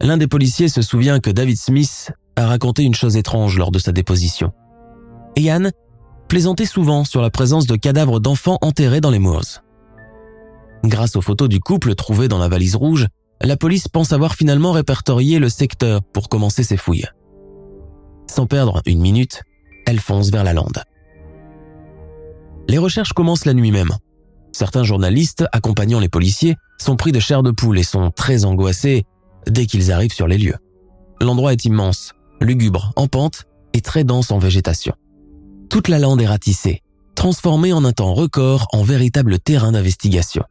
L'un 0.01 0.17
des 0.17 0.27
policiers 0.27 0.69
se 0.69 0.83
souvient 0.83 1.21
que 1.21 1.31
David 1.31 1.57
Smith 1.57 2.13
a 2.35 2.47
raconté 2.47 2.83
une 2.83 2.95
chose 2.95 3.17
étrange 3.17 3.57
lors 3.57 3.71
de 3.71 3.79
sa 3.79 3.93
déposition. 3.93 4.53
Ian 5.37 5.71
plaisantait 6.33 6.65
souvent 6.65 7.05
sur 7.05 7.21
la 7.21 7.29
présence 7.29 7.67
de 7.67 7.77
cadavres 7.77 8.19
d'enfants 8.19 8.57
enterrés 8.63 9.03
dans 9.03 9.11
les 9.11 9.19
moors. 9.19 9.61
Grâce 10.83 11.15
aux 11.15 11.21
photos 11.21 11.47
du 11.47 11.61
couple 11.61 11.95
trouvées 11.95 12.29
dans 12.29 12.39
la 12.39 12.49
valise 12.49 12.75
rouge, 12.75 13.07
la 13.43 13.59
police 13.59 13.87
pense 13.87 14.15
avoir 14.15 14.35
finalement 14.35 14.73
répertorié 14.73 15.39
le 15.39 15.51
secteur 15.51 16.03
pour 16.03 16.31
commencer 16.31 16.63
ses 16.63 16.79
fouilles. 16.79 17.05
Sans 18.31 18.47
perdre 18.47 18.81
une 18.87 19.03
minute, 19.03 19.43
elle 19.87 20.01
fonce 20.01 20.31
vers 20.31 20.43
la 20.43 20.55
lande. 20.55 20.83
Les 22.67 22.79
recherches 22.79 23.13
commencent 23.13 23.45
la 23.45 23.53
nuit 23.53 23.71
même. 23.71 23.93
Certains 24.53 24.85
journalistes 24.85 25.45
accompagnant 25.53 26.01
les 26.01 26.09
policiers 26.09 26.57
sont 26.79 26.97
pris 26.97 27.13
de 27.13 27.21
chair 27.21 27.43
de 27.43 27.51
poule 27.51 27.79
et 27.79 27.83
sont 27.83 28.11
très 28.11 28.47
angoissés 28.47 29.05
dès 29.47 29.67
qu'ils 29.67 29.93
arrivent 29.93 30.15
sur 30.15 30.29
les 30.29 30.39
lieux. 30.39 30.57
L'endroit 31.21 31.53
est 31.53 31.67
immense, 31.67 32.15
lugubre, 32.41 32.95
en 32.97 33.07
pente 33.07 33.45
et 33.75 33.83
très 33.83 34.05
dense 34.05 34.31
en 34.31 34.39
végétation. 34.39 34.95
Toute 35.73 35.89
la 35.89 35.99
lande 35.99 36.21
est 36.21 36.27
ratissée, 36.27 36.83
transformée 37.15 37.73
en 37.73 37.85
un 37.85 37.93
temps 37.93 38.13
record 38.13 38.69
en 38.75 38.83
véritable 38.83 39.39
terrain 39.39 39.73
d'investigation. 39.73 40.45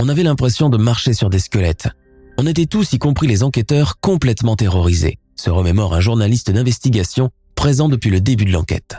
On 0.00 0.08
avait 0.08 0.24
l'impression 0.24 0.68
de 0.68 0.76
marcher 0.76 1.14
sur 1.14 1.30
des 1.30 1.38
squelettes. 1.38 1.88
On 2.36 2.46
était 2.46 2.66
tous, 2.66 2.92
y 2.92 2.98
compris 2.98 3.28
les 3.28 3.44
enquêteurs, 3.44 4.00
complètement 4.00 4.56
terrorisés 4.56 5.20
se 5.36 5.50
remémore 5.50 5.94
un 5.94 6.00
journaliste 6.00 6.50
d'investigation 6.50 7.30
présent 7.54 7.88
depuis 7.88 8.10
le 8.10 8.20
début 8.20 8.46
de 8.46 8.52
l'enquête. 8.52 8.96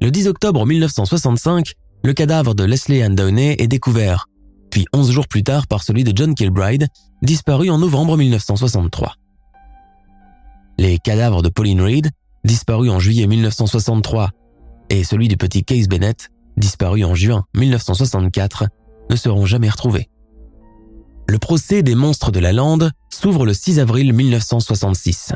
Le 0.00 0.10
10 0.10 0.26
octobre 0.26 0.66
1965, 0.66 1.74
le 2.02 2.12
cadavre 2.12 2.54
de 2.54 2.64
Leslie 2.64 3.02
Ann 3.02 3.14
Downey 3.14 3.54
est 3.60 3.68
découvert, 3.68 4.26
puis 4.70 4.86
11 4.92 5.12
jours 5.12 5.28
plus 5.28 5.44
tard 5.44 5.68
par 5.68 5.84
celui 5.84 6.02
de 6.02 6.12
John 6.16 6.34
Kilbride, 6.34 6.88
disparu 7.22 7.70
en 7.70 7.78
novembre 7.78 8.16
1963. 8.16 9.14
Les 10.78 10.98
cadavres 10.98 11.42
de 11.42 11.48
Pauline 11.48 11.80
Reed, 11.80 12.10
disparu 12.44 12.90
en 12.90 12.98
juillet 12.98 13.26
1963, 13.26 14.30
et 14.90 15.04
celui 15.04 15.28
du 15.28 15.36
petit 15.36 15.64
Case 15.64 15.88
Bennett, 15.88 16.30
disparu 16.56 17.04
en 17.04 17.14
juin 17.14 17.44
1964, 17.54 18.66
ne 19.10 19.16
seront 19.16 19.46
jamais 19.46 19.68
retrouvés. 19.68 20.08
Le 21.28 21.38
procès 21.38 21.82
des 21.82 21.94
monstres 21.94 22.32
de 22.32 22.40
la 22.40 22.52
lande 22.52 22.90
s'ouvre 23.10 23.46
le 23.46 23.54
6 23.54 23.78
avril 23.78 24.12
1966. 24.12 25.32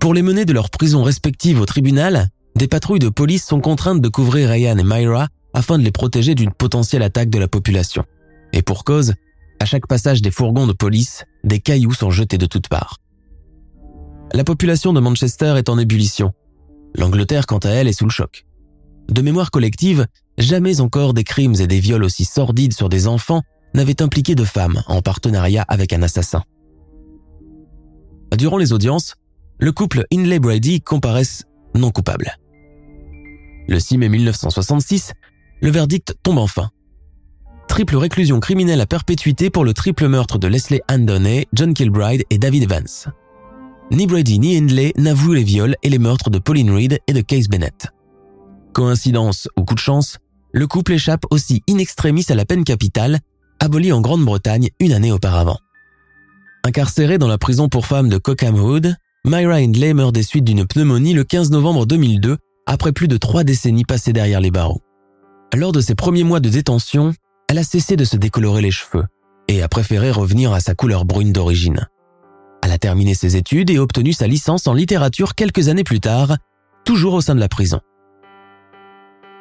Pour 0.00 0.14
les 0.14 0.22
mener 0.22 0.44
de 0.44 0.52
leurs 0.52 0.70
prisons 0.70 1.04
respectives 1.04 1.60
au 1.60 1.66
tribunal, 1.66 2.28
des 2.56 2.68
patrouilles 2.68 2.98
de 2.98 3.08
police 3.08 3.46
sont 3.46 3.60
contraintes 3.60 4.00
de 4.00 4.08
couvrir 4.08 4.50
Ryan 4.50 4.76
et 4.76 4.84
Myra 4.84 5.28
afin 5.54 5.78
de 5.78 5.84
les 5.84 5.92
protéger 5.92 6.34
d'une 6.34 6.52
potentielle 6.52 7.02
attaque 7.02 7.30
de 7.30 7.38
la 7.38 7.48
population. 7.48 8.04
Et 8.52 8.62
pour 8.62 8.84
cause, 8.84 9.14
à 9.60 9.64
chaque 9.64 9.86
passage 9.86 10.22
des 10.22 10.30
fourgons 10.30 10.66
de 10.66 10.72
police, 10.72 11.24
des 11.44 11.60
cailloux 11.60 11.94
sont 11.94 12.10
jetés 12.10 12.38
de 12.38 12.46
toutes 12.46 12.68
parts. 12.68 12.98
La 14.34 14.44
population 14.44 14.94
de 14.94 15.00
Manchester 15.00 15.54
est 15.58 15.68
en 15.68 15.78
ébullition. 15.78 16.32
L'Angleterre, 16.94 17.46
quant 17.46 17.58
à 17.58 17.68
elle, 17.68 17.86
est 17.86 17.92
sous 17.92 18.06
le 18.06 18.10
choc. 18.10 18.46
De 19.10 19.20
mémoire 19.20 19.50
collective, 19.50 20.06
jamais 20.38 20.80
encore 20.80 21.12
des 21.12 21.24
crimes 21.24 21.56
et 21.60 21.66
des 21.66 21.80
viols 21.80 22.04
aussi 22.04 22.24
sordides 22.24 22.72
sur 22.72 22.88
des 22.88 23.08
enfants 23.08 23.42
n'avait 23.74 24.00
impliqué 24.00 24.34
de 24.34 24.44
femmes 24.44 24.82
en 24.86 25.02
partenariat 25.02 25.66
avec 25.68 25.92
un 25.92 26.02
assassin. 26.02 26.42
Durant 28.36 28.56
les 28.56 28.72
audiences, 28.72 29.16
le 29.58 29.70
couple 29.70 30.06
Inley 30.10 30.38
Brady 30.38 30.80
comparaissent 30.80 31.44
non 31.74 31.90
coupable. 31.90 32.36
Le 33.68 33.78
6 33.78 33.98
mai 33.98 34.08
1966, 34.08 35.12
le 35.60 35.70
verdict 35.70 36.16
tombe 36.22 36.38
enfin. 36.38 36.70
Triple 37.68 37.96
réclusion 37.96 38.40
criminelle 38.40 38.80
à 38.80 38.86
perpétuité 38.86 39.50
pour 39.50 39.64
le 39.64 39.74
triple 39.74 40.08
meurtre 40.08 40.38
de 40.38 40.48
Leslie 40.48 40.80
Andoney, 40.90 41.46
John 41.52 41.74
Kilbride 41.74 42.24
et 42.30 42.38
David 42.38 42.64
Evans. 42.64 43.12
Ni 43.90 44.06
Brady 44.06 44.38
ni 44.38 44.56
Hindley 44.56 44.92
n'avouent 44.96 45.34
les 45.34 45.44
viols 45.44 45.76
et 45.82 45.90
les 45.90 45.98
meurtres 45.98 46.30
de 46.30 46.38
Pauline 46.38 46.70
Reed 46.70 46.98
et 47.06 47.12
de 47.12 47.20
Case 47.20 47.48
Bennett. 47.48 47.88
Coïncidence 48.72 49.48
ou 49.58 49.64
coup 49.64 49.74
de 49.74 49.80
chance, 49.80 50.18
le 50.52 50.66
couple 50.66 50.92
échappe 50.92 51.24
aussi 51.30 51.62
in 51.68 51.78
extremis 51.78 52.24
à 52.28 52.34
la 52.34 52.44
peine 52.44 52.64
capitale 52.64 53.20
aboli 53.60 53.92
en 53.92 54.00
Grande-Bretagne 54.00 54.70
une 54.80 54.92
année 54.92 55.12
auparavant. 55.12 55.58
Incarcérée 56.64 57.18
dans 57.18 57.28
la 57.28 57.38
prison 57.38 57.68
pour 57.68 57.86
femmes 57.86 58.08
de 58.08 58.18
Cockham 58.18 58.58
Wood, 58.58 58.96
Myra 59.24 59.56
Hindley 59.56 59.94
meurt 59.94 60.12
des 60.12 60.22
suites 60.22 60.44
d'une 60.44 60.66
pneumonie 60.66 61.12
le 61.12 61.24
15 61.24 61.50
novembre 61.50 61.86
2002, 61.86 62.38
après 62.66 62.92
plus 62.92 63.08
de 63.08 63.16
trois 63.16 63.44
décennies 63.44 63.84
passées 63.84 64.12
derrière 64.12 64.40
les 64.40 64.50
barreaux. 64.50 64.80
Lors 65.54 65.72
de 65.72 65.80
ses 65.80 65.94
premiers 65.94 66.24
mois 66.24 66.40
de 66.40 66.48
détention, 66.48 67.12
elle 67.48 67.58
a 67.58 67.64
cessé 67.64 67.96
de 67.96 68.04
se 68.04 68.16
décolorer 68.16 68.62
les 68.62 68.70
cheveux 68.70 69.04
et 69.48 69.62
a 69.62 69.68
préféré 69.68 70.10
revenir 70.10 70.52
à 70.52 70.60
sa 70.60 70.74
couleur 70.74 71.04
brune 71.04 71.32
d'origine. 71.32 71.86
Elle 72.62 72.72
a 72.72 72.78
terminé 72.78 73.14
ses 73.14 73.36
études 73.36 73.70
et 73.70 73.78
obtenu 73.78 74.12
sa 74.12 74.26
licence 74.26 74.66
en 74.66 74.74
littérature 74.74 75.34
quelques 75.34 75.68
années 75.68 75.84
plus 75.84 76.00
tard, 76.00 76.36
toujours 76.84 77.14
au 77.14 77.20
sein 77.20 77.34
de 77.34 77.40
la 77.40 77.48
prison. 77.48 77.80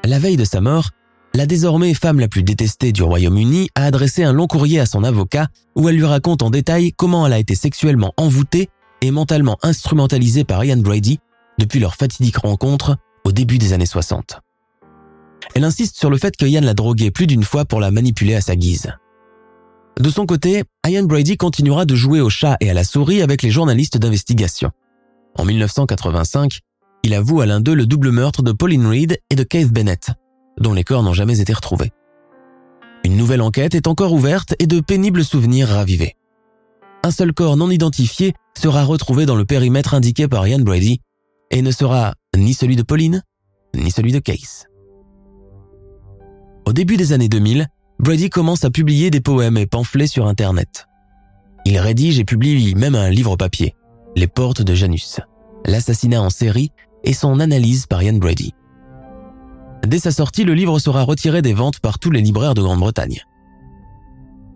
La 0.04 0.20
veille 0.20 0.38
de 0.38 0.46
sa 0.46 0.62
mort, 0.62 0.90
la 1.34 1.46
désormais 1.46 1.94
femme 1.94 2.20
la 2.20 2.28
plus 2.28 2.44
détestée 2.44 2.92
du 2.92 3.04
Royaume-Uni 3.04 3.70
a 3.76 3.86
adressé 3.86 4.24
un 4.24 4.34
long 4.34 4.48
courrier 4.48 4.80
à 4.80 4.86
son 4.86 5.04
avocat 5.04 5.48
où 5.76 5.88
elle 5.88 5.96
lui 5.96 6.06
raconte 6.06 6.42
en 6.42 6.50
détail 6.50 6.92
comment 6.92 7.26
elle 7.26 7.34
a 7.34 7.40
été 7.40 7.56
sexuellement 7.56 8.14
envoûtée 8.18 8.70
et 9.02 9.12
mentalement 9.12 9.58
instrumentalisée 9.62 10.44
par 10.44 10.66
Ian 10.66 10.78
Brady 10.78 11.20
depuis 11.58 11.80
leur 11.80 11.96
fatidique 11.96 12.38
rencontre 12.38 12.98
au 13.24 13.32
début 13.32 13.60
des 13.60 13.74
années 13.74 13.86
60. 13.86 14.42
Elle 15.54 15.64
insiste 15.64 15.98
sur 15.98 16.10
le 16.10 16.18
fait 16.18 16.36
que 16.36 16.46
Ian 16.46 16.62
l'a 16.62 16.74
droguée 16.74 17.12
plus 17.12 17.28
d'une 17.28 17.44
fois 17.44 17.66
pour 17.66 17.80
la 17.80 17.92
manipuler 17.92 18.36
à 18.36 18.42
sa 18.42 18.56
guise. 18.56 18.92
De 20.02 20.10
son 20.10 20.26
côté, 20.26 20.64
Ian 20.88 21.04
Brady 21.04 21.38
continuera 21.38 21.86
de 21.86 21.94
jouer 21.94 22.22
au 22.22 22.30
chat 22.32 22.58
et 22.60 22.72
à 22.72 22.74
la 22.74 22.84
souris 22.84 23.22
avec 23.22 23.44
les 23.44 23.52
journalistes 23.52 24.00
d'investigation. 24.00 24.72
En 25.38 25.46
1985, 25.46 26.62
il 27.04 27.14
avoue 27.14 27.40
à 27.40 27.46
l'un 27.46 27.60
d'eux 27.60 27.76
le 27.76 27.86
double 27.86 28.10
meurtre 28.10 28.42
de 28.42 28.52
Pauline 28.52 28.88
Reed 28.88 29.20
et 29.30 29.36
de 29.36 29.44
Keith 29.44 29.72
Bennett, 29.72 30.10
dont 30.60 30.74
les 30.74 30.84
corps 30.84 31.04
n'ont 31.04 31.14
jamais 31.14 31.40
été 31.40 31.54
retrouvés. 31.54 31.92
Une 33.06 33.16
nouvelle 33.16 33.44
enquête 33.44 33.76
est 33.76 33.86
encore 33.86 34.12
ouverte 34.12 34.56
et 34.58 34.66
de 34.66 34.80
pénibles 34.80 35.24
souvenirs 35.24 35.68
ravivés. 35.68 36.16
Un 37.04 37.12
seul 37.12 37.32
corps 37.32 37.56
non 37.56 37.70
identifié 37.70 38.34
sera 38.58 38.84
retrouvé 38.84 39.28
dans 39.28 39.36
le 39.36 39.46
périmètre 39.46 39.94
indiqué 39.94 40.28
par 40.28 40.48
Ian 40.48 40.62
Brady 40.62 41.02
et 41.52 41.62
ne 41.62 41.70
sera 41.70 42.16
ni 42.36 42.56
celui 42.56 42.76
de 42.76 42.82
Pauline, 42.82 43.22
ni 43.76 43.92
celui 43.92 44.14
de 44.14 44.20
Case. 44.20 44.66
Au 46.66 46.74
début 46.74 46.98
des 46.98 47.14
années 47.14 47.30
2000, 47.30 47.68
Brady 48.02 48.32
commence 48.32 48.66
à 48.66 48.72
publier 48.72 49.12
des 49.12 49.22
poèmes 49.22 49.58
et 49.58 49.68
pamphlets 49.68 50.08
sur 50.08 50.26
Internet. 50.26 50.88
Il 51.66 51.78
rédige 51.78 52.18
et 52.18 52.26
publie 52.26 52.74
même 52.74 52.96
un 52.96 53.12
livre 53.12 53.36
papier, 53.36 53.76
Les 54.16 54.26
Portes 54.26 54.64
de 54.64 54.74
Janus, 54.74 55.20
l'assassinat 55.68 56.20
en 56.20 56.32
série 56.32 56.72
et 57.04 57.14
son 57.14 57.40
analyse 57.40 57.86
par 57.86 58.02
Ian 58.02 58.18
Brady. 58.18 58.56
Dès 59.86 60.00
sa 60.00 60.10
sortie, 60.10 60.46
le 60.46 60.56
livre 60.56 60.80
sera 60.80 61.04
retiré 61.04 61.44
des 61.44 61.54
ventes 61.54 61.80
par 61.80 62.00
tous 62.00 62.10
les 62.10 62.22
libraires 62.22 62.56
de 62.56 62.64
Grande-Bretagne. 62.64 63.22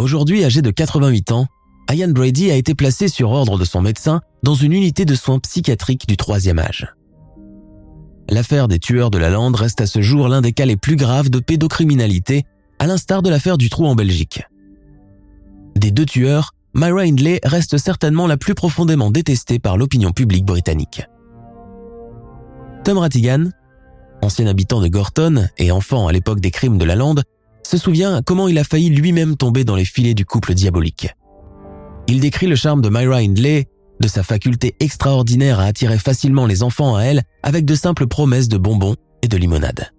Aujourd'hui 0.02 0.44
âgé 0.44 0.64
de 0.64 0.72
88 0.72 1.32
ans, 1.32 1.46
Ian 1.92 2.10
Brady 2.10 2.50
a 2.50 2.56
été 2.56 2.74
placé 2.74 3.08
sur 3.08 3.30
ordre 3.30 3.60
de 3.60 3.64
son 3.64 3.82
médecin 3.82 4.22
dans 4.42 4.56
une 4.56 4.74
unité 4.74 5.06
de 5.06 5.14
soins 5.14 5.38
psychiatriques 5.38 6.08
du 6.08 6.18
troisième 6.18 6.58
âge. 6.58 6.96
L'affaire 8.28 8.68
des 8.68 8.80
tueurs 8.80 9.12
de 9.12 9.20
la 9.20 9.30
lande 9.30 9.56
reste 9.56 9.82
à 9.82 9.86
ce 9.86 10.02
jour 10.02 10.30
l'un 10.30 10.42
des 10.42 10.52
cas 10.52 10.66
les 10.66 10.78
plus 10.78 10.96
graves 10.96 11.30
de 11.30 11.38
pédocriminalité, 11.38 12.44
à 12.80 12.88
l'instar 12.88 13.22
de 13.22 13.30
l'affaire 13.30 13.58
du 13.58 13.70
trou 13.70 13.86
en 13.86 13.96
Belgique. 13.96 14.44
Des 15.76 15.92
deux 15.92 16.06
tueurs, 16.06 16.54
Myra 16.74 17.02
Hindley 17.02 17.40
reste 17.44 17.78
certainement 17.78 18.28
la 18.28 18.38
plus 18.38 18.54
profondément 18.54 19.12
détestée 19.12 19.60
par 19.60 19.78
l'opinion 19.78 20.12
publique 20.12 20.46
britannique. 20.46 21.04
Tom 22.84 22.98
Rattigan, 22.98 23.50
ancien 24.22 24.48
habitant 24.48 24.82
de 24.82 24.88
Gorton 24.88 25.48
et 25.58 25.72
enfant 25.72 26.08
à 26.08 26.12
l'époque 26.12 26.40
des 26.40 26.52
crimes 26.52 26.78
de 26.78 26.86
la 26.86 26.96
lande, 26.96 27.24
se 27.64 27.78
souvient 27.78 28.22
comment 28.22 28.48
il 28.48 28.58
a 28.58 28.64
failli 28.64 28.90
lui-même 28.90 29.38
tomber 29.38 29.64
dans 29.64 29.76
les 29.76 29.86
filets 29.86 30.14
du 30.14 30.26
couple 30.26 30.54
diabolique. 30.54 31.10
Il 32.08 32.20
décrit 32.20 32.48
le 32.48 32.56
charme 32.56 32.82
de 32.82 32.90
Myra 32.90 33.18
Hindley, 33.18 33.68
de 34.00 34.08
sa 34.08 34.24
faculté 34.24 34.76
extraordinaire 34.80 35.60
à 35.60 35.64
attirer 35.64 35.98
facilement 35.98 36.46
les 36.46 36.62
enfants 36.62 36.96
à 36.96 37.04
elle 37.04 37.24
avec 37.42 37.66
de 37.66 37.76
simples 37.76 38.08
promesses 38.08 38.50
de 38.50 38.58
bonbons 38.58 38.96
et 39.22 39.28
de 39.28 39.38
limonade. 39.38 39.95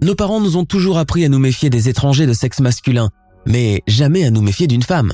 Nos 0.00 0.14
parents 0.14 0.40
nous 0.40 0.56
ont 0.56 0.64
toujours 0.64 0.96
appris 0.96 1.24
à 1.24 1.28
nous 1.28 1.40
méfier 1.40 1.70
des 1.70 1.88
étrangers 1.88 2.26
de 2.26 2.32
sexe 2.32 2.60
masculin, 2.60 3.10
mais 3.46 3.82
jamais 3.88 4.24
à 4.24 4.30
nous 4.30 4.42
méfier 4.42 4.68
d'une 4.68 4.82
femme. 4.82 5.12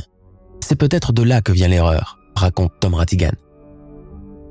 C'est 0.61 0.77
peut-être 0.77 1.13
de 1.13 1.23
là 1.23 1.41
que 1.41 1.53
vient 1.53 1.69
l'erreur, 1.69 2.19
raconte 2.37 2.73
Tom 2.81 2.95
Rattigan. 2.95 3.33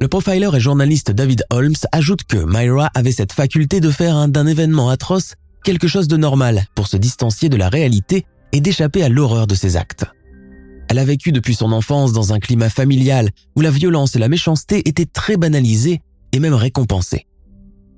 Le 0.02 0.08
profiler 0.08 0.50
et 0.54 0.60
journaliste 0.60 1.12
David 1.12 1.44
Holmes 1.52 1.76
ajoute 1.92 2.24
que 2.24 2.46
Myra 2.46 2.90
avait 2.96 3.12
cette 3.12 3.32
faculté 3.32 3.80
de 3.80 3.92
faire 3.92 4.28
d'un 4.28 4.48
événement 4.48 4.90
atroce 4.90 5.36
quelque 5.64 5.88
chose 5.88 6.08
de 6.08 6.18
normal 6.18 6.66
pour 6.76 6.88
se 6.88 6.98
distancier 6.98 7.50
de 7.50 7.56
la 7.56 7.70
réalité 7.70 8.26
et 8.54 8.60
d'échapper 8.60 9.04
à 9.04 9.10
l'horreur 9.10 9.46
de 9.46 9.56
ses 9.56 9.78
actes. 9.78 10.06
Elle 10.90 11.00
a 11.00 11.06
vécu 11.06 11.32
depuis 11.32 11.56
son 11.56 11.72
enfance 11.72 12.12
dans 12.12 12.34
un 12.34 12.40
climat 12.40 12.70
familial 12.70 13.30
où 13.56 13.62
la 13.62 13.72
violence 13.72 14.16
et 14.16 14.20
la 14.20 14.30
méchanceté 14.30 14.88
étaient 14.90 15.06
très 15.06 15.38
banalisées 15.38 16.02
et 16.32 16.40
même 16.40 16.54
récompensées. 16.54 17.28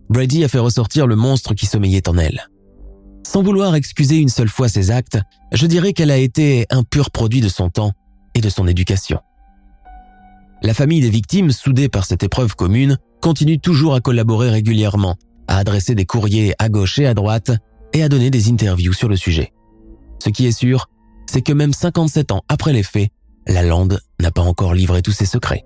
Brady 0.09 0.43
a 0.43 0.47
fait 0.47 0.59
ressortir 0.59 1.07
le 1.07 1.15
monstre 1.15 1.53
qui 1.53 1.65
sommeillait 1.65 2.07
en 2.07 2.17
elle. 2.17 2.47
Sans 3.25 3.41
vouloir 3.41 3.75
excuser 3.75 4.17
une 4.17 4.29
seule 4.29 4.49
fois 4.49 4.69
ses 4.69 4.91
actes, 4.91 5.17
je 5.51 5.65
dirais 5.65 5.93
qu'elle 5.93 6.11
a 6.11 6.17
été 6.17 6.67
un 6.69 6.83
pur 6.83 7.09
produit 7.11 7.41
de 7.41 7.49
son 7.49 7.69
temps 7.69 7.91
et 8.35 8.41
de 8.41 8.49
son 8.49 8.67
éducation. 8.67 9.19
La 10.61 10.73
famille 10.73 11.01
des 11.01 11.09
victimes, 11.09 11.51
soudée 11.51 11.89
par 11.89 12.05
cette 12.05 12.23
épreuve 12.23 12.55
commune, 12.55 12.97
continue 13.21 13.59
toujours 13.59 13.95
à 13.95 14.01
collaborer 14.01 14.49
régulièrement, 14.49 15.15
à 15.47 15.57
adresser 15.57 15.95
des 15.95 16.05
courriers 16.05 16.53
à 16.59 16.69
gauche 16.69 16.99
et 16.99 17.07
à 17.07 17.13
droite 17.13 17.51
et 17.93 18.03
à 18.03 18.09
donner 18.09 18.29
des 18.29 18.49
interviews 18.49 18.93
sur 18.93 19.09
le 19.09 19.15
sujet. 19.15 19.53
Ce 20.23 20.29
qui 20.29 20.45
est 20.45 20.51
sûr, 20.51 20.87
c'est 21.29 21.41
que 21.41 21.53
même 21.53 21.73
57 21.73 22.31
ans 22.31 22.43
après 22.47 22.73
les 22.73 22.83
faits, 22.83 23.09
la 23.47 23.63
lande 23.63 23.99
n'a 24.19 24.31
pas 24.31 24.41
encore 24.41 24.73
livré 24.73 25.01
tous 25.01 25.11
ses 25.11 25.25
secrets. 25.25 25.65